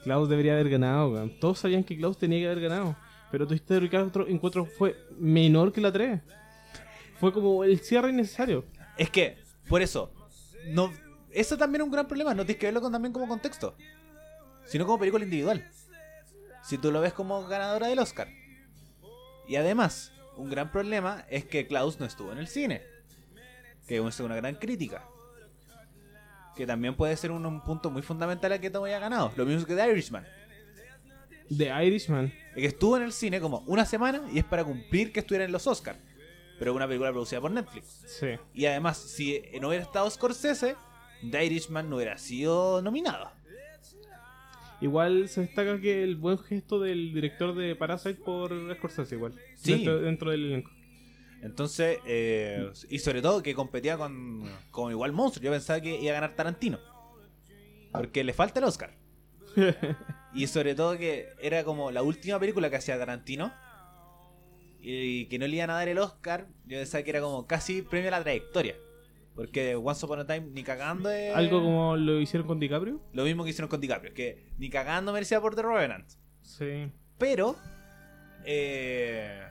[0.05, 1.39] Klaus debería haber ganado, weón.
[1.39, 2.95] Todos sabían que Klaus tenía que haber ganado.
[3.31, 6.21] Pero Toy Story 4 encuentro fue menor que la 3.
[7.19, 8.65] Fue como el cierre innecesario.
[8.99, 10.13] Es que, por eso,
[10.67, 10.93] no,
[11.31, 13.75] eso también es un gran problema, no tienes que verlo también como contexto,
[14.63, 15.67] sino como película individual.
[16.63, 18.27] Si tú lo ves como ganadora del Oscar.
[19.47, 22.83] Y además, un gran problema es que Klaus no estuvo en el cine.
[23.87, 25.03] Que es una gran crítica.
[26.55, 29.31] Que también puede ser un, un punto muy fundamental a que todo haya ganado.
[29.35, 30.25] Lo mismo que The Irishman.
[31.55, 32.33] The Irishman.
[32.55, 35.45] Es que estuvo en el cine como una semana y es para cumplir que estuviera
[35.45, 35.99] en los Oscars.
[36.57, 38.03] Pero es una película producida por Netflix.
[38.07, 38.27] Sí.
[38.53, 40.75] Y además, si no hubiera estado Scorsese,
[41.29, 43.29] The Irishman no hubiera sido nominado.
[44.79, 49.33] igual se destaca que el buen gesto del director de Parasite por Scorsese igual.
[49.55, 49.73] Sí.
[49.73, 50.71] Dentro, dentro del elenco.
[51.41, 55.43] Entonces, eh, y sobre todo que competía con, con igual monstruo.
[55.43, 56.79] Yo pensaba que iba a ganar Tarantino.
[57.91, 58.97] Porque le falta el Oscar.
[60.33, 63.53] Y sobre todo que era como la última película que hacía Tarantino.
[64.81, 66.47] Y que no le iban a dar el Oscar.
[66.65, 68.75] Yo pensaba que era como casi premio a la trayectoria.
[69.33, 71.33] Porque Once Upon a Time ni cagando es...
[71.35, 73.01] Algo como lo hicieron con DiCaprio.
[73.13, 74.13] Lo mismo que hicieron con DiCaprio.
[74.13, 76.09] Que ni cagando merecía por The Revenant.
[76.41, 76.91] Sí.
[77.17, 77.55] Pero...
[78.45, 79.41] eh,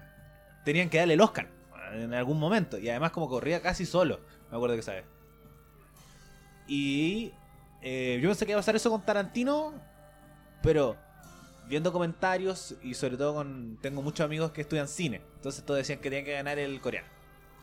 [0.64, 1.50] tenían que darle el Oscar.
[1.94, 2.78] En algún momento.
[2.78, 4.20] Y además como corría casi solo.
[4.50, 5.04] Me acuerdo que sabes.
[6.66, 7.32] Y...
[7.82, 9.72] eh, yo pensé que iba a pasar eso con Tarantino.
[10.62, 10.96] Pero...
[11.66, 13.78] Viendo comentarios y sobre todo con...
[13.80, 15.22] Tengo muchos amigos que estudian cine.
[15.36, 17.08] Entonces todos decían que tenían que ganar el coreano.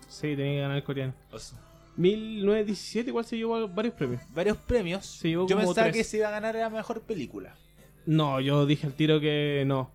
[0.08, 1.14] Sí, tenía que ganar el coreano.
[1.32, 1.60] O sea,
[1.98, 4.22] 1917 igual se llevó varios premios.
[4.34, 5.06] varios premios.
[5.06, 5.98] Se llevó yo como pensaba tres.
[5.98, 7.56] que se iba a ganar la mejor película.
[8.08, 9.92] No, yo dije al tiro que no.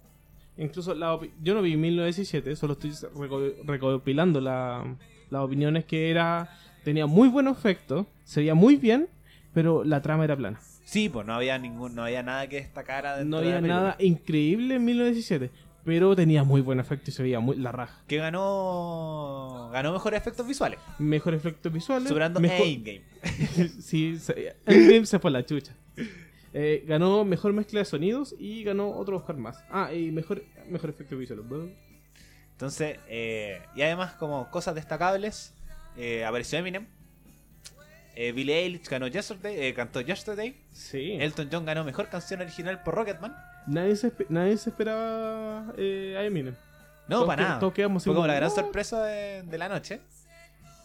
[0.58, 4.84] Incluso la yo no vi 1917, solo estoy reco- recopilando la-
[5.30, 6.48] las opiniones que era
[6.84, 9.08] tenía muy buen efecto, se veía muy bien,
[9.52, 10.58] pero la trama era plana.
[10.84, 13.74] Sí, pues no había ningún, no había nada que destacara No de había película.
[13.80, 15.50] nada increíble en 1917,
[15.84, 18.02] pero tenía muy buen efecto y se veía muy la raja.
[18.06, 22.08] Que ganó ganó mejores efectos visuales, Mejor efectos visuales.
[22.08, 22.66] superando mejor...
[22.66, 23.02] Endgame.
[23.80, 24.56] sí, se...
[24.64, 25.74] Endgame se fue la chucha.
[26.58, 29.62] Eh, ganó mejor mezcla de sonidos y ganó otro Oscar más.
[29.70, 31.42] Ah, y mejor, mejor efecto visual.
[32.52, 35.52] Entonces, eh, y además como cosas destacables,
[35.98, 36.86] eh, apareció Eminem.
[38.14, 40.56] Eh, Billie Eilish ganó Yesterday, eh, cantó Yesterday.
[40.72, 41.18] Sí.
[41.20, 43.36] Elton John ganó mejor canción original por Rocketman.
[43.66, 46.54] Nadie, se, nadie se esperaba eh, a Eminem.
[47.08, 47.60] No, Todos para que- nada.
[48.00, 50.00] Fue como la gran sorpresa de, de la noche.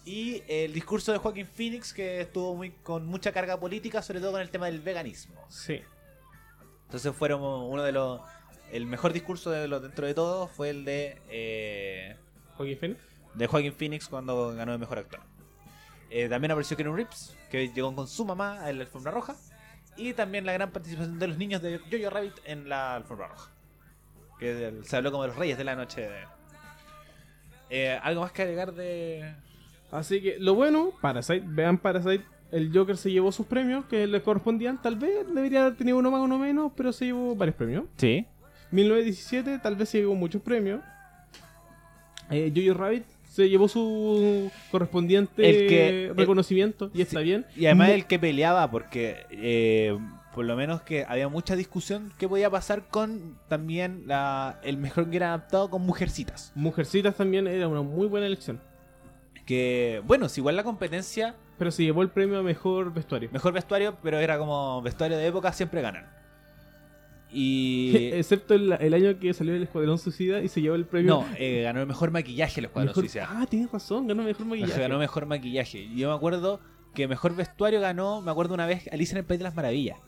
[0.03, 4.31] Y el discurso de Joaquín Phoenix que estuvo muy con mucha carga política, sobre todo
[4.31, 5.45] con el tema del veganismo.
[5.49, 5.81] Sí.
[6.85, 8.21] Entonces fueron uno de los...
[8.71, 11.21] El mejor discurso de los dentro de todo fue el de...
[11.29, 12.15] eh,
[12.55, 13.01] Joaquín Phoenix.
[13.35, 15.19] de Joaquin Phoenix cuando ganó el mejor actor.
[16.09, 19.35] Eh, también apareció Keanu Reeves, que llegó con su mamá en la alfombra roja.
[19.97, 23.51] Y también la gran participación de los niños de Jojo Rabbit en la alfombra roja.
[24.39, 26.01] Que se habló como de los reyes de la noche.
[26.01, 26.25] de-
[27.69, 29.33] Eh, ¿Algo más que agregar de...?
[29.91, 32.23] Así que lo bueno, Parasite, vean Parasite.
[32.51, 34.81] El Joker se llevó sus premios que le correspondían.
[34.81, 37.85] Tal vez debería haber tenido uno más, uno menos, pero se llevó varios premios.
[37.97, 38.25] Sí.
[38.71, 40.81] 1917 tal vez se llevó muchos premios.
[42.29, 47.45] Eh, Jojo Rabbit se llevó su correspondiente El que- reconocimiento y está bien.
[47.55, 49.97] Y además el que peleaba, porque eh,
[50.33, 55.09] por lo menos que había mucha discusión que podía pasar con también la, el mejor
[55.09, 56.51] guion adaptado con Mujercitas.
[56.55, 58.59] Mujercitas también era una muy buena elección.
[59.51, 63.29] Que, bueno, si igual la competencia Pero se llevó el premio a mejor vestuario.
[63.33, 66.09] Mejor vestuario, pero era como vestuario de época, siempre ganan.
[67.33, 68.07] Y.
[68.13, 71.15] Excepto el, el año que salió el Escuadrón Suicida y se llevó el premio.
[71.21, 73.27] no, eh, ganó el mejor maquillaje el Escuadrón Mejor- Suicida.
[73.29, 74.79] Ah, tienes razón, ganó mejor maquillaje.
[74.79, 75.79] Ganó mejor maquillaje.
[75.79, 76.61] Y yo me acuerdo
[76.93, 79.99] que mejor vestuario ganó, me acuerdo una vez, Alicia en el País de las Maravillas.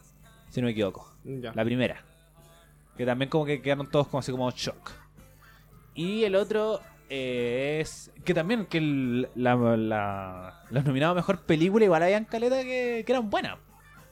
[0.49, 1.13] Si no me equivoco.
[1.25, 1.51] Ya.
[1.53, 2.03] La primera.
[2.97, 4.91] Que también como que quedaron todos como así como shock.
[5.95, 6.79] Y el otro
[7.09, 8.11] eh, es.
[8.23, 13.03] Que también que el- la, la- los nominados a mejor película igual habían caleta que,
[13.05, 13.57] que eran buenas.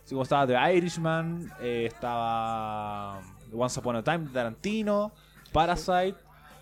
[0.03, 3.21] Así como estaba The Irishman, eh, estaba
[3.53, 5.11] Once Upon a Time de Tarantino,
[5.53, 6.15] Parasite,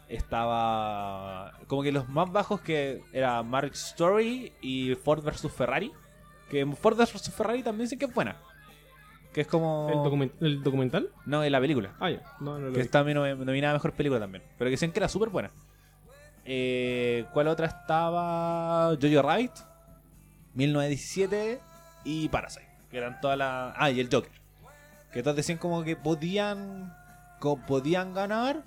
[0.10, 5.91] estaba como que los más bajos que era Marriage Story y Ford vs Ferrari.
[6.49, 8.35] Que Ford vs Ferrari también dicen que es buena.
[9.34, 9.88] Que es como...
[9.91, 11.10] ¿El, document- el documental?
[11.26, 11.93] No, en la película.
[11.99, 12.22] Ah, ya.
[12.39, 12.80] No, Que vi.
[12.80, 14.43] está nomi- nominada a mejor película también.
[14.57, 15.51] Pero que dicen que era súper buena.
[16.51, 18.97] Eh, ¿Cuál otra estaba?
[18.99, 19.51] Jojo Rabbit,
[20.55, 21.61] 1917
[22.05, 22.67] y Parasite.
[22.89, 23.76] Que eran todas las.
[23.77, 24.31] Ah, y el Joker.
[25.13, 26.91] Que todos decían como que podían.
[27.67, 28.63] podían ganar.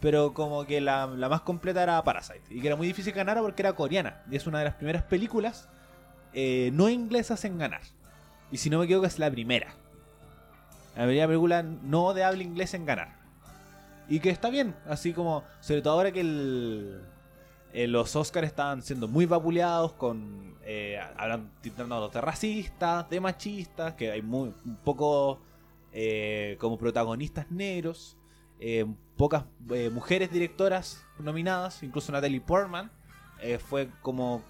[0.00, 2.42] Pero como que la, la más completa era Parasite.
[2.50, 4.22] Y que era muy difícil ganar porque era coreana.
[4.28, 5.68] Y es una de las primeras películas
[6.32, 7.82] eh, no inglesas en ganar.
[8.50, 9.68] Y si no me equivoco es la primera.
[10.96, 13.22] La primera película no de habla inglesa en ganar.
[14.08, 17.00] Y que está bien, así como, sobre todo ahora que el,
[17.72, 24.10] eh, los Oscars estaban siendo muy vapuleados con, eh, hablando, de racistas, de machistas, que
[24.10, 25.40] hay muy un poco
[25.92, 28.16] eh, como protagonistas negros,
[28.60, 28.86] eh,
[29.16, 29.44] pocas
[29.92, 32.90] mujeres directoras nominadas, incluso Natalie Portman
[33.66, 34.42] fue como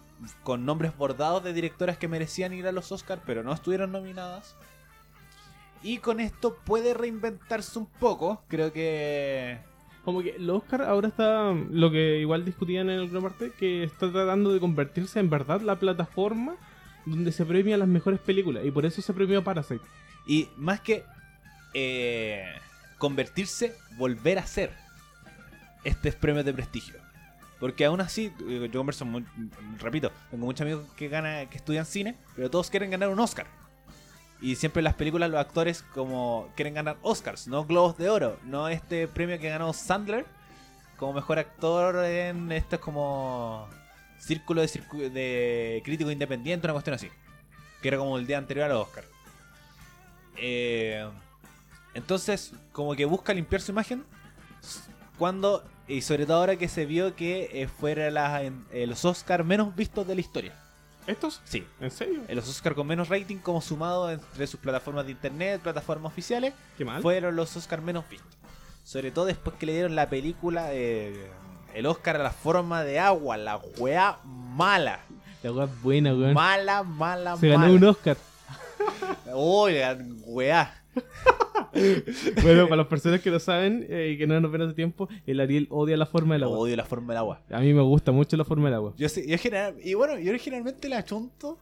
[0.42, 4.54] con nombres bordados de directoras que merecían ir a los Oscars, pero no estuvieron nominadas.
[5.82, 8.44] Y con esto puede reinventarse un poco.
[8.48, 9.58] Creo que.
[10.04, 14.10] Como que el Oscar ahora está, lo que igual discutían en alguna parte, que está
[14.10, 16.56] tratando de convertirse en verdad la plataforma
[17.06, 18.64] donde se premian las mejores películas.
[18.64, 19.84] Y por eso se premió Parasite.
[20.26, 21.04] Y más que.
[21.74, 22.44] eh,
[22.98, 24.70] convertirse, volver a ser
[25.84, 26.94] estos premios de prestigio.
[27.58, 29.24] Porque aún así, eh, yo converso, muy-
[29.80, 33.46] repito, tengo muchos amigos que, ganan, que estudian cine, pero todos quieren ganar un Oscar.
[34.42, 38.38] Y siempre en las películas los actores como quieren ganar Oscars, no Globos de Oro,
[38.44, 40.26] no este premio que ganó Sandler
[40.98, 43.68] como mejor actor en esto es como
[44.18, 47.08] círculo de, circu- de crítico independiente, una cuestión así.
[47.80, 49.04] Que era como el día anterior al Oscar.
[50.36, 51.08] Eh,
[51.94, 54.04] entonces, como que busca limpiar su imagen
[55.18, 57.68] cuando, y sobre todo ahora que se vio que eh,
[58.72, 60.54] eh, los Oscar menos vistos de la historia.
[61.06, 61.40] ¿Estos?
[61.44, 62.20] Sí, ¿En serio?
[62.28, 66.54] eh, los Oscar con menos rating como sumado entre sus plataformas de internet, plataformas oficiales,
[66.78, 67.02] Qué mal.
[67.02, 68.30] fueron los Oscar menos vistos.
[68.84, 71.30] Sobre todo después que le dieron la película eh,
[71.74, 75.00] el Oscar a la forma de agua, la weá mala.
[75.42, 76.34] La weá buena, weón.
[76.34, 77.60] Mala, mala, Se mala.
[77.62, 78.16] ganó un Oscar.
[79.34, 79.74] Uy,
[80.26, 80.81] weá.
[82.42, 85.08] bueno, para las personas que lo saben eh, y que no nos ven hace tiempo,
[85.26, 86.58] el Ariel odia la forma del agua.
[86.58, 87.42] Odio la forma del agua.
[87.50, 88.94] A mí me gusta mucho la forma del agua.
[88.96, 91.58] Yo, sí- yo general, y bueno, yo generalmente la chunto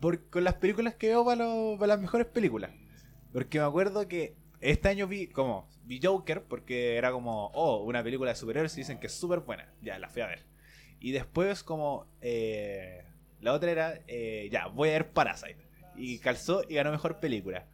[0.00, 2.70] por, con las películas que veo para, lo- para las mejores películas.
[3.32, 8.02] Porque me acuerdo que este año vi como vi Joker porque era como, oh, una
[8.02, 9.72] película de superhéroes y dicen que es súper buena.
[9.82, 10.44] Ya, la fui a ver.
[11.00, 13.04] Y después como eh,
[13.40, 15.58] la otra era, eh, ya, voy a ver Parasite.
[15.96, 17.66] Y calzó y ganó mejor película.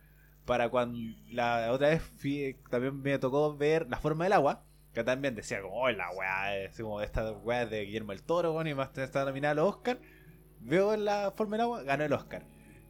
[0.45, 0.99] Para cuando
[1.31, 4.65] la otra vez fui, también me tocó ver La forma del agua.
[4.93, 8.53] Que también decía como, oh, la weá, es como esta weá de Guillermo el Toro,
[8.53, 10.01] weón, y más está nominada a los Oscar.
[10.61, 12.45] Veo la forma del agua, ganó el Oscar.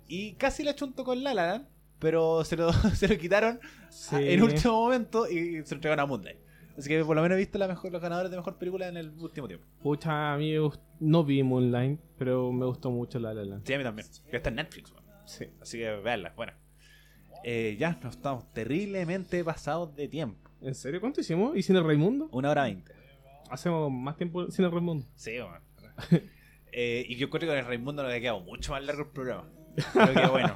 [0.08, 1.66] Y casi la chunto con La La
[1.98, 3.60] pero se lo, se lo quitaron
[3.90, 4.16] Sí.
[4.18, 6.38] en último momento y se lo entregaron a Moonlight.
[6.78, 8.96] Así que por lo menos he visto la mejor, los ganadores de mejor película en
[8.96, 9.66] el último tiempo.
[9.82, 10.54] Pucha, a mí
[11.00, 13.66] no vi Moonlight, pero me gustó mucho La La Land.
[13.66, 14.08] Sí, a mí también.
[14.32, 14.94] Está en Netflix.
[15.26, 15.46] Sí.
[15.60, 16.54] Así que veanla, bueno.
[17.44, 20.50] Eh, ya nos estamos terriblemente pasados de tiempo.
[20.60, 21.00] ¿En serio?
[21.00, 21.56] ¿Cuánto hicimos?
[21.56, 22.28] ¿Y Cine Raimundo?
[22.32, 22.92] Una hora veinte.
[23.50, 25.06] Hacemos más tiempo Cine Raimundo.
[25.14, 26.30] Sí, weón.
[26.72, 29.08] Eh, y yo creo que con el Raimundo nos ha quedado mucho más largo el
[29.08, 29.50] programa.
[29.92, 30.54] Creo que bueno.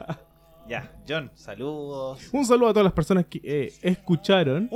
[0.69, 2.31] Ya, John, saludos.
[2.33, 4.71] Un saludo a todas las personas que eh, escucharon.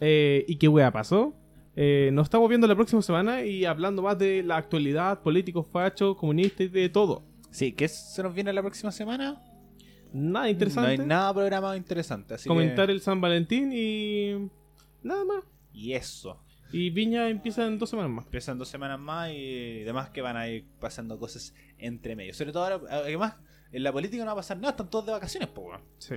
[0.00, 1.34] Eh, ¿Y qué wea pasó?
[1.76, 6.16] Eh, nos estamos viendo la próxima semana y hablando más de la actualidad, políticos, fachos,
[6.16, 7.24] comunistas y de todo.
[7.50, 9.42] Sí, ¿qué se nos viene la próxima semana?
[10.12, 10.96] Nada interesante.
[10.96, 12.34] No hay nada programado interesante.
[12.34, 12.92] Así Comentar que...
[12.92, 14.50] el San Valentín y.
[15.02, 15.44] Nada más.
[15.72, 16.42] Y eso.
[16.72, 18.24] Y Viña empieza en dos semanas más.
[18.26, 22.32] Empiezan dos semanas más y demás que van a ir pasando cosas entre medio.
[22.32, 23.34] Sobre todo ahora, además,
[23.72, 25.80] en la política no va a pasar nada, están todos de vacaciones, pues.
[25.98, 26.16] Sí.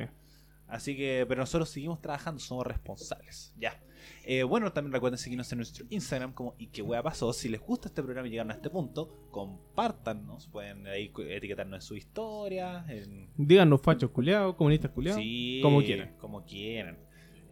[0.68, 3.54] Así que, pero nosotros seguimos trabajando, somos responsables.
[3.58, 3.80] Ya.
[4.26, 7.34] Eh, bueno, también recuerden seguirnos en nuestro Instagram como y qué pasó.
[7.34, 10.48] Si les gusta este programa y llegaron a este punto, compártanos.
[10.48, 12.86] Pueden ahí etiquetarnos en su historia.
[12.88, 13.30] En...
[13.36, 15.22] Díganos fachos culiados, comunistas culiados.
[15.22, 16.16] Sí, como quieran.
[16.20, 16.98] Como quieran.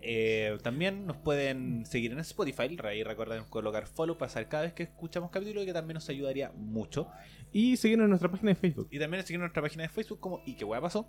[0.03, 2.77] Eh, también nos pueden seguir en Spotify.
[2.83, 6.51] Ahí recuerden colocar follow para saber cada vez que escuchamos capítulo, que también nos ayudaría
[6.55, 7.09] mucho.
[7.51, 8.87] Y seguirnos en nuestra página de Facebook.
[8.91, 11.07] Y también seguir nuestra página de Facebook como ¿Y qué pasó?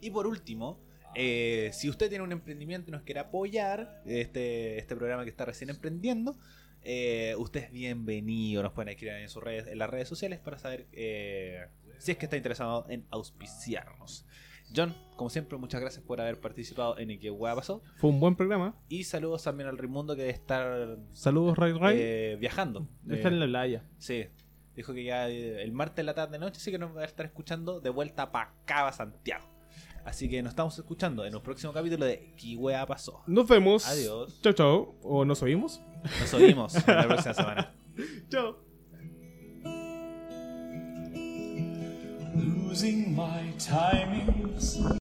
[0.00, 0.80] Y por último,
[1.16, 5.44] eh, si usted tiene un emprendimiento y nos quiere apoyar, este, este programa que está
[5.44, 6.36] recién emprendiendo,
[6.82, 8.62] eh, usted es bienvenido.
[8.62, 11.66] Nos pueden escribir en, sus redes, en las redes sociales para saber eh,
[11.98, 14.26] si es que está interesado en auspiciarnos.
[14.74, 17.82] John, como siempre, muchas gracias por haber participado en ¿Y qué hueá pasó?
[17.96, 18.76] Fue un buen programa.
[18.88, 21.96] Y saludos también al Raimundo que debe estar Saludos, Ray Ray.
[22.00, 22.88] eh, viajando.
[23.08, 23.84] Está Eh, en la playa.
[23.98, 24.26] Sí.
[24.74, 27.24] Dijo que ya el martes en la tarde noche sí que nos va a estar
[27.24, 29.55] escuchando de vuelta para acá, pa' Santiago.
[30.06, 33.24] Así que nos estamos escuchando en un próximo capítulo de ¿Qué wea pasó?
[33.26, 33.86] Nos vemos.
[33.88, 34.40] Adiós.
[34.40, 34.94] Chao, chao.
[35.02, 35.82] ¿O nos oímos?
[36.20, 37.74] Nos oímos en la próxima semana.
[38.30, 38.56] Chao.
[42.76, 44.78] losing my timings.